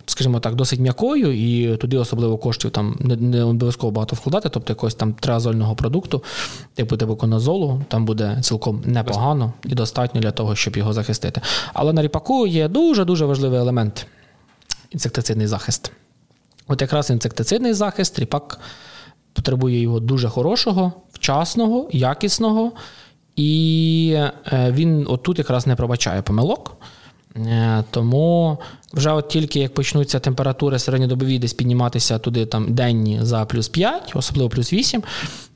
скажімо 0.05 0.39
так, 0.39 0.55
досить 0.55 0.79
м'якою, 0.79 1.31
і 1.31 1.77
туди 1.77 1.97
особливо 1.97 2.37
коштів 2.37 2.71
там 2.71 2.97
не, 2.99 3.43
обов'язково 3.43 3.91
багато 3.91 4.15
вкладати, 4.15 4.49
тобто 4.49 4.71
якогось 4.71 4.95
там 4.95 5.13
триазольного 5.13 5.75
продукту, 5.75 6.23
типу 6.73 6.97
тибуконазолу, 6.97 7.81
там 7.87 8.05
буде 8.05 8.37
цілком 8.41 8.81
непогано 8.85 9.53
і 9.65 9.75
достатньо 9.75 10.21
для 10.21 10.31
того, 10.31 10.55
щоб 10.55 10.77
його 10.77 10.93
захистити. 10.93 11.41
Але 11.73 11.93
на 11.93 12.01
ріпаку 12.01 12.47
є 12.47 12.67
дуже-дуже 12.67 13.25
важливий 13.25 13.59
елемент 13.59 14.07
інсектицидний 14.91 15.47
захист. 15.47 15.91
От 16.67 16.81
якраз 16.81 17.09
інсектицидний 17.09 17.73
захист, 17.73 18.19
ріпак 18.19 18.59
потребує 19.45 19.81
його 19.81 19.99
дуже 19.99 20.29
хорошого, 20.29 20.93
вчасного, 21.13 21.89
якісного, 21.91 22.71
і 23.35 24.11
е, 24.17 24.71
він 24.71 25.05
отут 25.09 25.37
якраз 25.37 25.67
не 25.67 25.75
пробачає 25.75 26.21
помилок. 26.21 26.77
Е, 27.35 27.83
тому 27.91 28.57
вже 28.93 29.11
от 29.11 29.27
тільки 29.29 29.59
як 29.59 29.73
почнуться 29.73 30.19
температури 30.19 30.79
середньодобові 30.79 31.39
десь 31.39 31.53
підніматися 31.53 32.19
туди 32.19 32.45
там 32.45 32.73
денні 32.73 33.19
за 33.21 33.45
плюс 33.45 33.69
5, 33.69 34.11
особливо 34.15 34.49
плюс 34.49 34.73
8, 34.73 35.03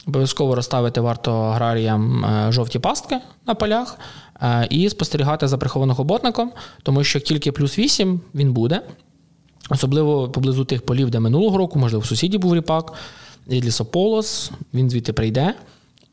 обов'язково 0.07 0.55
розставити 0.55 1.01
варто 1.01 1.33
аграріям 1.33 2.25
е, 2.25 2.51
жовті 2.51 2.79
пастки 2.79 3.17
на 3.47 3.55
полях 3.55 3.97
і 4.69 4.89
спостерігати 4.89 5.47
за 5.47 5.57
прихованим 5.57 5.95
хоботником, 5.95 6.51
тому 6.83 7.03
що 7.03 7.19
тільки 7.19 7.51
плюс 7.51 7.79
8 7.79 8.21
він 8.35 8.53
буде, 8.53 8.81
особливо 9.69 10.29
поблизу 10.29 10.65
тих 10.65 10.85
полів, 10.85 11.09
де 11.09 11.19
минулого 11.19 11.57
року, 11.57 11.79
можливо, 11.79 12.01
в 12.01 12.05
сусіді 12.05 12.37
був 12.37 12.55
ріпак, 12.55 12.93
і 13.49 13.61
лісополос, 13.61 14.51
він 14.73 14.89
звідти 14.89 15.13
прийде. 15.13 15.53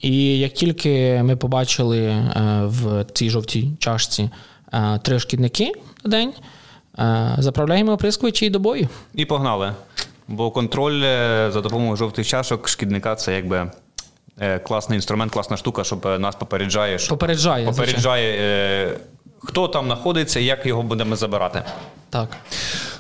І 0.01 0.39
як 0.39 0.53
тільки 0.53 1.23
ми 1.23 1.37
побачили 1.37 2.33
в 2.67 3.05
цій 3.15 3.31
жовтій 3.31 3.71
чашці 3.79 4.31
Е, 4.73 4.99
три 5.03 5.19
шкідники 5.19 5.73
на 6.05 6.11
день, 6.11 6.33
е, 6.99 7.35
заправляємо 7.39 7.93
оприскувачі 7.93 8.47
і 8.47 8.51
до 8.51 8.59
бою. 8.59 8.89
І 9.15 9.25
погнали. 9.25 9.75
Бо 10.29 10.51
контроль 10.51 11.03
е, 11.05 11.51
за 11.53 11.61
допомогою 11.61 11.97
жовтих 11.97 12.27
чашок 12.27 12.69
шкідника 12.69 13.15
це 13.15 13.35
якби. 13.35 13.71
Класний 14.67 14.97
інструмент, 14.97 15.33
класна 15.33 15.57
штука, 15.57 15.85
щоб 15.85 16.05
нас 16.19 16.35
попереджає. 16.35 16.99
Попереджає. 17.09 17.67
Попереджає, 17.67 18.99
хто 19.39 19.69
там 19.69 19.87
знаходиться 19.87 20.41
як 20.41 20.67
його 20.67 20.83
будемо 20.83 21.17
забирати. 21.17 21.63
Так. 22.11 22.37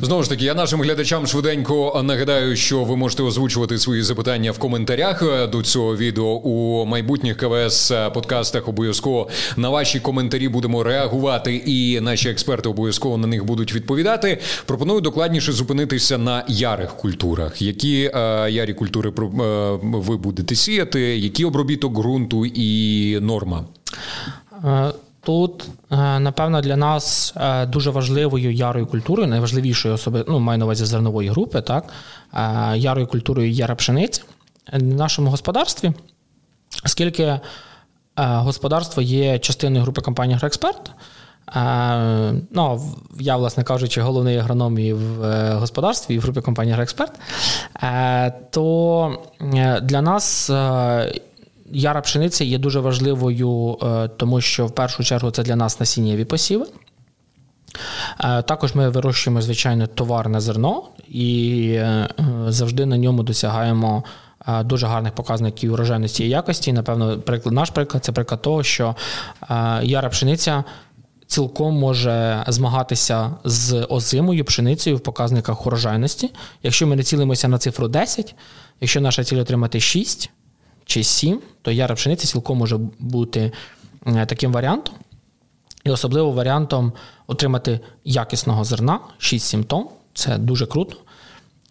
Знову 0.01 0.22
ж 0.22 0.28
таки, 0.28 0.45
я 0.45 0.55
нашим 0.55 0.82
глядачам 0.82 1.26
швиденько 1.26 2.03
нагадаю, 2.05 2.57
що 2.57 2.84
ви 2.84 2.97
можете 2.97 3.22
озвучувати 3.22 3.78
свої 3.78 4.03
запитання 4.03 4.51
в 4.51 4.59
коментарях 4.59 5.49
до 5.49 5.62
цього 5.62 5.97
відео 5.97 6.24
у 6.24 6.84
майбутніх 6.84 7.37
КВС 7.37 8.11
подкастах. 8.14 8.68
Обов'язково 8.68 9.28
на 9.57 9.70
ваші 9.70 10.01
коментарі 10.01 10.49
будемо 10.49 10.82
реагувати, 10.82 11.57
і 11.57 12.01
наші 12.01 12.28
експерти 12.28 12.68
обов'язково 12.68 13.18
на 13.18 13.26
них 13.26 13.45
будуть 13.45 13.74
відповідати. 13.74 14.39
Пропоную 14.66 15.01
докладніше 15.01 15.53
зупинитися 15.53 16.18
на 16.18 16.45
ярих 16.49 16.97
культурах. 16.97 17.62
Які 17.62 18.11
е, 18.14 18.51
ярі 18.51 18.74
культури 18.74 19.11
е, 19.11 19.22
ви 19.82 20.16
будете 20.16 20.55
сіяти? 20.55 21.01
Який 21.01 21.45
обробіток 21.45 21.93
ґрунту 21.99 22.47
і 22.47 23.18
норма? 23.20 23.64
Тут, 25.27 25.68
е, 25.91 26.18
напевно, 26.18 26.61
для 26.61 26.77
нас 26.77 27.35
е, 27.37 27.66
дуже 27.66 27.91
важливою 27.91 28.53
ярою 28.53 28.87
культурою, 28.87 29.29
найважливішою 29.29 29.95
особи, 29.95 30.24
ну, 30.29 30.39
маю 30.39 30.59
на 30.59 30.64
увазі 30.64 30.85
зернової 30.85 31.29
групи, 31.29 31.61
так, 31.61 31.85
е, 32.35 32.79
ярою 32.79 33.07
культурою 33.07 33.51
є 33.51 33.66
рапшениця 33.66 34.22
в 34.72 34.83
нашому 34.83 35.31
господарстві, 35.31 35.93
оскільки 36.85 37.41
господарство 38.16 39.03
є 39.03 39.39
частиною 39.39 39.83
групи 39.83 40.01
компанії 40.01 40.37
«Агроексперт», 40.37 40.91
Ну, 42.51 42.81
я, 43.20 43.37
власне 43.37 43.64
кажучи, 43.64 44.01
головний 44.01 44.39
агроном 44.39 44.79
і 44.79 44.93
в 44.93 45.53
господарстві 45.55 46.14
і 46.14 46.18
в 46.18 46.22
групі 46.22 46.41
компанії 46.41 46.72
«Агроексперт», 46.72 47.12
то 48.51 49.16
для 49.83 50.03
нас 50.03 50.51
Яра 51.73 52.01
пшениця 52.01 52.45
є 52.45 52.59
дуже 52.59 52.81
важливою, 52.81 53.79
е, 53.83 54.09
тому 54.09 54.41
що 54.41 54.67
в 54.67 54.75
першу 54.75 55.05
чергу 55.05 55.31
це 55.31 55.43
для 55.43 55.57
нас 55.57 55.81
насіннєві 55.81 56.25
посіви. 56.25 56.67
Е, 58.21 58.43
також 58.43 58.75
ми 58.75 58.89
вирощуємо, 58.89 59.43
звичайно, 59.43 59.87
товарне 59.87 60.41
зерно 60.41 60.83
і 61.09 61.69
е, 61.71 62.09
завжди 62.49 62.87
на 62.87 62.97
ньому 62.97 63.23
досягаємо 63.23 64.05
дуже 64.64 64.87
гарних 64.87 65.12
показників 65.12 65.73
урожайності 65.73 66.25
і 66.25 66.29
якості. 66.29 66.73
Напевно, 66.73 67.19
приклад, 67.19 67.55
наш 67.55 67.71
приклад 67.71 68.05
це 68.05 68.12
приклад 68.12 68.43
того, 68.43 68.62
що 68.62 68.97
яра 69.83 70.09
пшениця 70.09 70.64
цілком 71.27 71.75
може 71.75 72.45
змагатися 72.49 73.31
з 73.45 73.87
озимою 73.89 74.45
пшеницею 74.45 74.97
в 74.97 75.01
показниках 75.01 75.67
урожайності. 75.67 76.31
Якщо 76.62 76.87
ми 76.87 76.97
не 76.97 77.03
цілимося 77.03 77.49
на 77.49 77.59
цифру 77.59 77.89
10, 77.89 78.35
якщо 78.81 79.01
наша 79.01 79.25
ціль 79.25 79.41
отримати 79.41 79.81
6, 79.81 80.31
чи 80.87 81.05
7, 81.05 81.41
то 81.62 81.70
яра 81.70 81.95
пшениці 81.95 82.26
цілком 82.26 82.59
може 82.59 82.78
бути 82.99 83.53
таким 84.26 84.53
варіантом. 84.53 84.95
І 85.84 85.91
особливо 85.91 86.30
варіантом 86.30 86.93
отримати 87.26 87.80
якісного 88.05 88.64
зерна 88.64 89.01
6-7 89.18 89.64
тонн. 89.64 89.87
Це 90.14 90.39
дуже 90.39 90.66
круто. 90.66 90.97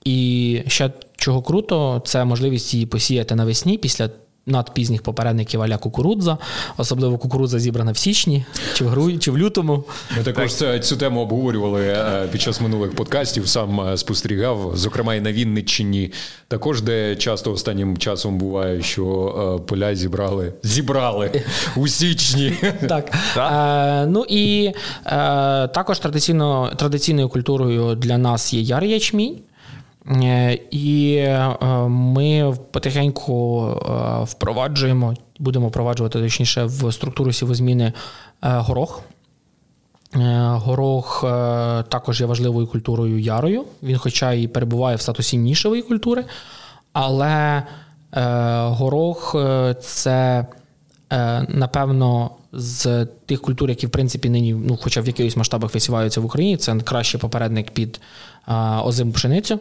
І 0.03 0.61
ще 0.67 0.91
чого 1.17 1.41
круто, 1.41 2.01
це 2.05 2.25
можливість 2.25 2.73
її 2.73 2.85
посіяти 2.85 3.35
навесні 3.35 3.77
після 3.77 4.09
надпізніх 4.45 5.01
попередників 5.01 5.61
аля 5.61 5.77
кукурудза, 5.77 6.37
особливо 6.77 7.17
кукурудза 7.17 7.59
зібрана 7.59 7.91
в 7.91 7.97
січні, 7.97 8.45
чи 8.73 8.85
в 8.85 8.87
гру... 8.87 9.17
чи 9.17 9.31
в 9.31 9.37
лютому. 9.37 9.83
Ми 10.17 10.23
також 10.23 10.53
так. 10.53 10.85
цю 10.85 10.97
тему 10.97 11.21
обговорювали 11.21 11.87
е, 11.87 12.27
під 12.31 12.41
час 12.41 12.61
минулих 12.61 12.95
подкастів. 12.95 13.47
Сам 13.47 13.81
е, 13.81 13.97
спостерігав, 13.97 14.71
зокрема 14.75 15.15
і 15.15 15.21
на 15.21 15.31
Вінниччині, 15.31 16.11
також 16.47 16.81
де 16.81 17.15
часто 17.15 17.51
останнім 17.51 17.97
часом 17.97 18.37
буває, 18.37 18.81
що 18.81 19.05
е, 19.61 19.65
поля 19.67 19.95
зібрали 19.95 20.53
зібрали 20.63 21.43
у 21.75 21.87
січні. 21.87 22.53
Так. 22.87 23.13
Е, 23.37 24.05
Ну 24.05 24.25
і 24.29 24.65
е, 24.65 25.11
також 25.67 25.99
традиційно, 25.99 26.71
традиційною 26.75 27.29
культурою 27.29 27.95
для 27.95 28.17
нас 28.17 28.53
є 28.53 28.61
яр 28.61 28.83
ячмінь. 28.83 29.37
Е, 30.11 30.59
і 30.71 31.15
е, 31.15 31.57
ми 31.87 32.57
потихеньку 32.71 33.67
е, 33.67 34.23
впроваджуємо, 34.23 35.13
будемо 35.39 35.67
впроваджувати 35.67 36.19
точніше 36.19 36.63
в 36.63 36.91
структуру 36.91 37.33
сівозміни 37.33 37.93
горох. 38.41 39.01
Горох 40.51 41.21
також 41.89 42.21
є 42.21 42.27
важливою 42.27 42.67
культурою 42.67 43.19
ярою. 43.19 43.65
Він, 43.83 43.97
хоча 43.97 44.33
і 44.33 44.47
перебуває 44.47 44.97
в 44.97 45.01
статусі 45.01 45.37
нішевої 45.37 45.81
культури, 45.81 46.25
але 46.93 47.63
горох 48.63 49.35
це, 49.81 50.45
напевно, 51.47 52.31
з 52.53 53.05
тих 53.05 53.41
культур, 53.41 53.69
які 53.69 53.87
в 53.87 53.89
принципі 53.89 54.29
нині, 54.29 54.53
ну, 54.53 54.77
хоча 54.81 55.01
в 55.01 55.07
якихось 55.07 55.37
масштабах 55.37 55.73
висіваються 55.73 56.21
в 56.21 56.25
Україні, 56.25 56.57
це 56.57 56.75
кращий 56.75 57.19
попередник 57.19 57.71
під 57.71 58.01
озиму 58.83 59.11
пшеницю. 59.11 59.59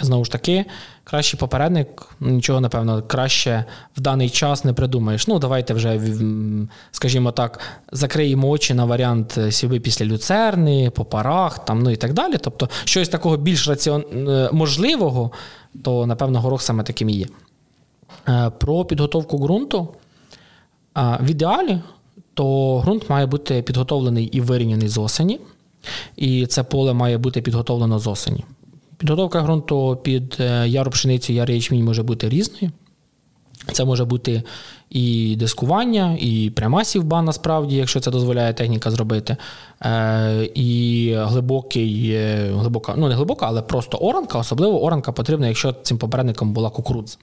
Знову 0.00 0.24
ж 0.24 0.32
таки, 0.32 0.64
кращий 1.04 1.40
попередник, 1.40 2.08
ну, 2.20 2.30
нічого, 2.30 2.60
напевно, 2.60 3.02
краще 3.02 3.64
в 3.96 4.00
даний 4.00 4.30
час 4.30 4.64
не 4.64 4.72
придумаєш. 4.72 5.26
Ну, 5.26 5.38
давайте 5.38 5.74
вже, 5.74 6.00
скажімо 6.90 7.32
так, 7.32 7.60
закриємо 7.92 8.48
очі 8.48 8.74
на 8.74 8.84
варіант 8.84 9.38
сіви 9.50 9.80
після 9.80 10.06
люцерни, 10.06 10.90
по 10.90 11.04
парах, 11.04 11.64
там, 11.64 11.82
ну 11.82 11.90
і 11.90 11.96
так 11.96 12.12
далі. 12.12 12.36
Тобто, 12.40 12.68
щось 12.84 13.08
такого 13.08 13.36
більш 13.36 13.68
раціон... 13.68 14.04
Е, 14.28 14.50
можливого, 14.52 15.30
то, 15.82 16.06
напевно, 16.06 16.40
горох 16.40 16.62
саме 16.62 16.82
таким 16.82 17.08
і 17.08 17.12
є. 17.12 17.26
Е, 18.28 18.50
про 18.50 18.84
підготовку 18.84 19.38
ґрунту. 19.38 19.88
В 21.20 21.30
ідеалі, 21.30 21.80
то 22.34 22.78
ґрунт 22.84 23.10
має 23.10 23.26
бути 23.26 23.62
підготовлений 23.62 24.24
і 24.24 24.40
вирівняний 24.40 24.88
з 24.88 24.98
осені, 24.98 25.40
і 26.16 26.46
це 26.46 26.62
поле 26.62 26.92
має 26.92 27.18
бути 27.18 27.42
підготовлено 27.42 27.98
з 27.98 28.06
осені. 28.06 28.44
Підготовка 28.98 29.42
ґрунту 29.42 29.98
під 30.02 30.36
е, 30.40 30.68
яру 30.68 30.90
пшеницю, 30.90 31.32
яр 31.32 31.50
ячмінь 31.50 31.84
може 31.84 32.02
бути 32.02 32.28
різною. 32.28 32.72
Це 33.72 33.84
може 33.84 34.04
бути 34.04 34.42
і 34.90 35.36
дискування, 35.36 36.16
і 36.20 36.50
пряма 36.50 36.84
сівба, 36.84 37.22
насправді, 37.22 37.76
якщо 37.76 38.00
це 38.00 38.10
дозволяє 38.10 38.54
техніка 38.54 38.90
зробити. 38.90 39.36
Е, 39.82 40.50
і 40.54 41.12
глибокий, 41.18 42.10
е, 42.10 42.50
глибока, 42.52 42.94
ну 42.96 43.08
не 43.08 43.14
глибока, 43.14 43.46
але 43.46 43.62
просто 43.62 43.98
оранка. 43.98 44.38
Особливо 44.38 44.84
оранка 44.84 45.12
потрібна, 45.12 45.48
якщо 45.48 45.72
цим 45.72 45.98
попередником 45.98 46.52
була 46.52 46.70
кукурудза. 46.70 47.16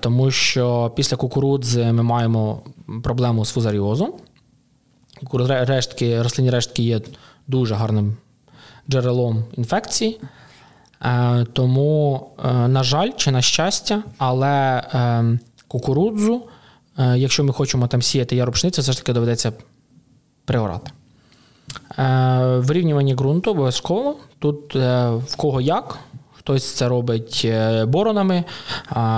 Тому 0.00 0.30
що 0.30 0.92
після 0.96 1.16
кукурудзи 1.16 1.92
ми 1.92 2.02
маємо 2.02 2.62
проблему 3.02 3.44
з 3.44 3.50
фузаріозом. 3.50 4.12
Рештки, 5.48 6.22
Рослинні 6.22 6.50
рештки 6.50 6.82
є 6.82 7.00
дуже 7.46 7.74
гарним 7.74 8.16
джерелом 8.90 9.44
інфекції. 9.56 10.20
Е, 11.02 11.46
тому, 11.52 12.26
е, 12.44 12.52
на 12.68 12.82
жаль, 12.82 13.10
чи 13.16 13.30
на 13.30 13.42
щастя, 13.42 14.02
але 14.18 14.82
е, 14.94 15.38
кукурудзу, 15.68 16.42
якщо 17.14 17.44
ми 17.44 17.52
хочемо 17.52 17.86
там 17.86 18.02
сіяти 18.02 18.36
яропшницю, 18.36 18.82
все 18.82 18.92
ж 18.92 18.98
таки 18.98 19.12
доведеться 19.12 19.52
приорати. 20.44 20.90
Вирівнювання 22.66 23.14
ґрунту 23.14 23.50
обов'язково. 23.50 24.16
Тут 24.38 24.74
в 24.74 25.36
кого 25.36 25.60
як. 25.60 25.98
Хтось 26.32 26.74
це 26.74 26.88
робить 26.88 27.48
боронами, 27.86 28.44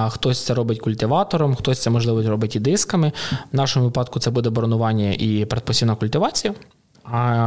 хтось 0.09 0.45
це 0.45 0.55
робить 0.55 0.81
культиватором, 0.81 1.55
хтось 1.55 1.83
це, 1.83 1.91
можливо, 1.91 2.23
робить 2.23 2.57
і 2.57 2.61
дисками. 2.61 3.13
В 3.53 3.57
нашому 3.57 3.85
випадку 3.85 4.21
це 4.21 4.31
буде 4.31 4.51
боронування 4.51 5.15
і 5.19 5.45
предпосівна 5.45 5.95
культивація. 5.95 6.55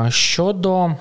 Щодо 0.10 0.96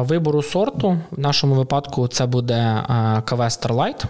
вибору 0.00 0.42
сорту 0.42 0.98
в 1.10 1.20
нашому 1.20 1.54
випадку 1.54 2.08
це 2.08 2.26
буде 2.26 2.54
е, 2.54 3.22
КВ 3.24 3.40
Starlight 3.40 4.04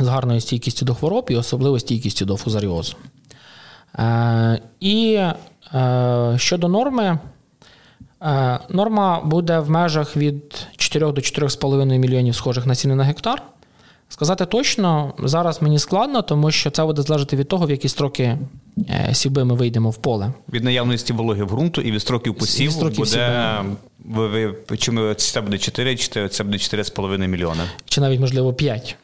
з 0.00 0.08
гарною 0.08 0.40
стійкістю 0.40 0.86
до 0.86 0.94
хвороб 0.94 1.26
і 1.28 1.36
особливо 1.36 1.78
стійкістю 1.78 2.24
до 2.24 2.36
фузаріозу. 2.36 2.96
Е, 3.98 4.60
і 4.80 5.20
щодо 6.36 6.68
норми, 6.68 7.18
Е, 8.22 8.58
норма 8.68 9.20
буде 9.20 9.58
в 9.58 9.70
межах 9.70 10.16
від 10.16 10.66
4 10.76 11.12
до 11.12 11.20
4,5 11.20 11.98
мільйонів 11.98 12.34
схожих 12.34 12.66
насіння 12.66 12.94
на 12.94 13.04
гектар. 13.04 13.42
Сказати 14.12 14.46
точно, 14.46 15.14
зараз 15.18 15.62
мені 15.62 15.78
складно, 15.78 16.22
тому 16.22 16.50
що 16.50 16.70
це 16.70 16.84
буде 16.84 17.02
залежати 17.02 17.36
від 17.36 17.48
того, 17.48 17.66
в 17.66 17.70
які 17.70 17.88
строки 17.88 18.38
е, 18.90 19.10
сівби 19.12 19.44
ми 19.44 19.54
вийдемо 19.54 19.90
в 19.90 19.96
поле. 19.96 20.32
Від 20.52 20.64
наявності 20.64 21.12
вологи 21.12 21.44
в 21.44 21.48
ґрунту 21.48 21.80
і 21.80 21.92
від 21.92 22.00
строків 22.00 22.34
посіву 22.34 22.72
строків 22.72 22.98
буде. 22.98 23.60
Ви, 24.04 24.28
ви, 24.28 24.76
чому 24.76 25.14
це 25.14 25.40
буде 25.40 25.58
4, 25.58 25.96
чи 25.96 26.28
це 26.28 26.44
буде 26.44 26.56
4,5 26.56 27.26
мільйони? 27.26 27.60
Чи 27.84 28.00
навіть, 28.00 28.20
можливо, 28.20 28.54
5. 28.54 28.96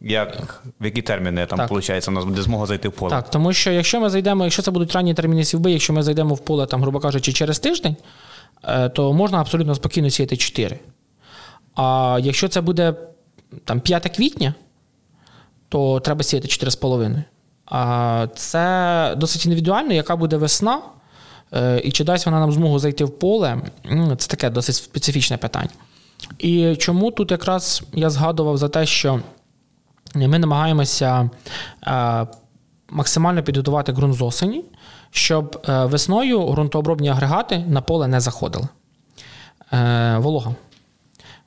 Як, 0.00 0.62
в 0.80 0.84
які 0.84 1.02
терміни 1.02 1.46
там, 1.46 1.58
Так. 1.58 1.70
виходить, 1.70 2.08
у 2.08 2.10
нас 2.10 2.24
буде 2.24 2.42
змога 2.42 2.66
зайти 2.66 2.88
в 2.88 2.92
поле? 2.92 3.10
Так, 3.10 3.30
тому 3.30 3.52
що 3.52 3.70
якщо 3.70 4.00
ми 4.00 4.10
зайдемо, 4.10 4.44
якщо 4.44 4.62
це 4.62 4.70
будуть 4.70 4.92
ранні 4.92 5.14
терміни 5.14 5.44
сівби, 5.44 5.72
якщо 5.72 5.92
ми 5.92 6.02
зайдемо 6.02 6.34
в 6.34 6.38
поле, 6.38 6.66
там, 6.66 6.82
грубо 6.82 7.00
кажучи, 7.00 7.32
через 7.32 7.58
тиждень, 7.58 7.96
е, 8.64 8.88
то 8.88 9.12
можна 9.12 9.40
абсолютно 9.40 9.74
спокійно 9.74 10.10
сіяти 10.10 10.36
4. 10.36 10.78
А 11.74 12.18
якщо 12.22 12.48
це 12.48 12.60
буде 12.60 12.94
там 13.64 13.80
5 13.80 14.16
квітня, 14.16 14.54
то 15.68 16.00
треба 16.00 16.22
сіяти 16.22 16.48
4,5. 16.48 17.22
А 17.66 18.26
це 18.34 19.14
досить 19.16 19.46
індивідуально, 19.46 19.92
яка 19.92 20.16
буде 20.16 20.36
весна, 20.36 20.80
е, 21.52 21.80
і 21.84 21.92
чи 21.92 22.04
дасть 22.04 22.26
вона 22.26 22.40
нам 22.40 22.52
змогу 22.52 22.78
зайти 22.78 23.04
в 23.04 23.18
поле, 23.18 23.58
це 24.18 24.28
таке 24.28 24.50
досить 24.50 24.74
специфічне 24.74 25.36
питання. 25.36 25.70
І 26.38 26.76
чому 26.76 27.10
тут 27.10 27.30
якраз 27.30 27.82
я 27.92 28.10
згадував 28.10 28.56
за 28.56 28.68
те, 28.68 28.86
що 28.86 29.20
ми 30.14 30.38
намагаємося 30.38 31.30
е, 31.86 32.26
максимально 32.90 33.42
підготувати 33.42 33.92
ґрунт 33.92 34.14
з 34.14 34.22
осені, 34.22 34.64
щоб 35.10 35.62
е, 35.68 35.84
весною 35.84 36.46
ґрунтообробні 36.46 37.08
агрегати 37.08 37.58
на 37.58 37.80
поле 37.80 38.08
не 38.08 38.20
заходили. 38.20 38.68
Волога. 40.16 40.54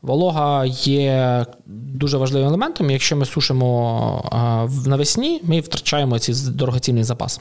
Волога 0.07 0.65
є 0.65 1.45
дуже 1.65 2.17
важливим 2.17 2.47
елементом. 2.47 2.91
Якщо 2.91 3.15
ми 3.15 3.25
сушимо 3.25 4.69
навесні, 4.85 5.41
ми 5.43 5.59
втрачаємо 5.59 6.19
ці 6.19 6.51
дорогоцінний 6.51 7.03
запас. 7.03 7.39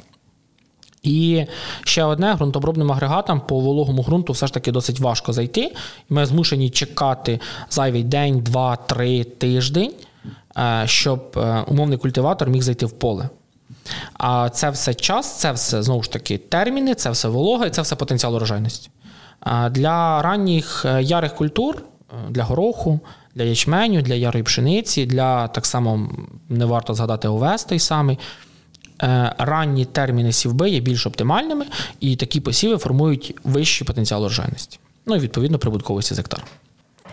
І 1.03 1.45
ще 1.85 2.05
одне 2.05 2.35
ґрунтообробним 2.35 2.93
агрегатам 2.93 3.41
по 3.41 3.61
вологому 3.61 4.03
ґрунту 4.03 4.33
все 4.33 4.47
ж 4.47 4.55
таки 4.55 4.73
досить 4.73 5.01
важко 5.01 5.33
зайти. 5.33 5.75
Ми 6.09 6.27
змушені 6.27 6.71
чекати 6.71 7.41
зайвий 7.71 8.05
день, 8.05 8.41
два, 8.41 8.77
три 8.77 9.25
тиждень, 9.25 9.93
е, 10.59 10.83
щоб 10.87 11.33
е, 11.37 11.65
умовний 11.67 11.99
культиватор 11.99 12.49
міг 12.49 12.63
зайти 12.63 12.87
в 12.87 12.93
поле. 12.93 13.29
А 14.15 14.49
це 14.49 14.71
все 14.71 14.95
час, 14.95 15.39
це 15.39 15.53
все 15.53 15.83
знову 15.83 16.03
ж 16.03 16.13
таки 16.13 16.39
терміни, 16.39 16.95
це 16.95 17.11
все 17.11 17.29
волога 17.29 17.67
і 17.67 17.71
це 17.71 17.83
все 17.83 17.97
потенціал 17.97 18.37
урожайності. 18.37 18.91
Для 19.71 20.23
ранніх 20.23 20.85
е, 20.85 21.03
ярих 21.03 21.35
культур, 21.35 21.83
для 22.31 22.45
гороху, 22.45 23.01
для 23.35 23.45
ячменю, 23.45 24.03
для 24.03 24.15
ярої 24.15 24.43
пшениці, 24.43 25.07
для 25.07 25.49
так 25.49 25.67
само 25.67 26.11
не 26.49 26.65
варто 26.65 26.95
згадати 26.95 27.29
овес 27.29 27.65
той 27.65 27.79
самий. 27.79 28.19
е, 29.03 29.35
Ранні 29.39 29.85
терміни 29.85 30.33
сівби 30.33 30.71
є 30.71 30.81
більш 30.81 31.07
оптимальними, 31.07 31.67
і 32.01 32.17
такі 32.17 32.41
посіви 32.41 32.79
формують 32.79 33.35
вищий 33.45 33.87
потенціал 33.87 34.21
урожайності. 34.25 34.79
Ну 35.07 35.17
і 35.17 35.19
відповідно 35.19 35.59
прибутковості 35.59 36.15
з 36.15 36.19
гектара. 36.19 36.43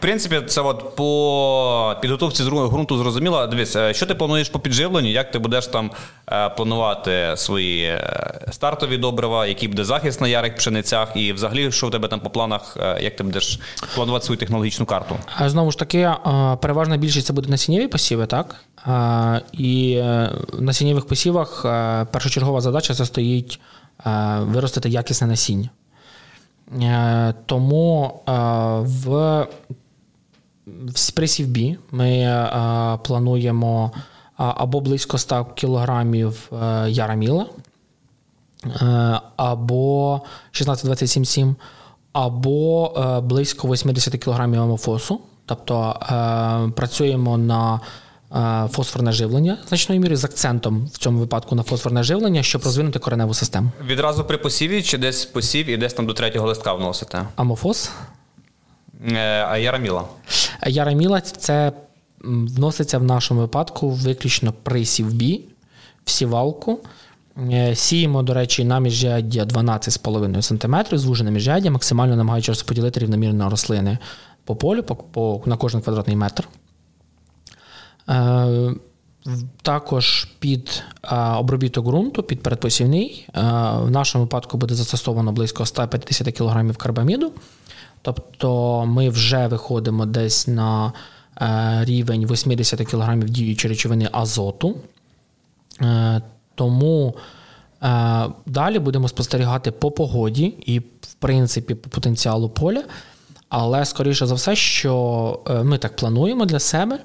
Принципі, 0.03 0.41
це 0.47 0.61
от 0.61 0.95
по 0.95 1.95
підготовці 2.01 2.43
зру- 2.43 2.69
ґрунту 2.69 2.97
зрозуміло. 2.97 3.47
Дивись, 3.47 3.75
е, 3.75 3.93
що 3.93 4.05
ти 4.05 4.15
плануєш 4.15 4.49
по 4.49 4.59
підживленню, 4.59 5.09
як 5.09 5.31
ти 5.31 5.39
будеш 5.39 5.67
там 5.67 5.91
е, 6.31 6.49
планувати 6.49 7.33
свої 7.35 7.83
е, 7.83 8.39
стартові 8.51 8.97
добрива, 8.97 9.45
який 9.45 9.67
буде 9.67 9.83
захист 9.83 10.21
на 10.21 10.27
ярих 10.27 10.55
пшеницях, 10.55 11.11
і 11.15 11.33
взагалі, 11.33 11.71
що 11.71 11.87
в 11.87 11.91
тебе 11.91 12.07
там 12.07 12.19
по 12.19 12.29
планах, 12.29 12.77
як 13.01 13.15
ти 13.15 13.23
будеш 13.23 13.59
планувати 13.95 14.25
свою 14.25 14.39
технологічну 14.39 14.85
карту? 14.85 15.15
Знову 15.45 15.71
ж 15.71 15.79
таки, 15.79 16.11
переважна 16.61 16.97
більшість 16.97 17.27
це 17.27 17.33
буде 17.33 17.49
насіннєві 17.49 17.87
посіви, 17.87 18.25
так? 18.25 18.55
І 19.53 20.01
в 20.53 20.61
насіннєвих 20.61 21.07
посівах 21.07 21.61
першочергова 22.11 22.61
задача 22.61 22.93
це 22.93 23.43
виростити 24.39 24.89
якісне 24.89 25.27
насіння. 25.27 25.69
Тому 27.45 28.19
в, 28.85 29.45
в 30.67 31.11
при 31.11 31.27
сівбі 31.27 31.77
ми 31.91 32.09
е, 32.09 32.97
плануємо 33.03 33.91
а, 34.37 34.53
або 34.57 34.81
близько 34.81 35.17
100 35.17 35.45
кілограмів 35.55 36.51
е, 36.63 36.89
яраміла, 36.89 37.45
е, 38.65 39.19
або 39.35 40.21
16-27-7, 40.51 41.55
або 42.13 42.93
е, 42.97 43.21
близько 43.21 43.67
80 43.67 44.23
кг 44.23 44.41
амофосу. 44.41 45.19
Тобто 45.45 45.99
е, 46.01 46.71
працюємо 46.75 47.37
на 47.37 47.79
е, 48.35 48.67
фосфорне 48.71 49.11
живлення 49.11 49.57
значною 49.67 50.01
мірою 50.01 50.17
з 50.17 50.23
акцентом 50.23 50.85
в 50.85 50.97
цьому 50.97 51.19
випадку 51.19 51.55
на 51.55 51.63
фосфорне 51.63 52.03
живлення, 52.03 52.43
щоб 52.43 52.63
розвинути 52.63 52.99
кореневу 52.99 53.33
систему. 53.33 53.71
Відразу 53.85 54.23
при 54.23 54.37
посіві, 54.37 54.83
чи 54.83 54.97
десь 54.97 55.25
посів 55.25 55.69
і 55.69 55.77
десь 55.77 55.93
там 55.93 56.05
до 56.05 56.13
третього 56.13 56.47
листка 56.47 56.73
вносите? 56.73 57.27
Амофос, 57.35 57.87
Е, 57.87 58.12
А 59.49 59.57
яраміла? 59.57 60.05
яраміла 60.67 61.21
це 61.21 61.71
вноситься 62.23 62.97
в 62.97 63.03
нашому 63.03 63.39
випадку 63.39 63.89
виключно 63.89 64.53
при 64.63 64.85
сівбі, 64.85 65.41
в 66.05 66.09
сівалку. 66.09 66.79
Е, 67.51 67.75
Сіємо, 67.75 68.23
до 68.23 68.33
речі, 68.33 68.63
на 68.63 68.79
міжряддя 68.79 69.43
12,5 69.43 70.41
см, 70.41 70.97
звужене 70.97 71.31
міжряддя, 71.31 71.71
максимально 71.71 72.15
намагаючись 72.15 72.49
розподілити 72.49 72.99
рівномірно 72.99 73.49
рослини 73.49 73.97
по 74.45 74.55
полю, 74.55 74.83
по, 74.83 74.95
по, 74.95 75.41
на 75.45 75.57
кожен 75.57 75.81
квадратний 75.81 76.15
метр. 76.15 76.47
Е, 78.09 78.75
Також 79.61 80.27
під 80.39 80.83
е, 81.03 81.15
обробіток 81.15 81.85
ґрунту, 81.85 82.23
під 82.23 82.43
передпосівний, 82.43 83.27
е, 83.27 83.41
в 83.77 83.91
нашому 83.91 84.23
випадку 84.23 84.57
буде 84.57 84.75
застосовано 84.75 85.31
близько 85.31 85.65
150 85.65 86.37
кг 86.37 86.73
карбаміду. 86.77 87.31
Тобто 88.03 88.85
ми 88.85 89.09
вже 89.09 89.47
виходимо 89.47 90.05
десь 90.05 90.47
на 90.47 90.93
е, 91.41 91.85
рівень 91.85 92.27
80 92.31 92.87
кг 92.87 93.15
діючої 93.15 93.73
речовини 93.73 94.09
азоту. 94.11 94.75
Е, 95.81 96.21
Тому 96.55 97.15
е, 97.83 98.25
далі 98.45 98.79
будемо 98.79 99.07
спостерігати 99.07 99.71
по 99.71 99.91
погоді 99.91 100.45
і, 100.65 100.79
в 100.79 101.13
принципі, 101.19 101.75
по 101.75 101.89
потенціалу 101.89 102.49
поля. 102.49 102.83
Але, 103.49 103.85
скоріше 103.85 104.25
за 104.25 104.35
все, 104.35 104.55
що 104.55 105.39
ми 105.63 105.77
так 105.77 105.95
плануємо 105.95 106.45
для 106.45 106.59
себе. 106.59 106.99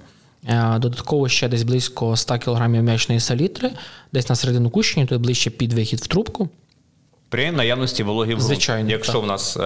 Додатково 0.78 1.28
ще 1.28 1.48
десь 1.48 1.62
близько 1.62 2.16
100 2.16 2.38
кг 2.38 2.68
м'ячної 2.68 3.20
салітри, 3.20 3.70
десь 4.12 4.28
на 4.28 4.36
середину 4.36 4.70
кущення, 4.70 5.06
то 5.06 5.18
ближче 5.18 5.50
під 5.50 5.72
вихід 5.72 6.00
в 6.00 6.06
трубку. 6.06 6.48
При 7.28 7.52
наявності 7.52 8.02
вологи 8.02 8.34
в. 8.34 8.40
Звичайно, 8.40 8.90
Якщо 8.90 9.12
так. 9.12 9.22
в 9.22 9.26
нас 9.26 9.56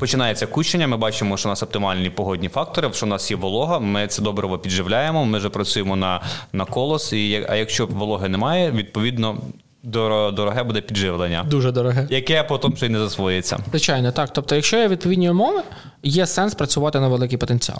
починається 0.00 0.46
кущення, 0.46 0.86
ми 0.86 0.96
бачимо, 0.96 1.36
що 1.36 1.48
у 1.48 1.52
нас 1.52 1.62
оптимальні 1.62 2.10
погодні 2.10 2.48
фактори, 2.48 2.90
що 2.92 3.06
у 3.06 3.08
нас 3.08 3.30
є 3.30 3.36
волога, 3.36 3.78
ми 3.78 4.06
це 4.06 4.22
добриво 4.22 4.58
підживляємо, 4.58 5.24
ми 5.24 5.38
вже 5.38 5.48
працюємо 5.48 5.96
на, 5.96 6.20
на 6.52 6.64
колос. 6.64 7.12
І, 7.12 7.46
а 7.48 7.54
якщо 7.56 7.86
вологи 7.86 8.28
немає, 8.28 8.70
відповідно 8.70 9.36
дороге 9.82 10.62
буде 10.62 10.80
підживлення, 10.80 11.44
Дуже 11.50 11.72
дороге. 11.72 12.06
яке 12.10 12.42
потім 12.42 12.76
ще 12.76 12.86
й 12.86 12.88
не 12.88 12.98
засвоїться. 12.98 13.58
Звичайно, 13.70 14.12
так. 14.12 14.30
Тобто, 14.32 14.54
якщо 14.54 14.76
є 14.76 14.88
відповідні 14.88 15.30
умови, 15.30 15.62
є 16.02 16.26
сенс 16.26 16.54
працювати 16.54 17.00
на 17.00 17.08
великий 17.08 17.38
потенціал. 17.38 17.78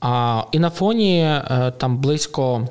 А, 0.00 0.42
і 0.52 0.58
на 0.58 0.70
фоні 0.70 1.20
е, 1.20 1.72
там 1.78 1.98
близько 1.98 2.68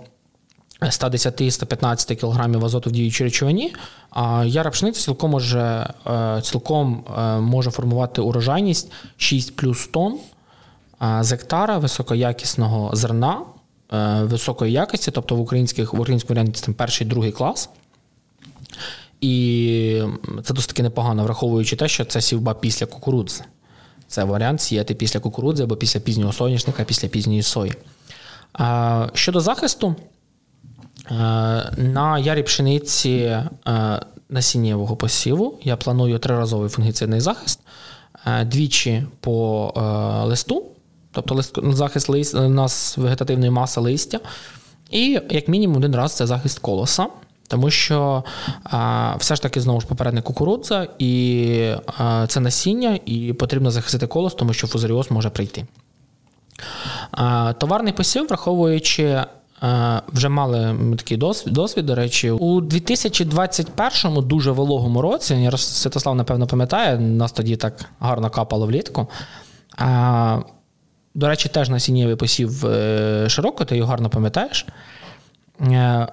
110-115 0.81 2.15
кг 2.15 2.65
азоту 2.65 2.89
в 2.89 2.93
діючій 2.93 3.23
речовині, 3.23 3.73
а 4.11 4.45
яра 4.45 4.69
пшениця 4.69 5.01
цілком 5.01 5.31
може, 5.31 5.93
е, 6.07 6.41
цілком 6.43 7.03
е, 7.17 7.39
може 7.39 7.71
формувати 7.71 8.21
урожайність 8.21 8.91
6 9.17 9.55
плюс 9.55 9.87
тонн 9.87 10.19
е, 11.01 11.17
з 11.23 11.31
гектара 11.31 11.77
високоякісного 11.77 12.95
зерна, 12.95 13.41
високої 14.21 14.71
якості, 14.71 15.11
тобто 15.11 15.35
в 15.35 15.39
українських 15.39 15.93
в 15.93 15.99
українському 15.99 16.37
варіанті 16.37 16.61
там 16.65 16.73
перший 16.73 17.07
другий 17.07 17.31
клас. 17.31 17.69
І 19.21 20.03
це 20.43 20.53
досить 20.53 20.69
таки 20.69 20.83
непогано, 20.83 21.23
враховуючи 21.23 21.75
те, 21.75 21.87
що 21.87 22.05
це 22.05 22.21
сівба 22.21 22.53
після 22.53 22.85
кукурудзи. 22.85 23.43
Це 24.07 24.23
варіант 24.23 24.61
сіяти 24.61 24.93
після 24.93 25.19
кукурудзи 25.19 25.63
або 25.63 25.75
після 25.75 25.99
пізнього 25.99 26.33
соняшника, 26.33 26.83
після 26.83 27.07
пізньої 27.07 27.43
сої. 27.43 27.73
Щодо 29.13 29.41
захисту, 29.41 29.95
на 31.77 32.19
ярі 32.19 32.43
пшениці 32.43 33.11
е, 33.11 33.45
насіннєвого 34.29 34.95
посіву 34.95 35.57
я 35.63 35.77
планую 35.77 36.19
триразовий 36.19 36.69
фунгіцидний 36.69 37.19
захист, 37.19 37.59
е, 38.27 38.45
двічі 38.45 39.03
по 39.19 39.73
е, 39.77 39.81
листу, 40.25 40.65
тобто 41.11 41.41
захист 41.71 42.09
лист, 42.09 42.35
у 42.35 42.49
нас 42.49 42.97
вегетативної 42.97 43.51
маси 43.51 43.81
листя, 43.81 44.19
і 44.91 45.21
як 45.29 45.47
мінімум 45.47 45.77
один 45.77 45.95
раз 45.95 46.15
це 46.15 46.27
захист 46.27 46.59
колоса. 46.59 47.07
Тому 47.47 47.69
що 47.69 48.23
все 49.17 49.35
ж 49.35 49.41
таки 49.41 49.61
знову 49.61 49.81
ж 49.81 49.87
попередник 49.87 50.23
кукурудза, 50.23 50.87
і 50.99 51.73
це 52.27 52.39
насіння, 52.39 52.99
і 53.05 53.33
потрібно 53.33 53.71
захистити 53.71 54.07
колос, 54.07 54.33
тому 54.33 54.53
що 54.53 54.67
фузаріоз 54.67 55.11
може 55.11 55.29
прийти. 55.29 55.65
Товарний 57.57 57.93
посів, 57.93 58.27
враховуючи. 58.27 59.23
Вже 60.07 60.29
мали 60.29 60.75
такий 60.97 61.17
досвід, 61.17 61.53
досвід, 61.53 61.85
до 61.85 61.95
речі, 61.95 62.31
у 62.31 62.61
2021 62.61 64.27
дуже 64.27 64.51
вологому 64.51 65.01
році, 65.01 65.51
Святослав, 65.57 66.15
напевно, 66.15 66.47
пам'ятає, 66.47 66.97
нас 66.97 67.31
тоді 67.31 67.55
так 67.55 67.85
гарно 67.99 68.29
капало 68.29 68.65
влітку. 68.65 69.07
До 71.15 71.27
речі, 71.27 71.49
теж 71.49 71.69
насіннєвий 71.69 72.15
посів 72.15 72.65
е, 72.65 73.29
широко, 73.29 73.65
ти 73.65 73.77
його 73.77 73.89
гарно 73.89 74.09
пам'ятаєш. 74.09 74.65
Е, 75.61 76.07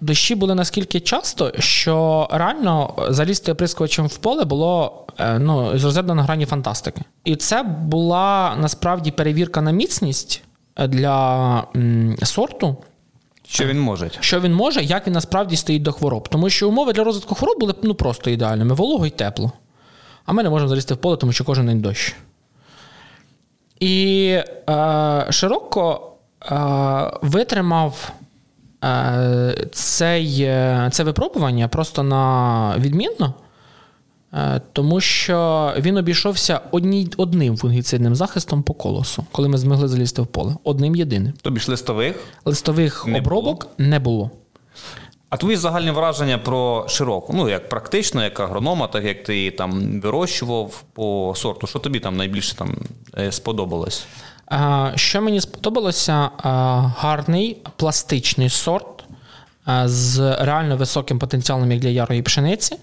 дощі 0.00 0.34
були 0.34 0.54
наскільки 0.54 1.00
часто, 1.00 1.52
що 1.58 2.28
реально 2.30 2.94
залізти 3.08 3.52
оприскувачем 3.52 4.06
в 4.06 4.16
поле 4.16 4.44
було 4.44 5.04
е, 5.18 5.38
ну, 5.38 5.78
з 5.78 5.84
розряду 5.84 6.14
на 6.14 6.22
грані 6.22 6.46
фантастики. 6.46 7.02
І 7.24 7.36
це 7.36 7.62
була 7.62 8.56
насправді 8.60 9.10
перевірка 9.10 9.60
на 9.60 9.70
міцність 9.70 10.42
для 10.78 11.64
сорту. 12.22 12.76
Що 13.48 13.66
він 13.66 13.80
може? 13.80 14.10
Що 14.20 14.40
він 14.40 14.54
може, 14.54 14.82
як 14.82 15.06
він 15.06 15.14
насправді 15.14 15.56
стоїть 15.56 15.82
до 15.82 15.92
хвороб. 15.92 16.28
Тому 16.28 16.50
що 16.50 16.68
умови 16.68 16.92
для 16.92 17.04
розвитку 17.04 17.34
хвороб 17.34 17.58
були 17.60 17.74
ну, 17.82 17.94
просто 17.94 18.30
ідеальними: 18.30 18.74
волого 18.74 19.06
і 19.06 19.10
тепло. 19.10 19.52
А 20.26 20.32
ми 20.32 20.42
не 20.42 20.50
можемо 20.50 20.68
залізти 20.68 20.94
в 20.94 20.96
поле, 20.96 21.16
тому 21.16 21.32
що 21.32 21.44
кожен 21.44 21.66
день 21.66 21.80
дощ. 21.80 22.14
І 23.80 24.26
е, 24.70 25.26
широко 25.30 26.12
е, 26.42 26.56
витримав 27.22 28.12
е, 28.84 29.68
цей, 29.72 30.42
е, 30.42 30.88
це 30.92 31.04
випробування 31.04 31.68
просто 31.68 32.02
на 32.02 32.74
відмінно, 32.78 33.34
тому 34.72 35.00
що 35.00 35.72
він 35.78 35.96
обійшовся 35.96 36.60
одні, 36.70 37.08
одним 37.16 37.56
фунгіцидним 37.56 38.14
захистом 38.14 38.62
по 38.62 38.74
колосу, 38.74 39.26
коли 39.32 39.48
ми 39.48 39.58
змогли 39.58 39.88
залізти 39.88 40.22
в 40.22 40.26
поле. 40.26 40.56
Одним 40.64 40.96
єдиним. 40.96 41.32
Тобі 41.42 41.60
ж 41.60 41.70
листових? 41.70 42.16
Листових 42.44 43.06
не 43.06 43.18
обробок 43.18 43.64
було. 43.64 43.88
не 43.88 43.98
було. 43.98 44.30
А 45.30 45.36
твої 45.36 45.56
загальні 45.56 45.90
враження 45.90 46.38
про 46.38 46.88
широку, 46.88 47.32
ну 47.36 47.48
як 47.48 47.68
практично, 47.68 48.24
як 48.24 48.40
агронома, 48.40 48.86
так 48.86 49.04
як 49.04 49.22
ти 49.24 49.36
її 49.36 49.50
там 49.50 50.00
вирощував 50.00 50.84
по 50.92 51.34
сорту, 51.36 51.66
що 51.66 51.78
тобі 51.78 52.00
там 52.00 52.16
найбільше 52.16 52.56
там 52.56 52.76
е, 53.18 53.32
сподобалось? 53.32 54.06
Що 54.94 55.22
мені 55.22 55.40
сподобалося, 55.40 56.30
гарний 56.98 57.56
пластичний 57.76 58.48
сорт 58.48 59.04
з 59.84 60.36
реально 60.44 60.76
високим 60.76 61.18
потенціалом 61.18 61.72
як 61.72 61.80
для 61.80 61.88
ярої 61.88 62.22
пшениці, 62.22 62.74
е, 62.74 62.78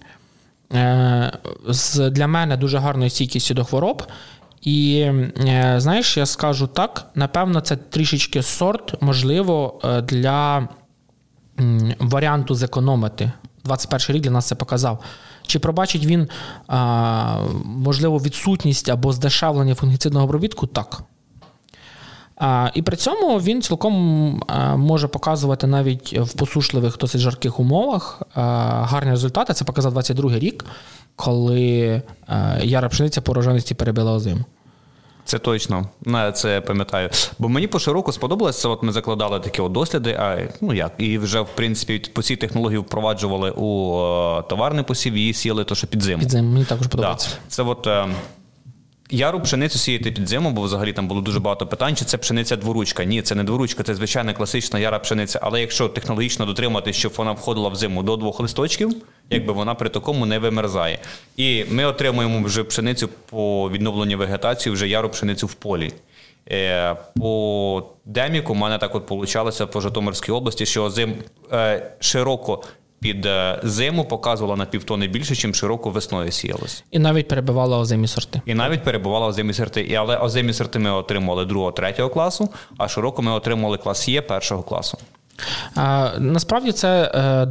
з 1.67 2.09
для 2.09 2.27
мене 2.27 2.57
дуже 2.57 2.77
гарною 2.77 3.09
стійкістю 3.09 3.53
до 3.53 3.63
хвороб. 3.63 4.03
І 4.61 4.99
е, 4.99 5.75
знаєш, 5.77 6.17
я 6.17 6.25
скажу 6.25 6.67
так: 6.67 7.11
напевно, 7.15 7.61
це 7.61 7.75
трішечки 7.75 8.41
сорт, 8.43 9.01
можливо, 9.01 9.81
для 10.03 10.67
варіанту 11.99 12.55
зекономити. 12.55 13.31
21 13.63 14.15
рік 14.15 14.23
для 14.23 14.31
нас 14.31 14.47
це 14.47 14.55
показав. 14.55 15.03
Чи 15.47 15.59
пробачить 15.59 16.05
він, 16.05 16.29
можливо, 17.65 18.17
відсутність 18.17 18.89
або 18.89 19.13
здешевлення 19.13 19.75
фунгіцидного 19.75 20.25
обробітку? 20.25 20.67
Так. 20.67 21.03
І 22.73 22.81
при 22.81 22.97
цьому 22.97 23.39
він 23.39 23.61
цілком 23.61 23.93
може 24.75 25.07
показувати 25.07 25.67
навіть 25.67 26.19
в 26.19 26.33
посушливих, 26.33 26.97
досить 26.97 27.21
жарких 27.21 27.59
умовах 27.59 28.21
гарні 28.81 29.11
результати. 29.11 29.53
Це 29.53 29.65
показав 29.65 29.91
22 29.91 30.39
рік, 30.39 30.65
коли 31.15 32.01
яра 32.61 32.89
пшениця 32.89 33.21
по 33.21 33.33
роженості 33.33 33.73
перебила 33.73 34.13
озиму. 34.13 34.45
Це 35.25 35.39
точно, 35.39 35.89
це 36.33 36.61
пам'ятаю. 36.61 37.09
Бо 37.39 37.49
мені 37.49 37.67
по 37.67 37.79
широку 37.79 38.11
сподобалось 38.11 38.61
це. 38.61 38.67
От 38.67 38.83
ми 38.83 38.91
закладали 38.91 39.39
такі 39.39 39.61
от 39.61 39.71
досліди. 39.71 40.11
А 40.11 40.37
ну 40.61 40.73
як 40.73 40.91
і 40.97 41.17
вже 41.17 41.41
в 41.41 41.47
принципі 41.55 42.11
по 42.13 42.21
цій 42.21 42.35
технології 42.35 42.77
впроваджували 42.77 43.51
у 43.51 43.99
е, 44.39 44.43
товарний 44.49 44.83
посів 44.83 45.13
і 45.13 45.33
сіли 45.33 45.63
то, 45.63 45.75
що 45.75 45.87
під 45.87 46.01
зиму. 46.01 46.19
Під 46.19 46.31
зиму, 46.31 46.51
мені 46.51 46.65
також 46.65 46.87
подобається. 46.87 47.29
Да. 47.29 47.35
Це 47.47 47.63
от 47.63 47.87
е, 47.87 48.05
Яру 49.09 49.39
пшеницю 49.39 49.79
сіяти 49.79 50.11
під 50.11 50.29
зиму, 50.29 50.51
бо 50.51 50.61
взагалі 50.61 50.93
там 50.93 51.07
було 51.07 51.21
дуже 51.21 51.39
багато 51.39 51.67
питань, 51.67 51.95
чи 51.95 52.05
це 52.05 52.17
пшениця 52.17 52.55
дворучка. 52.55 53.03
Ні, 53.03 53.21
це 53.21 53.35
не 53.35 53.43
дворучка, 53.43 53.83
це 53.83 53.95
звичайна 53.95 54.33
класична 54.33 54.79
яра 54.79 54.99
пшениця. 54.99 55.39
Але 55.43 55.61
якщо 55.61 55.89
технологічно 55.89 56.45
дотримати, 56.45 56.93
щоб 56.93 57.13
вона 57.17 57.31
входила 57.31 57.69
в 57.69 57.75
зиму 57.75 58.03
до 58.03 58.17
двох 58.17 58.39
листочків, 58.39 58.95
якби 59.29 59.53
вона 59.53 59.75
при 59.75 59.89
такому 59.89 60.25
не 60.25 60.39
вимерзає. 60.39 60.99
І 61.37 61.65
ми 61.69 61.85
отримуємо 61.85 62.47
вже 62.47 62.63
пшеницю 62.63 63.09
по 63.29 63.69
відновленню 63.69 64.17
вегетації, 64.17 64.73
вже 64.73 64.87
яру 64.87 65.09
пшеницю 65.09 65.47
в 65.47 65.53
полі. 65.53 65.93
Е, 66.51 66.95
по 67.15 67.83
деміку 68.05 68.53
в 68.53 68.55
мене 68.55 68.77
так 68.77 68.95
от 68.95 69.11
вийшло 69.11 69.67
по 69.67 69.81
Житомирській 69.81 70.31
області, 70.31 70.65
що 70.65 70.89
зим 70.89 71.15
е, 71.51 71.91
широко 71.99 72.63
під 73.05 73.25
е, 73.25 73.59
зиму 73.63 74.05
показувала 74.05 74.55
на 74.55 74.65
півтони 74.65 75.07
більше, 75.07 75.47
ніж 75.47 75.57
широко 75.57 75.89
весною 75.89 76.31
сіялось. 76.31 76.83
І 76.91 76.99
навіть 76.99 77.27
перебивала 77.27 77.77
озимі 77.77 78.07
сорти. 78.07 78.41
І 78.45 78.53
навіть 78.53 78.83
перебувала 78.83 79.27
озимі 79.27 79.53
сорти. 79.53 79.81
І 79.81 79.95
Але 79.95 80.17
озимі 80.17 80.53
сорти 80.53 80.79
ми 80.79 80.91
отримали 80.91 81.45
другого, 81.45 81.71
третього 81.71 82.09
класу, 82.09 82.49
а 82.77 82.87
широко 82.87 83.21
ми 83.21 83.31
отримали 83.31 83.77
клас 83.77 84.09
Є 84.09 84.21
першого 84.21 84.63
класу. 84.63 84.97
А, 85.75 86.11
Насправді 86.19 86.71
це. 86.71 87.11
Е, 87.15 87.47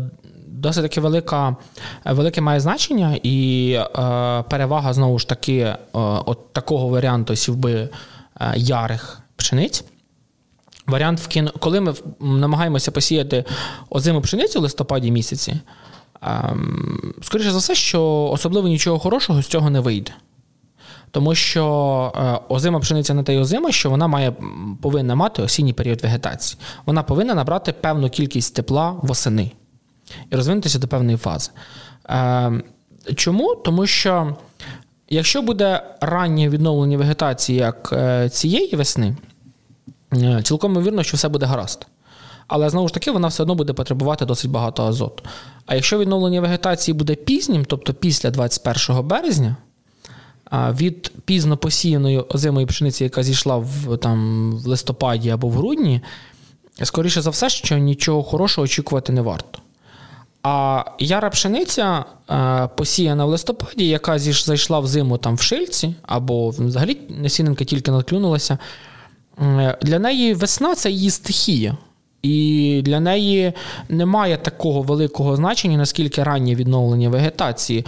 досить 0.46 0.82
таки 0.82 1.00
велика, 1.00 1.56
велике 2.04 2.40
має 2.40 2.60
значення, 2.60 3.18
і 3.22 3.70
е, 3.72 3.84
перевага 4.50 4.92
знову 4.92 5.18
ж 5.18 5.28
таки 5.28 5.56
е, 5.58 5.76
от 5.92 6.52
такого 6.52 6.88
варіанту 6.88 7.36
сівби 7.36 7.88
е, 8.40 8.52
ярих 8.56 9.20
пшениць. 9.36 9.84
Варіант 10.86 11.20
в 11.20 11.26
кіно, 11.26 11.52
коли 11.58 11.80
ми 11.80 11.94
намагаємося 12.20 12.90
посіяти 12.90 13.44
озиму 13.90 14.20
пшеницю 14.20 14.58
в 14.58 14.62
листопаді 14.62 15.10
місяці, 15.10 15.54
ем, 16.22 17.14
скоріше 17.22 17.50
за 17.50 17.58
все, 17.58 17.74
що 17.74 18.30
особливо 18.32 18.68
нічого 18.68 18.98
хорошого 18.98 19.42
з 19.42 19.46
цього 19.46 19.70
не 19.70 19.80
вийде. 19.80 20.12
Тому 21.10 21.34
що 21.34 22.12
е, 22.16 22.54
озима 22.54 22.80
пшениця 22.80 23.14
не 23.14 23.22
та 23.22 23.32
й 23.32 23.38
озима, 23.38 23.72
що 23.72 23.90
вона 23.90 24.06
має, 24.06 24.32
повинна 24.82 25.14
мати 25.14 25.42
осінній 25.42 25.72
період 25.72 26.02
вегетації. 26.02 26.60
Вона 26.86 27.02
повинна 27.02 27.34
набрати 27.34 27.72
певну 27.72 28.10
кількість 28.10 28.54
тепла 28.54 28.94
восени 29.02 29.50
і 30.30 30.36
розвинутися 30.36 30.78
до 30.78 30.88
певної 30.88 31.16
фази. 31.16 31.50
Ем, 32.08 32.62
чому? 33.16 33.54
Тому 33.54 33.86
що 33.86 34.36
якщо 35.08 35.42
буде 35.42 35.82
раннє 36.00 36.48
відновлення 36.48 36.98
вегетації 36.98 37.58
як 37.58 37.90
е, 37.92 38.28
цієї 38.28 38.76
весни, 38.76 39.16
цілком 40.42 40.72
ймовірно, 40.72 41.02
що 41.02 41.16
все 41.16 41.28
буде 41.28 41.46
гаразд. 41.46 41.86
Але 42.46 42.70
знову 42.70 42.88
ж 42.88 42.94
таки, 42.94 43.10
вона 43.10 43.28
все 43.28 43.42
одно 43.42 43.54
буде 43.54 43.72
потребувати 43.72 44.24
досить 44.24 44.50
багато 44.50 44.86
азоту. 44.86 45.24
А 45.66 45.74
якщо 45.74 45.98
відновлення 45.98 46.40
вегетації 46.40 46.94
буде 46.94 47.14
пізнім, 47.14 47.64
тобто 47.64 47.94
після 47.94 48.30
21 48.30 49.08
березня, 49.08 49.56
від 50.52 51.12
пізно 51.24 51.56
посіяної 51.56 52.20
озимої 52.20 52.66
пшениці, 52.66 53.04
яка 53.04 53.22
зійшла 53.22 53.56
в 53.56 53.96
там, 53.96 54.52
в 54.52 54.66
листопаді 54.66 55.30
або 55.30 55.48
в 55.48 55.52
грудні, 55.52 56.00
скоріше 56.82 57.22
за 57.22 57.30
все, 57.30 57.48
що 57.48 57.78
нічого 57.78 58.22
хорошого 58.22 58.64
очікувати 58.64 59.12
не 59.12 59.22
варто. 59.22 59.58
А 60.42 60.84
яра 60.98 61.30
пшениця 61.30 62.04
е, 62.30 62.68
посіяна 62.76 63.24
в 63.24 63.28
листопаді, 63.28 63.88
яка 63.88 64.18
зайшла 64.18 64.80
в 64.80 64.86
зиму 64.86 65.18
там 65.18 65.34
в 65.34 65.40
шильці, 65.40 65.94
або 66.02 66.48
взагалі 66.48 66.98
насінинка 67.08 67.64
тільки 67.64 67.90
надклюнулася, 67.90 68.58
для 69.82 69.98
неї 69.98 70.34
весна 70.34 70.74
це 70.74 70.90
її 70.90 71.10
стихія. 71.10 71.76
І 72.22 72.82
для 72.84 73.00
неї 73.00 73.52
немає 73.88 74.36
такого 74.36 74.82
великого 74.82 75.36
значення, 75.36 75.76
наскільки 75.76 76.22
раннє 76.22 76.54
відновлення 76.54 77.08
вегетації. 77.08 77.84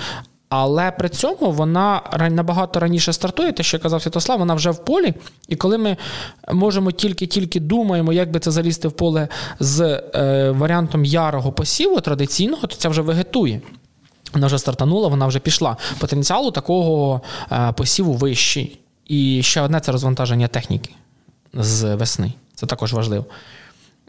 Але 0.48 0.90
при 0.90 1.08
цьому 1.08 1.52
вона 1.52 2.02
набагато 2.30 2.80
раніше 2.80 3.12
стартує, 3.12 3.52
те, 3.52 3.62
що 3.62 3.78
казав 3.78 4.02
Святослав, 4.02 4.38
вона 4.38 4.54
вже 4.54 4.70
в 4.70 4.84
полі. 4.84 5.14
І 5.48 5.56
коли 5.56 5.78
ми 5.78 5.96
можемо 6.52 6.92
тільки-тільки 6.92 7.60
думаємо, 7.60 8.12
як 8.12 8.30
би 8.30 8.40
це 8.40 8.50
залізти 8.50 8.88
в 8.88 8.92
поле 8.92 9.28
з 9.60 10.02
е, 10.14 10.50
варіантом 10.50 11.04
ярого 11.04 11.52
посіву 11.52 12.00
традиційного, 12.00 12.66
то 12.66 12.76
це 12.76 12.88
вже 12.88 13.02
вегетує. 13.02 13.60
Вона 14.32 14.46
вже 14.46 14.58
стартанула, 14.58 15.08
вона 15.08 15.26
вже 15.26 15.38
пішла. 15.38 15.76
Потенціал 15.98 16.46
у 16.46 16.50
такого 16.50 17.20
е, 17.52 17.72
посіву 17.76 18.12
вищий. 18.12 18.78
І 19.06 19.42
ще 19.42 19.60
одне 19.60 19.80
це 19.80 19.92
розвантаження 19.92 20.48
техніки 20.48 20.90
з 21.54 21.94
весни. 21.94 22.32
Це 22.54 22.66
також 22.66 22.92
важливо. 22.92 23.24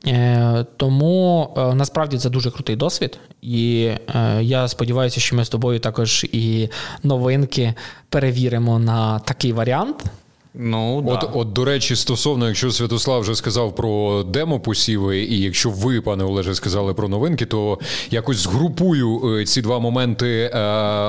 Е, 0.08 0.66
тому 0.78 1.50
е, 1.58 1.76
насправді 1.76 2.18
це 2.18 2.30
дуже 2.30 2.52
крутий 2.52 2.76
досвід, 2.76 3.20
і 3.42 3.92
е, 4.16 4.40
я 4.44 4.68
сподіваюся, 4.68 5.20
що 5.20 5.36
ми 5.36 5.46
з 5.46 5.50
тобою 5.50 5.80
також 5.80 6.26
і 6.32 6.70
новинки 7.04 7.74
перевіримо 8.10 8.80
на 8.80 9.20
такий 9.20 9.54
варіант. 9.54 10.04
Ну, 10.60 11.04
От, 11.08 11.20
да. 11.20 11.28
от, 11.34 11.54
до 11.54 11.66
речі, 11.66 11.96
стосовно, 11.96 12.48
якщо 12.48 12.72
Святослав 12.72 13.22
вже 13.22 13.36
сказав 13.36 13.76
про 13.76 14.24
демо-посіви, 14.24 15.20
і 15.20 15.40
якщо 15.40 15.70
ви, 15.70 16.02
пане 16.02 16.24
Олеже, 16.24 16.56
сказали 16.56 16.94
про 16.94 17.10
новинки, 17.10 17.46
то 17.46 17.80
якось 18.12 18.38
згрупую 18.38 19.46
ці 19.46 19.62
два 19.62 19.80
моменти 19.80 20.28
е, 20.28 20.60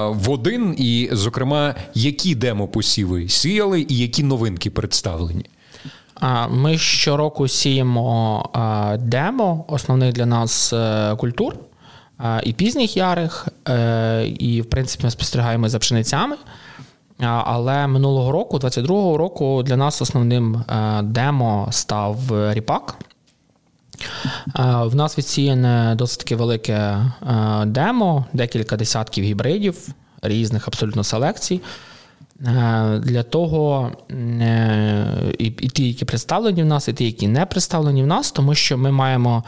в 0.08 0.30
один. 0.30 0.74
І, 0.78 1.08
зокрема, 1.12 1.74
які 1.94 2.34
демо-посіви 2.34 3.28
сіяли 3.28 3.86
і 3.88 3.98
які 3.98 4.22
новинки 4.22 4.70
представлені. 4.70 5.44
Ми 6.50 6.78
щороку 6.78 7.48
сіємо 7.48 8.44
демо 8.98 9.64
основних 9.68 10.12
для 10.12 10.26
нас 10.26 10.72
е, 10.72 11.16
культур 11.16 11.54
і 12.42 12.52
пізніх 12.52 12.96
ярих, 12.96 13.48
і, 14.38 14.62
в 14.62 14.70
принципі, 14.70 15.04
ми 15.04 15.10
спостерігаємо 15.10 15.68
за 15.68 15.78
пшеницями. 15.78 16.36
Але 17.20 17.86
минулого 17.86 18.32
року, 18.32 18.58
22-го 18.58 19.16
року, 19.16 19.62
для 19.62 19.76
нас 19.76 20.02
основним 20.02 20.56
е, 20.56 21.02
демо 21.02 21.68
став 21.70 22.18
ріпак. 22.52 22.94
Е, 24.58 24.84
в 24.84 24.94
нас 24.94 25.18
відсіяне 25.18 25.94
досить 25.98 26.18
таки 26.18 26.36
велике 26.36 26.74
е, 26.74 27.04
демо, 27.66 28.24
декілька 28.32 28.76
десятків 28.76 29.24
гібридів 29.24 29.88
різних 30.22 30.68
абсолютно 30.68 31.04
селекцій. 31.04 31.60
Для 33.00 33.22
того 33.22 33.92
і, 35.38 35.44
і 35.44 35.68
ті, 35.68 35.88
які 35.88 36.04
представлені 36.04 36.62
в 36.62 36.66
нас, 36.66 36.88
і 36.88 36.92
ті, 36.92 37.04
які 37.04 37.28
не 37.28 37.46
представлені 37.46 38.02
в 38.02 38.06
нас, 38.06 38.32
тому 38.32 38.54
що 38.54 38.78
ми 38.78 38.90
маємо 38.90 39.44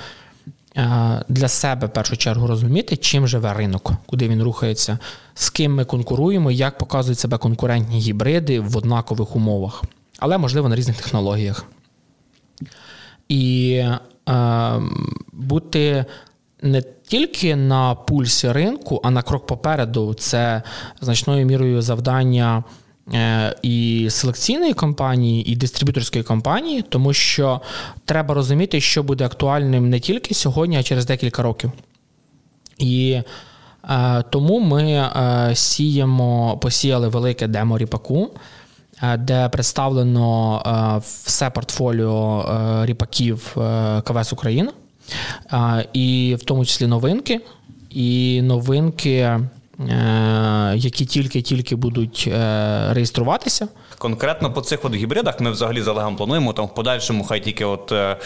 для 1.29 1.49
себе 1.49 1.87
в 1.87 1.93
першу 1.93 2.17
чергу 2.17 2.47
розуміти, 2.47 2.97
чим 2.97 3.29
живе 3.29 3.55
ринок, 3.55 3.93
куди 4.07 4.29
він 4.29 4.43
рухається, 4.43 4.99
з 5.35 5.51
ким 5.51 5.75
ми 5.75 5.85
конкуруємо, 5.85 6.51
як 6.51 6.79
показують 6.79 7.19
себе 7.19 7.39
конкурентні 7.39 8.01
гібриди 8.01 8.61
в 8.61 8.77
однакових 8.77 9.37
умовах, 9.37 9.83
але 10.19 10.39
можливо 10.39 10.69
на 10.69 10.77
різних 10.77 10.97
технологіях. 10.97 11.65
І 13.29 13.73
е, 14.29 14.81
бути 15.33 16.05
не 16.63 16.83
тільки 17.03 17.57
на 17.57 17.95
пульсі 17.95 18.53
ринку, 18.53 19.01
а 19.05 19.11
на 19.11 19.23
крок 19.23 19.47
попереду 19.47 20.15
це 20.15 20.63
значною 21.01 21.47
мірою 21.47 21.83
завдання. 21.83 22.65
Е, 23.15 23.55
і 23.63 24.07
селекційної 24.11 24.75
компанії, 24.75 25.53
і 25.53 25.57
дистриб'юторської 25.57 26.25
компанії, 26.25 26.83
тому 26.83 27.13
що 27.13 27.61
треба 28.05 28.35
розуміти, 28.35 28.81
що 28.81 29.03
буде 29.03 29.25
актуальним 29.25 29.91
не 29.91 30.01
тільки 30.01 30.35
сьогодні, 30.35 30.77
а 30.77 30.83
через 30.83 31.07
декілька 31.07 31.43
років. 31.43 31.73
І 32.79 33.23
е, 33.91 34.25
тому 34.31 34.61
ми 34.61 34.93
е, 34.93 35.51
сіємо, 35.55 36.59
посіяли 36.59 37.09
велике 37.09 37.47
демо 37.47 37.79
ріпаку, 37.79 38.31
де 39.19 39.49
представлено 39.49 41.03
все 41.25 41.51
портфоліо 41.51 42.45
ріпаків 42.85 43.57
КВС 44.05 44.33
Україна, 44.33 44.73
і 45.93 46.37
в 46.41 46.45
тому 46.45 46.65
числі 46.65 46.87
новинки. 46.87 47.41
І 47.91 48.43
новинки 48.43 49.41
Е, 49.89 50.73
які 50.77 51.07
тільки-тільки 51.07 51.77
будуть 51.77 52.29
е, 52.33 52.95
реєструватися. 52.95 53.69
Конкретно 53.99 54.53
по 54.53 54.61
цих 54.61 54.85
от 54.85 54.95
гібридах 54.95 55.41
ми 55.41 55.51
взагалі 55.51 55.83
з 55.83 55.89
Олегом 55.89 56.17
плануємо 56.17 56.53
там 56.53 56.67
в 56.67 56.75
подальшому, 56.75 57.25
хай 57.25 57.41
тільки 57.41 57.65
от 57.65 57.93
е, 57.93 58.17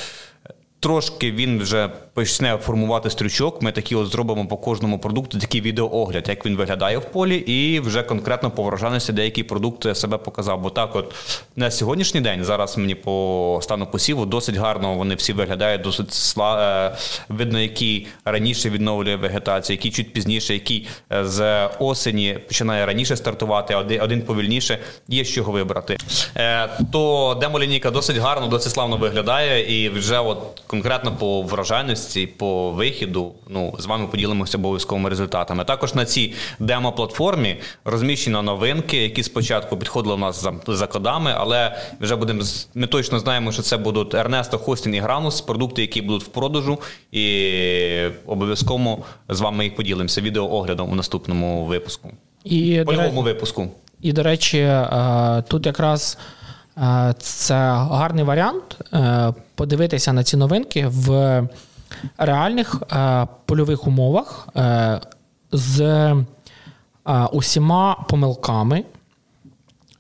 трошки 0.84 1.32
він 1.32 1.58
вже 1.58 1.90
почне 2.14 2.56
формувати 2.56 3.10
стрючок. 3.10 3.62
Ми 3.62 3.72
такі 3.72 3.94
от 3.94 4.06
зробимо 4.06 4.46
по 4.46 4.56
кожному 4.56 4.98
продукту 4.98 5.38
такий 5.38 5.60
відеоогляд, 5.60 6.28
як 6.28 6.46
він 6.46 6.56
виглядає 6.56 6.98
в 6.98 7.04
полі, 7.04 7.36
і 7.36 7.80
вже 7.80 8.02
конкретно 8.02 8.50
по 8.50 8.62
врожайності 8.62 9.12
деякий 9.12 9.44
продукт 9.44 9.96
себе 9.96 10.18
показав. 10.18 10.60
Бо 10.60 10.70
так, 10.70 10.96
от 10.96 11.14
на 11.56 11.70
сьогоднішній 11.70 12.20
день, 12.20 12.44
зараз 12.44 12.78
мені 12.78 12.94
по 12.94 13.58
стану 13.62 13.86
посіву 13.86 14.26
досить 14.26 14.56
гарно 14.56 14.94
вони 14.94 15.14
всі 15.14 15.32
виглядають, 15.32 15.82
досить 15.82 16.12
сла... 16.12 16.86
Е, 16.86 16.96
видно, 17.28 17.60
який 17.60 18.06
раніше 18.24 18.70
відновлює 18.70 19.16
вегетацію, 19.16 19.76
який 19.76 19.90
чуть 19.90 20.12
пізніше, 20.12 20.54
який 20.54 20.86
е, 21.12 21.24
з 21.24 21.68
осені 21.78 22.38
починає 22.48 22.86
раніше 22.86 23.16
стартувати, 23.16 23.74
один 24.00 24.22
повільніше. 24.22 24.78
Є 25.08 25.24
з 25.24 25.32
чого 25.32 25.52
вибрати. 25.52 25.96
Е, 26.36 26.68
то 26.92 27.36
демолінійка 27.40 27.90
досить 27.90 28.16
гарно, 28.16 28.46
досить 28.46 28.72
славно 28.72 28.96
виглядає, 28.96 29.84
і 29.84 29.88
вже 29.88 30.18
от 30.18 30.38
конкретно 30.74 31.16
по 31.16 31.42
вражайності, 31.42 32.26
по 32.26 32.70
вихіду, 32.70 33.32
ну 33.48 33.74
з 33.78 33.86
вами 33.86 34.06
поділимося 34.06 34.58
обов'язковими 34.58 35.10
результатами. 35.10 35.64
Також 35.64 35.94
на 35.94 36.04
цій 36.04 36.34
демо-платформі 36.58 37.56
розміщено 37.84 38.42
новинки, 38.42 38.96
які 38.96 39.22
спочатку 39.22 39.76
підходили 39.76 40.14
у 40.14 40.18
нас 40.18 40.42
за, 40.42 40.54
за 40.68 40.86
кодами, 40.86 41.34
але 41.36 41.76
вже 42.00 42.16
будемо 42.16 42.42
ми 42.74 42.86
точно 42.86 43.18
знаємо, 43.18 43.52
що 43.52 43.62
це 43.62 43.76
будуть 43.76 44.14
Ернесто, 44.14 44.58
Хостін 44.58 44.94
і 44.94 44.98
Гранус, 44.98 45.40
продукти, 45.40 45.82
які 45.82 46.02
будуть 46.02 46.22
в 46.22 46.28
продажу, 46.28 46.78
і 47.12 48.08
обов'язково 48.26 48.98
з 49.28 49.40
вами 49.40 49.64
їх 49.64 49.76
поділимося 49.76 50.20
відеооглядом 50.20 50.92
у 50.92 50.94
наступному 50.94 51.64
випуску. 51.64 52.10
І, 52.44 52.82
Польовому 52.86 53.22
випуску. 53.22 53.68
І, 54.00 54.12
до 54.12 54.22
речі, 54.22 54.58
е, 54.58 55.44
тут 55.48 55.66
якраз 55.66 56.18
Е, 56.78 57.14
це 57.18 57.54
гарний 57.90 58.24
варіант 58.24 58.78
е, 58.92 59.32
подивитися 59.54 60.12
на 60.12 60.24
ці 60.24 60.36
новинки 60.36 60.86
в 60.86 61.48
реальних 62.18 62.82
е, 62.92 63.26
польових 63.46 63.86
умовах 63.86 64.48
з 65.52 66.14
усіма 67.32 68.04
помилками. 68.08 68.84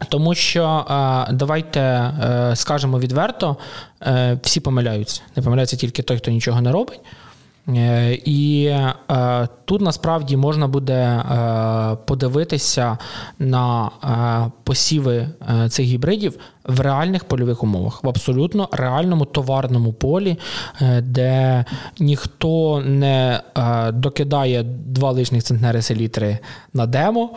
Тому 0.08 0.34
що 0.34 0.84
давайте 1.30 2.12
скажемо 2.54 2.98
відверто, 2.98 3.56
всі 4.42 4.60
помиляються. 4.60 5.22
Не 5.36 5.42
помиляється 5.42 5.76
тільки 5.76 6.02
той, 6.02 6.16
хто 6.16 6.30
нічого 6.30 6.60
не 6.60 6.72
робить. 6.72 7.00
Е, 7.68 8.18
і 8.24 8.64
е, 8.64 9.48
тут 9.64 9.80
насправді 9.80 10.36
можна 10.36 10.68
буде 10.68 10.94
е, 10.94 11.96
подивитися 12.06 12.98
на 13.38 13.90
посіви 14.64 15.28
цих 15.68 15.86
гібридів 15.86 16.38
в 16.64 16.80
реальних 16.80 17.24
польових 17.24 17.62
умовах, 17.62 18.04
в 18.04 18.08
абсолютно 18.08 18.68
реальному 18.72 19.24
товарному 19.24 19.92
полі, 19.92 20.38
де 21.02 21.64
ніхто 21.98 22.82
не 22.86 23.40
докидає 23.92 24.62
два 24.86 25.10
лишніх 25.10 25.42
центнери 25.42 25.82
селітри 25.82 26.38
на 26.74 26.86
демо. 26.86 27.30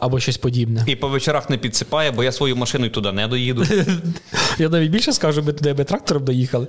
Або 0.00 0.20
щось 0.20 0.36
подібне. 0.36 0.84
І 0.86 0.96
по 0.96 1.08
вечорах 1.08 1.50
не 1.50 1.58
підсипає, 1.58 2.10
бо 2.10 2.24
я 2.24 2.32
свою 2.32 2.56
машину 2.56 2.88
туди 2.88 3.12
не 3.12 3.28
доїду. 3.28 3.64
Я 4.58 4.68
навіть 4.68 4.90
більше 4.90 5.12
скажу, 5.12 5.42
ми 5.42 5.52
туди 5.52 5.72
би 5.72 5.84
трактором 5.84 6.24
доїхали. 6.24 6.66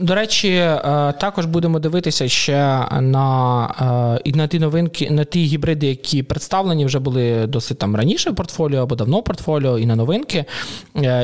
До 0.00 0.14
речі, 0.14 0.48
е, 0.48 0.80
також 1.20 1.46
будемо 1.46 1.78
дивитися 1.78 2.28
ще 2.28 2.56
на 3.00 4.18
е, 4.18 4.20
і 4.24 4.32
на 4.32 4.46
ті 4.46 4.58
новинки, 4.58 5.10
на 5.10 5.24
ті 5.24 5.44
гібриди, 5.44 5.86
які 5.86 6.22
представлені 6.22 6.86
вже 6.86 6.98
були 6.98 7.46
досить 7.46 7.78
там 7.78 7.96
раніше 7.96 8.30
в 8.30 8.34
портфоліо 8.34 8.82
або 8.82 8.94
давно 8.94 9.20
в 9.20 9.24
портфоліо, 9.24 9.78
і 9.78 9.86
на 9.86 9.96
новинки, 9.96 10.44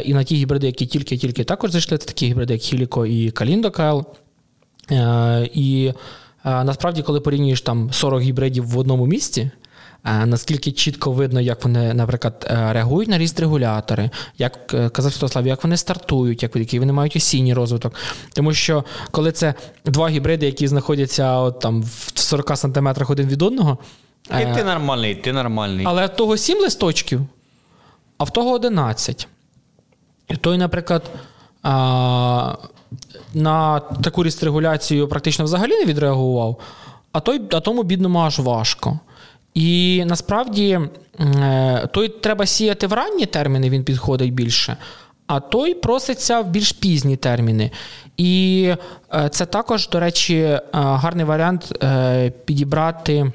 і 0.04 0.14
на 0.14 0.24
ті 0.24 0.36
гібриди, 0.36 0.66
які 0.66 0.86
тільки-тільки 0.86 1.44
також 1.44 1.70
зайшли. 1.70 1.98
Це 1.98 2.06
такі 2.06 2.26
гібриди, 2.26 2.52
як 2.52 2.62
Хіліко 2.62 3.06
і 3.06 3.30
Каліндо 3.30 3.70
КЛ. 3.70 4.00
І 5.54 5.92
насправді, 6.44 7.02
коли 7.02 7.20
порівнюєш 7.20 7.62
там 7.62 7.92
40 7.92 8.22
гібридів 8.22 8.66
в 8.66 8.78
одному 8.78 9.06
місці. 9.06 9.50
Наскільки 10.04 10.72
чітко 10.72 11.12
видно, 11.12 11.40
як 11.40 11.64
вони, 11.64 11.94
наприклад, 11.94 12.46
е, 12.50 12.72
реагують 12.72 13.08
на 13.08 13.18
ріст 13.18 13.40
регулятори, 13.40 14.10
як 14.38 14.74
е, 14.74 14.88
казав 14.88 15.12
Святослав, 15.12 15.46
як 15.46 15.64
вони 15.64 15.76
стартують, 15.76 16.42
як 16.42 16.56
який 16.56 16.78
вони 16.78 16.92
мають 16.92 17.16
осінній 17.16 17.54
розвиток. 17.54 17.94
Тому 18.32 18.54
що 18.54 18.84
коли 19.10 19.32
це 19.32 19.54
два 19.84 20.08
гібриди, 20.08 20.46
які 20.46 20.68
знаходяться 20.68 21.38
от, 21.38 21.60
там 21.60 21.82
в 21.82 22.10
40 22.14 22.56
сантиметрах 22.56 23.10
один 23.10 23.28
від 23.28 23.42
одного. 23.42 23.78
І 24.26 24.54
ти 24.54 24.60
е, 24.60 24.64
нормальний, 24.64 25.14
ти 25.14 25.32
нормальний. 25.32 25.86
Але 25.88 26.06
в 26.06 26.16
того 26.16 26.36
7 26.36 26.58
листочків, 26.58 27.20
а 28.18 28.24
в 28.24 28.30
того 28.30 28.50
11. 28.52 29.28
І 30.28 30.36
той, 30.36 30.58
наприклад, 30.58 31.10
на 33.34 33.80
таку 34.02 34.22
регуляцію 34.22 35.08
практично 35.08 35.44
взагалі 35.44 35.78
не 35.78 35.84
відреагував, 35.84 36.60
а 37.12 37.20
той, 37.20 37.42
а 37.52 37.60
тому 37.60 37.82
бідному 37.82 38.18
аж 38.18 38.38
важко. 38.38 38.98
І 39.54 40.02
насправді 40.06 40.80
е, 41.20 41.88
той 41.92 42.08
треба 42.08 42.46
сіяти 42.46 42.86
в 42.86 42.92
ранні 42.92 43.26
терміни, 43.26 43.70
він 43.70 43.84
підходить 43.84 44.34
більше, 44.34 44.76
а 45.26 45.40
той 45.40 45.74
проситься 45.74 46.40
в 46.40 46.48
більш 46.48 46.72
пізні 46.72 47.16
терміни. 47.16 47.70
І 48.16 48.70
е, 49.14 49.28
це 49.28 49.46
також, 49.46 49.88
до 49.88 50.00
речі, 50.00 50.36
е, 50.36 50.62
гарний 50.72 51.24
варіант 51.24 51.84
підібрати 52.44 53.32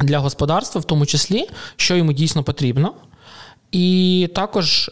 для 0.00 0.18
господарства, 0.18 0.80
в 0.80 0.84
тому 0.84 1.06
числі, 1.06 1.46
що 1.76 1.96
йому 1.96 2.12
дійсно 2.12 2.42
потрібно. 2.42 2.94
І 3.72 4.28
також 4.34 4.90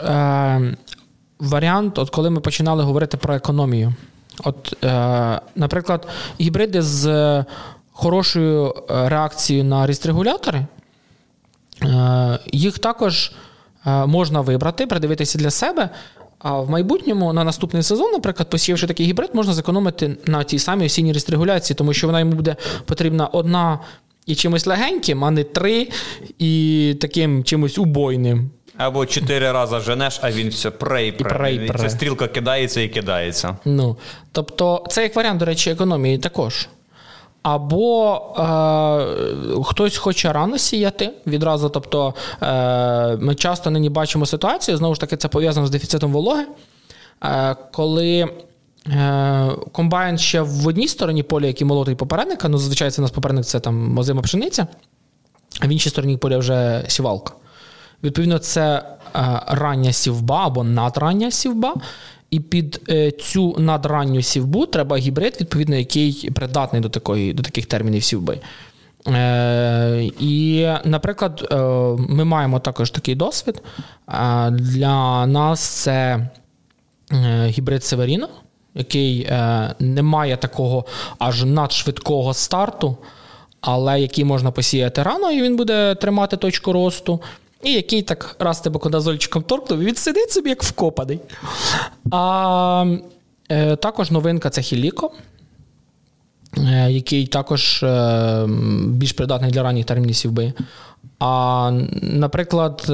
варіант, 1.39 1.99
от 1.99 2.11
коли 2.11 2.31
ми 2.31 2.41
починали 2.41 2.85
говорити 2.85 3.17
про 3.17 3.35
економію. 3.35 3.95
От, 4.45 4.77
Наприклад, 5.57 6.09
гібриди 6.41 6.83
з 6.83 7.05
хорошою 7.93 8.75
е, 8.91 9.09
реакцією 9.09 9.65
на 9.65 9.87
рістрегулятори, 9.87 10.67
е, 11.83 12.39
їх 12.53 12.79
також 12.79 13.33
е, 13.87 14.07
можна 14.07 14.41
вибрати, 14.41 14.87
придивитися 14.87 15.39
для 15.39 15.51
себе. 15.51 15.91
А 16.39 16.61
в 16.61 16.71
майбутньому 16.71 17.33
на 17.33 17.45
наступний 17.45 17.83
сезон, 17.83 18.13
наприклад, 18.13 18.51
посіявши 18.51 18.87
такий 18.87 19.07
гібрид, 19.07 19.31
можна 19.33 19.53
зекономити 19.53 20.17
на 20.27 20.45
тій 20.45 20.59
самій 20.59 20.87
осінній 20.87 21.13
рестрегуляції, 21.13 21.75
тому 21.75 21.93
що 21.93 22.07
вона 22.07 22.21
йому 22.21 22.33
буде 22.33 22.57
потрібна 22.85 23.27
одна 23.27 23.79
і 24.27 24.35
чимось 24.35 24.67
легеньким, 24.67 25.25
а 25.25 25.31
не 25.31 25.45
три 25.45 25.89
і 26.39 26.97
таким 27.01 27.45
чимось 27.45 27.79
убойним. 27.79 28.51
Або 28.77 29.07
чотири 29.07 29.53
рази 29.53 29.81
женеш, 29.81 30.21
а 30.23 30.31
він 30.31 30.49
все 30.49 30.71
пре 30.71 31.07
і 31.07 31.13
пре. 31.13 31.53
і 31.53 31.67
І. 31.67 31.71
Ця 31.79 31.91
стрілка 31.91 32.29
кидається 32.29 32.81
і 32.81 32.89
кидається. 32.89 33.57
Ну, 33.65 33.97
тобто, 34.33 34.85
це 34.89 35.03
як 35.03 35.17
варіант, 35.17 35.39
до 35.39 35.45
речі, 35.45 35.71
економії 35.71 36.19
також. 36.19 36.69
Або 37.43 38.17
е, 38.39 39.63
хтось 39.65 39.97
хоче 39.97 40.33
рано 40.33 40.59
сіяти 40.59 41.11
відразу. 41.27 41.69
Тобто 41.69 42.15
е, 42.43 43.17
ми 43.17 43.35
часто 43.35 43.71
нині 43.71 43.91
бачимо 43.91 44.27
ситуацію, 44.27 44.77
знову 44.77 44.95
ж 44.95 45.01
таки, 45.01 45.17
це 45.17 45.29
пов'язано 45.29 45.67
з 45.67 45.71
дефіцитом 45.71 46.13
вологи, 46.13 46.47
е, 47.25 47.57
коли 47.73 48.29
е, 48.87 49.51
комбайн 49.73 50.19
ще 50.19 50.41
в 50.41 50.67
одній 50.67 50.89
стороні 50.89 51.23
поля, 51.23 51.47
який 51.47 51.67
молотий 51.67 51.95
попередника, 51.95 52.49
ну 52.49 52.59
зазвичай 52.59 52.91
це 52.91 53.03
у 53.03 53.05
нас 53.05 53.11
попередник 53.11 53.45
це 53.45 53.61
там 53.61 53.99
озима 53.99 54.23
пшениця, 54.23 54.67
а 55.61 55.67
в 55.67 55.71
іншій 55.71 55.91
стороні 55.91 56.17
поля 56.17 56.39
вже 56.39 56.85
сівалка. 56.89 57.33
Відповідно, 58.05 58.39
це 58.39 58.63
е, 58.77 58.83
рання 59.47 59.93
сівба 59.93 60.47
або 60.47 60.65
надрання 60.65 61.31
сівба. 61.31 61.75
І 62.31 62.41
під 62.41 62.81
е, 62.89 63.11
цю 63.11 63.57
надранню 63.59 64.23
сівбу 64.23 64.67
треба 64.67 64.97
гібрид, 64.97 65.37
відповідно, 65.41 65.77
який 65.77 66.31
придатний 66.35 66.83
до 66.83 66.89
такої, 66.89 67.33
до 67.33 67.43
таких 67.43 67.67
термінів 67.67 68.05
сівби. 68.05 68.41
Е, 69.09 70.11
і, 70.21 70.69
наприклад, 70.85 71.49
е, 71.53 71.57
ми 72.09 72.25
маємо 72.25 72.61
також 72.61 72.91
такий 72.91 73.15
досвід. 73.15 73.63
Е, 74.09 74.51
для 74.51 75.27
нас 75.27 75.61
це 75.61 76.29
е, 77.13 77.47
гібрид 77.47 77.85
Северіно, 77.85 78.29
який 78.75 79.23
е, 79.23 79.75
не 79.79 80.03
має 80.03 80.37
такого 80.37 80.85
аж 81.19 81.45
надшвидкого 81.45 82.35
старту, 82.35 82.97
але 83.61 84.01
який 84.01 84.25
можна 84.25 84.51
посіяти 84.51 85.03
рано, 85.03 85.31
і 85.33 85.43
він 85.43 85.57
буде 85.57 85.95
тримати 85.95 86.37
точку 86.37 86.73
росту. 86.73 87.21
І 87.63 87.73
який 87.73 88.03
так 88.03 88.37
раз 88.39 88.61
тебе 88.61 88.79
кодазольчиком 88.79 89.43
торкнув, 89.43 89.79
він 89.79 89.95
сидить 89.95 90.31
собі 90.31 90.49
як 90.49 90.63
вкопаний. 90.63 91.21
А 92.11 92.97
е, 93.49 93.77
також 93.77 94.11
новинка 94.11 94.51
це 94.51 94.63
Хіліко, 94.63 95.11
який 96.89 97.27
також 97.27 97.83
е, 97.83 98.47
більш 98.87 99.13
придатний 99.13 99.51
для 99.51 99.63
ранніх 99.63 99.87
термінів 99.87 100.17
сівби. 100.17 100.53
А, 101.19 101.71
наприклад, 102.03 102.87
е, 102.89 102.93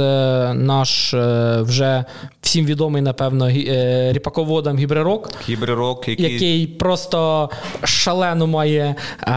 наш 0.54 1.14
е, 1.14 1.58
вже 1.62 2.04
всім 2.40 2.66
відомий, 2.66 3.02
напевно, 3.02 3.48
е, 3.48 4.12
ріпаководам 4.12 4.78
гібрерок, 4.78 5.30
Гібрирок, 5.48 6.08
який, 6.08 6.32
який 6.32 6.66
просто 6.66 7.50
шалено 7.84 8.46
має 8.46 8.94
е, 9.22 9.32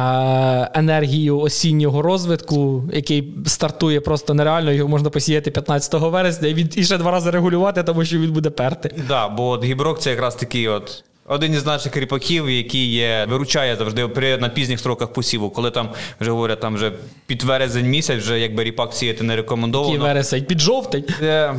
енергію 0.74 1.40
осіннього 1.40 2.02
розвитку, 2.02 2.84
який 2.94 3.34
стартує 3.46 4.02
просто 4.02 4.34
нереально, 4.34 4.72
його 4.72 4.90
можна 4.90 5.10
посіяти 5.10 5.52
15 5.52 5.94
вересня 5.94 6.48
і, 6.48 6.54
він, 6.54 6.70
і 6.76 6.84
ще 6.84 6.98
два 6.98 7.12
рази 7.12 7.30
регулювати, 7.32 7.84
тому 7.84 8.06
що 8.06 8.20
він 8.20 8.32
буде 8.32 8.50
перти. 8.50 8.96
Да, 9.08 9.28
бо 9.30 9.50
от 9.50 9.64
гіброк 9.64 10.00
це 10.00 10.10
якраз 10.10 10.36
такий 10.36 10.68
от. 10.68 11.04
Один 11.30 11.54
із 11.54 11.66
наших 11.66 11.98
ріпаків, 11.98 12.50
який 12.50 12.92
є, 12.92 13.26
виручає 13.30 13.76
завжди 13.76 14.08
при 14.08 14.38
на 14.38 14.50
пізніх 14.50 14.80
строках 14.80 15.14
посіву, 15.14 15.50
коли 15.50 15.72
там 15.72 15.90
вже 16.20 16.32
говорять, 16.32 16.60
там 16.60 16.76
вже 16.76 16.92
під 17.26 17.44
вересень 17.44 17.86
місяць, 17.90 18.20
вже 18.20 18.40
якби 18.40 18.64
ріпак 18.64 18.94
сіяти 18.94 19.24
не 19.24 19.36
рекомендовано. 19.36 20.04
вересень 20.04 20.44
під 20.44 20.60
жовтень. 20.60 21.04
Е, 21.22 21.56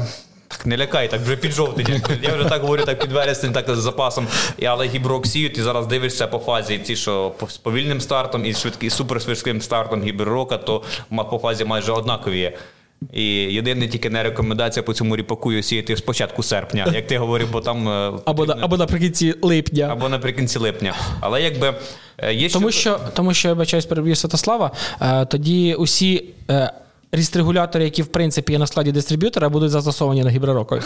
Так, 0.48 0.66
не 0.66 0.76
лякай, 0.76 1.08
так 1.10 1.20
вже 1.20 1.36
під 1.36 1.52
жовтень. 1.52 2.02
Я 2.22 2.34
вже 2.34 2.48
так 2.48 2.62
говорю, 2.62 2.84
так 2.84 3.00
під 3.00 3.12
вересень, 3.12 3.52
так 3.52 3.76
з 3.76 3.78
запасом. 3.78 4.26
І, 4.58 4.66
але 4.66 4.86
гіброк 4.86 5.26
сіють, 5.26 5.58
і 5.58 5.62
зараз 5.62 5.86
дивишся 5.86 6.26
по 6.26 6.38
фазі 6.38 6.78
ті, 6.78 6.96
що 6.96 7.32
з 7.48 7.56
повільним 7.56 8.00
стартом 8.00 8.46
і 8.46 8.54
швидким, 8.54 8.90
супершвидким 8.90 9.60
стартом 9.62 10.02
гіброка, 10.02 10.56
то 10.56 10.82
по 11.30 11.38
фазі 11.38 11.64
майже 11.64 11.92
однакові 11.92 12.38
є. 12.38 12.52
І 13.12 13.24
єдине 13.32 13.88
тільки 13.88 14.10
не 14.10 14.22
рекомендація 14.22 14.82
по 14.82 14.94
цьому 14.94 15.16
ріпаку 15.16 15.62
сіяти 15.62 15.96
з 15.96 16.00
початку 16.00 16.42
серпня, 16.42 16.90
як 16.94 17.06
ти 17.06 17.18
говорив, 17.18 17.48
бо 17.52 17.60
там 17.60 17.88
е, 17.88 18.12
Або, 18.24 18.46
на- 18.46 18.56
або 18.60 18.76
наприкінці 18.76 19.34
липня. 19.42 19.88
або 19.90 20.08
наприкінці 20.08 20.58
липня. 20.58 20.94
Але 21.20 21.42
якби 21.42 21.74
е, 22.18 22.34
є 22.34 22.48
Тому 22.48 22.70
що- 22.70 22.80
що, 22.80 23.00
тому 23.14 23.34
що 23.34 23.48
я 23.48 23.54
бачаюсь 23.54 23.86
переб'ю 23.86 24.16
Святослава, 24.16 24.70
е, 25.02 25.24
тоді 25.26 25.74
усі 25.74 26.24
рістрегулятори, 27.12 27.84
які 27.84 28.02
в 28.02 28.06
принципі 28.06 28.52
є 28.52 28.58
на 28.58 28.66
складі 28.66 28.92
дистриб'ютора, 28.92 29.48
будуть 29.48 29.70
застосовані 29.70 30.24
на 30.24 30.30
гібророкові. 30.30 30.80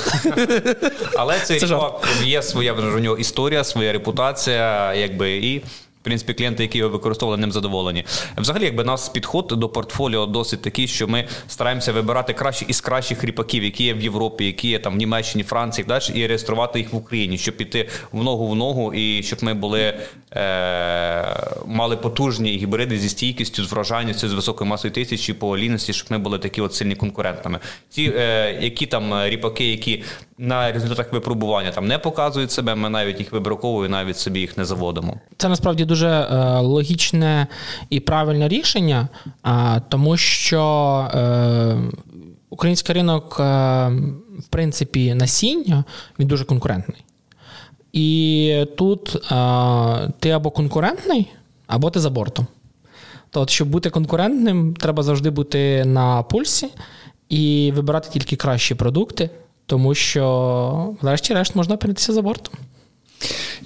Але 1.17 1.39
цей 1.41 1.61
Це 1.61 1.67
ріпак 1.67 2.09
є 2.25 2.43
своя 2.43 2.73
у 2.73 2.99
нього 2.99 3.17
історія, 3.17 3.65
своя 3.65 3.93
репутація, 3.93 4.95
якби 4.95 5.37
і. 5.37 5.63
Принципі, 6.05 6.35
клієнти, 6.35 6.63
які 6.63 6.79
його 6.79 6.91
використовували, 6.91 7.41
ним 7.41 7.53
задоволені. 7.53 8.05
Взагалі, 8.37 8.65
якби 8.65 8.85
нас 8.85 9.09
підход 9.09 9.47
до 9.57 9.69
портфоліо 9.69 10.27
досить 10.27 10.63
такий, 10.63 10.89
що 10.89 11.09
ми 11.09 11.25
стараємося 11.49 11.93
вибирати 11.93 12.33
кращі 12.33 12.65
із 12.69 12.81
кращих 12.81 13.25
ріпаків, 13.25 13.65
які 13.65 13.85
є 13.85 13.95
в 13.95 14.01
Європі, 14.01 14.45
які 14.47 14.69
є 14.69 14.79
там 14.79 14.95
в 14.95 14.97
Німеччині, 14.97 15.45
Франції, 15.45 15.85
далі, 15.85 16.03
і 16.15 16.27
реєструвати 16.27 16.79
їх 16.79 16.93
в 16.93 16.97
Україні, 16.97 17.39
щоб 17.39 17.57
піти 17.57 17.89
в 18.13 18.23
ногу 18.25 18.49
в 18.49 18.57
ногу, 18.57 18.95
і 18.95 19.23
щоб 19.23 19.45
ми 19.45 19.55
були 19.55 19.95
е- 20.37 21.37
мали 21.67 21.97
потужні 21.97 22.57
гібриди 22.57 22.99
зі 22.99 23.09
стійкістю, 23.09 23.65
з 23.65 23.73
врожайністю, 23.73 24.29
з 24.29 24.33
високою 24.33 24.71
масою 24.71 24.95
тисячі 24.95 25.33
по 25.33 25.49
олійності, 25.49 25.93
щоб 25.93 26.07
ми 26.11 26.19
були 26.19 26.39
такі 26.39 26.61
от 26.61 26.75
сильні 26.75 26.95
конкурентами. 26.95 27.59
Ті, 27.91 28.13
е- 28.17 28.59
які 28.61 28.87
там 28.87 29.15
е, 29.15 29.31
ріпаки, 29.31 29.71
які 29.71 30.03
на 30.39 30.73
результатах 30.73 31.13
випробування 31.13 31.71
там 31.71 31.87
не 31.87 31.99
показують 31.99 32.51
себе, 32.53 32.75
ми 32.75 32.89
навіть 32.89 33.19
їх 33.19 33.33
вибраковуємо, 33.33 33.97
навіть 33.97 34.19
собі 34.19 34.41
їх 34.41 34.59
не 34.59 34.65
заводимо. 34.65 35.21
Це 35.37 35.49
насправді 35.49 35.85
дуже 35.85 35.94
е, 36.03 36.59
логічне 36.61 37.47
і 37.91 38.01
правильне 38.01 38.49
рішення, 38.49 39.09
тому 39.89 40.17
що 40.17 40.63
е, 41.15 41.77
український 42.51 42.95
ринок, 42.95 43.37
е, 43.41 43.43
в 44.39 44.47
принципі, 44.51 45.15
насіння 45.15 45.85
він 46.19 46.29
дуже 46.29 46.45
конкурентний. 46.45 47.05
І 47.93 48.67
тут 48.77 49.33
ти 50.19 50.31
або 50.31 50.51
конкурентний, 50.51 51.33
або 51.67 51.91
ти 51.91 52.01
за 52.01 52.11
бортом. 52.11 52.47
То, 53.31 53.41
от, 53.41 53.51
щоб 53.51 53.69
бути 53.69 53.91
конкурентним, 53.91 54.75
треба 54.75 55.03
завжди 55.03 55.31
бути 55.31 55.85
на 55.85 56.23
пульсі 56.23 56.69
і 57.29 57.73
вибирати 57.77 58.09
тільки 58.13 58.37
кращі 58.37 58.75
продукти, 58.75 59.31
тому 59.67 59.95
що, 59.95 60.95
врешті-решт, 61.03 61.57
можна 61.57 61.75
опинитися 61.75 62.13
за 62.13 62.23
бортом. 62.23 62.55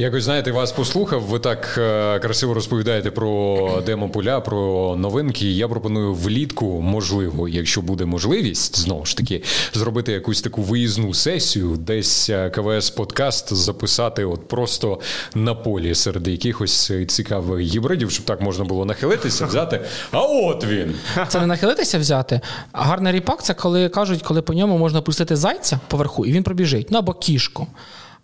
Якось 0.01 0.25
знаєте, 0.25 0.53
вас 0.53 0.73
послухав. 0.73 1.23
Ви 1.23 1.39
так 1.39 1.75
е, 1.79 2.19
красиво 2.19 2.55
розповідаєте 2.55 3.11
про 3.11 3.83
демо-поля, 3.87 4.41
про 4.41 4.97
новинки. 4.97 5.51
Я 5.51 5.69
пропоную 5.69 6.15
влітку, 6.15 6.81
можливо, 6.81 7.49
якщо 7.49 7.81
буде 7.83 8.05
можливість, 8.05 8.79
знову 8.79 9.05
ж 9.05 9.17
таки, 9.17 9.43
зробити 9.73 10.13
якусь 10.13 10.43
таку 10.43 10.63
виїзну 10.63 11.15
сесію, 11.15 11.77
десь 11.77 12.31
е, 12.31 12.51
КВС 12.51 12.93
подкаст 12.97 13.55
записати, 13.55 14.25
от 14.25 14.49
просто 14.49 15.01
на 15.35 15.55
полі 15.55 15.95
серед 15.95 16.29
якихось 16.29 16.93
цікавих 17.09 17.61
гібридів, 17.61 18.11
щоб 18.11 18.27
так 18.27 18.41
можна 18.41 18.65
було 18.65 18.85
нахилитися, 18.85 19.47
взяти. 19.47 19.81
А 20.13 20.21
от 20.21 20.65
він. 20.65 20.95
Це 21.29 21.41
не 21.41 21.47
нахилитися 21.47 21.99
взяти. 21.99 22.41
А 22.73 22.83
гарний 22.83 23.13
ріпак 23.13 23.45
це 23.45 23.55
коли 23.55 23.89
кажуть, 23.89 24.23
коли 24.23 24.43
по 24.43 24.55
ньому 24.55 24.79
можна 24.79 25.03
пустити 25.03 25.37
зайця 25.37 25.81
поверху, 25.89 26.27
і 26.27 26.33
він 26.33 26.43
пробіжить. 26.43 26.87
Ну 26.91 26.99
або 26.99 27.13
кішку. 27.13 27.67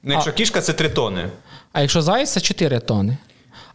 Ну, 0.04 0.12
якщо 0.12 0.32
кішка, 0.32 0.60
це 0.60 0.72
3 0.72 0.88
тони. 0.88 1.30
А 1.72 1.80
якщо 1.80 2.02
заяць, 2.02 2.32
це 2.32 2.40
4 2.40 2.80
тони. 2.80 3.16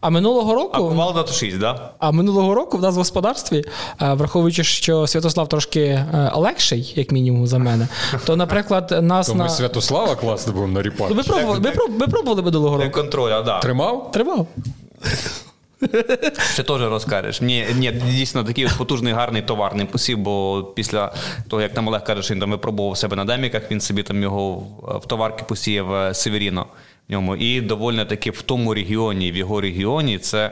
А 0.01 0.09
минулого 0.09 0.51
А 0.51 0.55
року, 0.55 0.77
кувалда 0.89 1.23
то 1.23 1.33
6, 1.33 1.59
да? 1.59 1.91
а 1.99 2.11
минулого 2.11 2.55
року 2.55 2.77
в 2.77 2.81
нас 2.81 2.95
в 2.95 2.97
господарстві, 2.97 3.63
е, 4.01 4.13
враховуючи, 4.13 4.63
що 4.63 5.07
Святослав 5.07 5.49
трошки 5.49 5.81
е, 5.81 6.31
легший, 6.35 6.93
як 6.95 7.11
мінімум, 7.11 7.47
за 7.47 7.57
мене, 7.59 7.87
то, 8.25 8.35
наприклад, 8.35 8.99
нас 9.01 9.27
То 9.27 9.33
ми 9.35 9.43
на. 9.43 9.49
Святослава 9.49 10.15
класно 10.15 10.53
будемо 10.53 10.73
на 10.73 10.81
ріпак. 10.81 11.09
Ви 11.09 11.23
пробували, 11.23 11.59
ви 11.59 11.71
ви 11.97 12.07
пробували 12.07 12.41
минулого 12.41 12.77
року? 12.77 12.91
контроль, 12.91 13.31
а 13.31 13.41
да. 13.41 13.59
Тримав? 13.59 14.11
Тривав. 14.11 14.47
Ще 16.53 16.63
теж 16.63 16.81
розкажеш. 16.81 17.41
Ні, 17.41 17.65
ні, 17.75 17.91
дійсно 17.91 18.43
такий 18.43 18.67
потужний 18.77 19.13
гарний 19.13 19.41
товарний 19.41 19.85
посів, 19.85 20.17
бо 20.17 20.63
після 20.75 21.13
того, 21.47 21.61
як 21.61 21.73
там 21.73 21.87
Олег 21.87 22.03
каже, 22.03 22.23
що 22.23 22.33
він 22.33 22.41
там 22.41 22.51
випробував 22.51 22.97
себе 22.97 23.15
на 23.15 23.25
деміках, 23.25 23.71
він 23.71 23.81
собі 23.81 24.03
там 24.03 24.21
його 24.21 24.51
в- 24.55 24.97
в 24.97 25.05
товарки 25.05 25.43
посіяв 25.47 25.93
е, 25.93 26.13
Северіно. 26.13 26.65
Ньому 27.11 27.35
і 27.35 27.61
доволі 27.61 28.05
таки 28.05 28.31
в 28.31 28.41
тому 28.41 28.73
регіоні, 28.73 29.31
в 29.31 29.35
його 29.35 29.61
регіоні, 29.61 30.17
це 30.17 30.51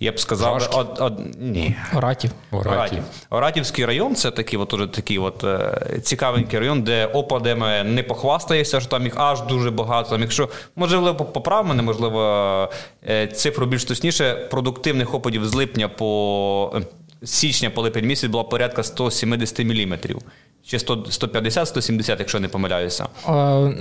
я 0.00 0.12
б 0.12 0.20
сказав, 0.20 0.68
од, 0.72 0.96
од, 1.00 1.20
ні. 1.40 1.76
Оратів. 1.94 2.30
Оратів. 2.50 3.02
Оратівський 3.30 3.84
район 3.84 4.14
це 4.14 4.30
такий 4.30 4.58
от, 4.58 4.74
уже 4.74 4.86
такий 4.86 5.18
от, 5.18 5.44
е, 5.44 6.00
цікавенький 6.02 6.58
район, 6.58 6.82
де 6.82 7.06
опадами 7.06 7.84
не 7.84 8.02
похвастаєшся, 8.02 8.80
що 8.80 8.90
там 8.90 9.04
їх 9.04 9.16
аж 9.16 9.42
дуже 9.42 9.70
багато. 9.70 10.10
Там, 10.10 10.20
якщо, 10.20 10.48
можливо, 10.76 11.14
поправ 11.14 11.66
мене, 11.66 11.82
можливо, 11.82 12.20
е, 13.08 13.26
цифру 13.26 13.66
більш 13.66 13.84
точніше, 13.84 14.34
продуктивних 14.50 15.14
опадів 15.14 15.46
з 15.46 15.54
липня 15.54 15.88
по. 15.88 16.80
Січня 17.24 17.70
по 17.70 17.82
липень 17.82 18.06
місяць 18.06 18.30
була 18.30 18.44
порядка 18.44 18.82
170 18.82 19.58
мм. 19.58 19.98
Чи 20.66 20.76
150-170, 20.76 22.16
якщо 22.18 22.40
не 22.40 22.48
помиляюся. 22.48 23.04
Е, 23.04 23.30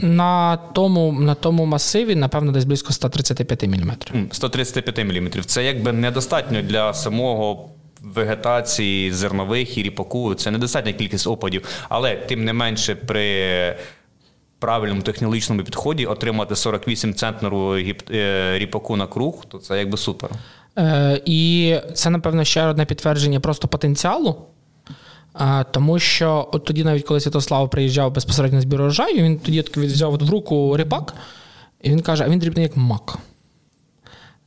на 0.02 0.58
тому 0.58 1.12
на 1.12 1.36
тому 1.36 1.66
масиві, 1.66 2.16
напевно, 2.16 2.52
десь 2.52 2.66
близько 2.66 2.94
135 2.94 3.64
мм. 3.64 3.92
135 4.32 5.00
мм. 5.00 5.30
Це 5.46 5.64
якби 5.64 5.92
недостатньо 5.92 6.62
для 6.62 6.94
самого 6.94 7.70
вегетації 8.02 9.12
зернових 9.12 9.78
і 9.78 9.84
ріпаку. 9.84 10.36
Це 10.36 10.52
недостатня 10.52 10.94
кількість 10.94 11.28
опадів. 11.28 11.68
Але 11.90 12.16
тим 12.16 12.46
не 12.46 12.54
менше, 12.54 12.96
при 12.96 13.76
правильному 14.60 15.02
технологічному 15.02 15.64
підході 15.64 16.06
отримати 16.06 16.56
48 16.56 17.14
центнеру 17.14 17.78
е, 18.12 18.60
ріпаку 18.60 18.96
на 18.96 19.08
круг, 19.08 19.46
то 19.46 19.58
це 19.58 19.78
якби 19.80 19.98
супер. 19.98 20.30
Е, 20.78 21.22
І 21.26 21.76
це, 21.94 22.10
напевно, 22.10 22.44
ще 22.44 22.66
одне 22.66 22.86
підтвердження 22.86 23.40
просто 23.40 23.68
потенціалу. 23.68 24.36
Тому 25.72 26.00
що 26.00 26.50
от 26.52 26.66
тоді, 26.66 26.84
навіть 26.84 27.06
коли 27.06 27.20
Святослав 27.20 27.70
приїжджав 27.70 28.14
безпосередньо 28.14 28.56
на 28.56 28.62
збір 28.62 28.82
урожаю, 28.82 29.24
він 29.24 29.40
тоді 29.40 29.64
взяв 29.76 30.18
в 30.18 30.30
руку 30.30 30.78
ріпак, 30.78 31.14
і 31.82 31.90
він 31.90 32.02
каже: 32.02 32.24
а 32.24 32.30
він 32.30 32.40
дрібний 32.40 32.64
як 32.64 32.78
мак. 32.78 33.18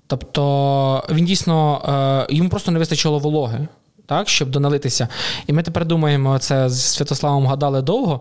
Тобто 0.07 1.05
він 1.11 1.25
дійсно 1.25 1.83
е, 2.31 2.35
йому 2.35 2.49
просто 2.51 2.71
не 2.71 2.79
вистачило 2.79 3.19
вологи, 3.19 3.69
так, 4.07 4.29
щоб 4.29 4.51
доналитися. 4.51 5.09
І 5.47 5.53
ми 5.53 5.63
тепер 5.63 5.85
думаємо, 5.85 6.39
це 6.39 6.69
з 6.69 6.83
Святославом 6.83 7.47
гадали 7.47 7.83
довго, 7.83 8.21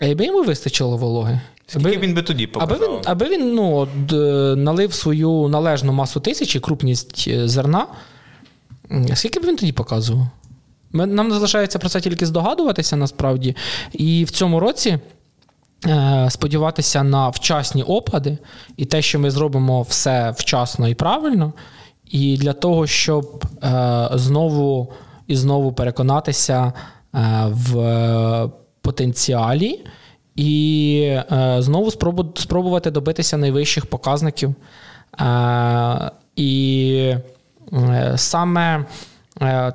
а 0.00 0.04
якби 0.04 0.26
йому 0.26 0.42
вистачило 0.42 0.96
вологи. 0.96 1.40
Скільки 1.66 1.88
аби, 1.88 1.98
він 1.98 2.14
би 2.14 2.22
тоді 2.22 2.46
показав? 2.46 2.82
Аби 2.82 2.94
він 2.94 3.00
аби 3.04 3.28
він 3.28 3.54
ну, 3.54 3.88
налив 4.56 4.92
свою 4.92 5.48
належну 5.48 5.92
масу 5.92 6.20
тисячі, 6.20 6.60
крупність 6.60 7.24
е, 7.28 7.48
зерна, 7.48 7.86
скільки 9.14 9.40
б 9.40 9.44
він 9.44 9.56
тоді 9.56 9.72
показував? 9.72 10.26
Нам 10.92 11.32
залишається 11.32 11.78
про 11.78 11.88
це 11.88 12.00
тільки 12.00 12.26
здогадуватися 12.26 12.96
насправді. 12.96 13.56
І 13.92 14.24
в 14.24 14.30
цьому 14.30 14.60
році 14.60 14.98
е, 15.86 16.26
сподіватися 16.30 17.02
на 17.02 17.28
вчасні 17.28 17.82
опади 17.82 18.38
і 18.76 18.84
те, 18.84 19.02
що 19.02 19.18
ми 19.18 19.30
зробимо 19.30 19.82
все 19.82 20.30
вчасно 20.30 20.88
і 20.88 20.94
правильно. 20.94 21.52
І 22.10 22.36
для 22.36 22.52
того, 22.52 22.86
щоб 22.86 23.44
е, 23.62 24.08
знову 24.14 24.92
і 25.26 25.36
знову 25.36 25.72
переконатися 25.72 26.72
е, 27.14 27.46
в 27.50 28.50
потенціалі. 28.82 29.84
І 30.36 31.18
знову 31.58 31.90
спробувати 32.34 32.90
добитися 32.90 33.36
найвищих 33.36 33.86
показників. 33.86 34.54
І 36.36 37.14
саме 38.16 38.84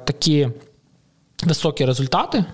такі 0.06 0.50
високі 1.44 1.86
результати 1.86 2.46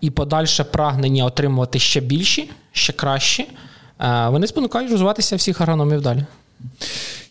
і 0.00 0.10
подальше 0.10 0.64
прагнення 0.64 1.24
отримувати 1.24 1.78
ще 1.78 2.00
більші, 2.00 2.50
ще 2.72 2.92
кращі, 2.92 3.48
вони 4.28 4.46
спонукають 4.46 4.90
розвиватися 4.90 5.36
всіх 5.36 5.60
агрономів 5.60 6.00
далі. 6.00 6.24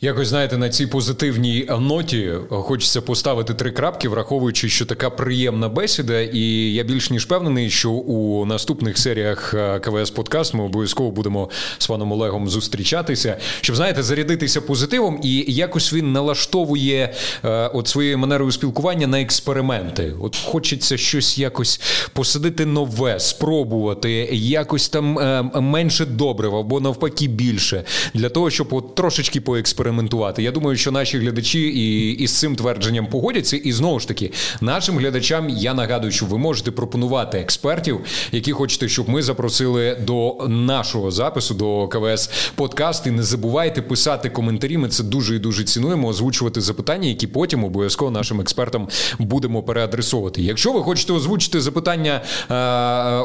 Якось 0.03 0.27
знаєте, 0.27 0.57
на 0.57 0.69
цій 0.69 0.87
позитивній 0.87 1.67
ноті 1.79 2.31
хочеться 2.49 3.01
поставити 3.01 3.53
три 3.53 3.71
крапки, 3.71 4.09
враховуючи, 4.09 4.69
що 4.69 4.85
така 4.85 5.09
приємна 5.09 5.69
бесіда, 5.69 6.19
і 6.19 6.39
я 6.73 6.83
більш 6.83 7.09
ніж 7.09 7.25
впевнений, 7.25 7.69
що 7.69 7.91
у 7.91 8.45
наступних 8.45 8.97
серіях 8.97 9.53
е, 9.53 9.79
КВС 9.79 10.13
Подкаст 10.13 10.53
ми 10.53 10.63
обов'язково 10.63 11.11
будемо 11.11 11.49
з 11.77 11.87
паном 11.87 12.11
Олегом 12.11 12.49
зустрічатися, 12.49 13.37
щоб 13.61 13.75
знаєте, 13.75 14.03
зарядитися 14.03 14.61
позитивом, 14.61 15.19
і 15.23 15.45
якось 15.47 15.93
він 15.93 16.11
налаштовує 16.11 17.13
е, 17.43 17.67
от 17.67 17.87
своєю 17.87 18.17
манерою 18.17 18.51
спілкування 18.51 19.07
на 19.07 19.21
експерименти. 19.21 20.13
От 20.21 20.37
хочеться 20.37 20.97
щось 20.97 21.37
якось 21.37 21.81
посадити 22.13 22.65
нове, 22.65 23.19
спробувати, 23.19 24.11
якось 24.31 24.89
там 24.89 25.19
е, 25.19 25.43
менше 25.61 26.05
добрива 26.05 26.59
або 26.59 26.79
навпаки 26.79 27.27
більше 27.27 27.83
для 28.13 28.29
того, 28.29 28.49
щоб 28.49 28.67
от 28.73 28.95
трошечки 28.95 29.20
поекспериментувати. 29.29 30.43
Я 30.43 30.51
думаю, 30.51 30.77
що 30.77 30.91
наші 30.91 31.17
глядачі 31.17 31.59
і 31.59 32.11
із 32.11 32.39
цим 32.39 32.55
твердженням 32.55 33.07
погодяться. 33.07 33.57
І 33.57 33.71
знову 33.71 33.99
ж 33.99 34.07
таки, 34.07 34.31
нашим 34.61 34.97
глядачам 34.97 35.49
я 35.49 35.73
нагадую, 35.73 36.11
що 36.11 36.25
ви 36.25 36.37
можете 36.37 36.71
пропонувати 36.71 37.37
експертів, 37.37 37.99
які 38.31 38.51
хочете, 38.51 38.89
щоб 38.89 39.09
ми 39.09 39.21
запросили 39.21 39.97
до 40.01 40.47
нашого 40.47 41.11
запису, 41.11 41.53
до 41.53 41.87
КВС 41.87 42.29
подкаст. 42.55 43.07
І 43.07 43.11
не 43.11 43.23
забувайте 43.23 43.81
писати 43.81 44.29
коментарі. 44.29 44.77
Ми 44.77 44.89
це 44.89 45.03
дуже 45.03 45.35
і 45.35 45.39
дуже 45.39 45.63
цінуємо, 45.63 46.07
озвучувати 46.07 46.61
запитання, 46.61 47.07
які 47.07 47.27
потім 47.27 47.63
обов'язково 47.63 48.11
нашим 48.11 48.41
експертам 48.41 48.87
будемо 49.19 49.63
переадресовувати. 49.63 50.41
Якщо 50.41 50.73
ви 50.73 50.81
хочете 50.81 51.13
озвучити 51.13 51.61
запитання 51.61 52.21
е, 52.49 52.55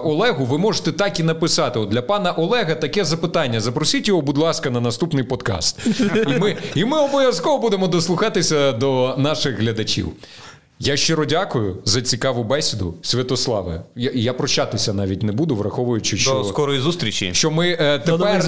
Олегу, 0.09 0.45
ви 0.45 0.59
можете 0.59 0.93
так 0.93 1.21
і 1.21 1.23
написати. 1.23 1.79
От 1.79 1.89
для 1.89 2.03
пана 2.03 2.33
Олега 2.33 2.75
таке 2.75 3.05
запитання. 3.05 3.61
Запросіть 3.61 4.09
його, 4.09 4.23
будь 4.23 4.39
ласка, 4.39 4.71
на 4.71 4.81
наступний 4.81 5.25
подкаст. 5.25 5.86
І 6.27 6.39
ми 6.41 6.57
і 6.75 6.85
ми 6.85 6.99
обов'язково 6.99 7.59
будемо 7.59 7.89
дослухатися 7.89 8.73
до 8.73 9.15
наших 9.19 9.59
глядачів. 9.59 10.09
Я 10.79 10.97
щиро 10.97 11.25
дякую 11.25 11.77
за 11.85 12.03
цікаву 12.03 12.45
бесіду, 12.45 12.95
Святославе. 13.03 13.83
Я 13.97 14.11
я 14.15 14.33
прощатися 14.33 14.93
навіть 14.93 15.23
не 15.23 15.33
буду, 15.33 15.57
враховуючи, 15.57 16.17
що 16.17 16.33
До 16.35 16.45
скорої 16.45 16.81
зустрічі. 16.81 17.31
Що 17.35 17.51
ми 17.51 17.69
е, 17.81 17.99
тепер, 17.99 18.45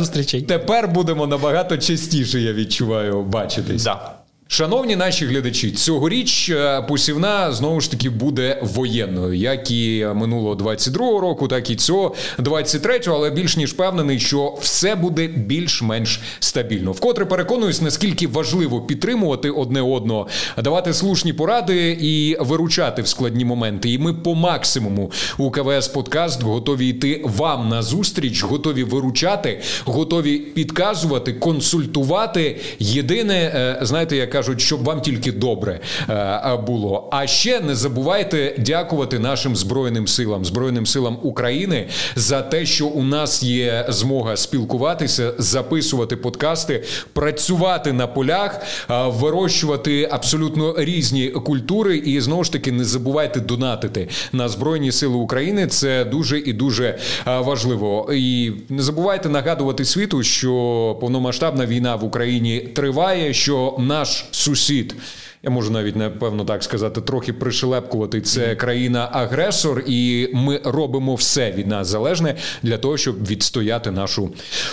тепер 0.46 0.88
будемо 0.88 1.26
набагато 1.26 1.78
частіше, 1.78 2.40
я 2.40 2.52
відчуваю, 2.52 3.22
бачитись. 3.22 3.84
Да. 3.84 4.17
Шановні 4.50 4.96
наші 4.96 5.26
глядачі, 5.26 5.70
цьогоріч 5.70 6.50
е, 6.50 6.82
посівна 6.88 7.52
знову 7.52 7.80
ж 7.80 7.90
таки 7.90 8.10
буде 8.10 8.58
воєнною, 8.62 9.34
як 9.34 9.70
і 9.70 10.06
минулого 10.14 10.54
22-го 10.54 11.20
року, 11.20 11.48
так 11.48 11.70
і 11.70 11.76
цього 11.76 12.14
23-го, 12.38 13.16
але 13.16 13.30
більш 13.30 13.56
ніж 13.56 13.72
впевнений, 13.72 14.20
що 14.20 14.54
все 14.60 14.94
буде 14.94 15.26
більш-менш 15.26 16.20
стабільно. 16.40 16.92
Вкотре 16.92 17.24
переконуюсь, 17.24 17.82
наскільки 17.82 18.26
важливо 18.26 18.80
підтримувати 18.80 19.50
одне 19.50 19.80
одного, 19.80 20.26
давати 20.58 20.94
слушні 20.94 21.32
поради 21.32 21.98
і 22.00 22.36
виручати 22.40 23.02
в 23.02 23.08
складні 23.08 23.44
моменти. 23.44 23.90
І 23.90 23.98
ми 23.98 24.14
по 24.14 24.34
максимуму 24.34 25.12
у 25.38 25.50
КВС 25.50 25.90
Подкаст 25.92 26.42
готові 26.42 26.88
йти 26.88 27.22
вам 27.24 27.68
на 27.68 27.82
зустріч, 27.82 28.42
готові 28.42 28.84
виручати, 28.84 29.60
готові 29.84 30.38
підказувати, 30.38 31.32
консультувати. 31.32 32.60
Єдине, 32.78 33.34
е, 33.34 33.78
знаєте, 33.82 34.16
яка 34.16 34.37
кажуть, 34.38 34.60
щоб 34.60 34.84
вам 34.84 35.00
тільки 35.00 35.32
добре 35.32 35.80
е, 36.08 36.58
було. 36.66 37.08
А 37.12 37.26
ще 37.26 37.60
не 37.60 37.74
забувайте 37.74 38.54
дякувати 38.58 39.18
нашим 39.18 39.56
збройним 39.56 40.06
силам, 40.06 40.44
збройним 40.44 40.86
силам 40.86 41.18
України 41.22 41.88
за 42.16 42.42
те, 42.42 42.66
що 42.66 42.86
у 42.86 43.02
нас 43.02 43.42
є 43.42 43.86
змога 43.88 44.36
спілкуватися, 44.36 45.32
записувати 45.38 46.16
подкасти, 46.16 46.84
працювати 47.12 47.92
на 47.92 48.06
полях, 48.06 48.60
е, 48.90 49.06
вирощувати 49.06 50.08
абсолютно 50.10 50.74
різні 50.78 51.28
культури. 51.28 51.96
І 51.96 52.20
знову 52.20 52.44
ж 52.44 52.52
таки 52.52 52.72
не 52.72 52.84
забувайте 52.84 53.40
донатити 53.40 54.08
на 54.32 54.48
збройні 54.48 54.92
сили 54.92 55.14
України. 55.14 55.66
Це 55.66 56.04
дуже 56.04 56.38
і 56.38 56.52
дуже 56.52 56.84
е, 56.86 56.98
важливо. 57.26 58.10
І 58.14 58.52
не 58.68 58.82
забувайте 58.82 59.28
нагадувати 59.28 59.84
світу, 59.84 60.22
що 60.22 60.96
повномасштабна 61.00 61.66
війна 61.66 61.96
в 61.96 62.04
Україні 62.04 62.60
триває, 62.60 63.32
що 63.32 63.74
наш 63.78 64.27
сусід. 64.30 64.94
Я 65.42 65.50
можу 65.50 65.70
навіть 65.70 65.96
напевно 65.96 66.44
так 66.44 66.62
сказати, 66.62 67.00
трохи 67.00 67.32
пришелепкувати. 67.32 68.20
Це 68.20 68.56
країна-агресор, 68.56 69.82
і 69.86 70.30
ми 70.34 70.60
робимо 70.64 71.14
все 71.14 71.52
від 71.52 71.66
нас 71.66 71.88
залежне 71.88 72.34
для 72.62 72.78
того, 72.78 72.96
щоб 72.96 73.26
відстояти 73.26 73.90
нашу 73.90 74.30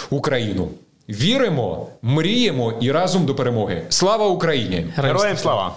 Україну. 0.09 0.69
Віримо, 1.09 1.89
мріємо 2.01 2.73
і 2.81 2.91
разом 2.91 3.25
до 3.25 3.35
перемоги. 3.35 3.81
Слава 3.89 4.27
Україні! 4.27 4.85
Героям 4.95 5.37
слава! 5.37 5.75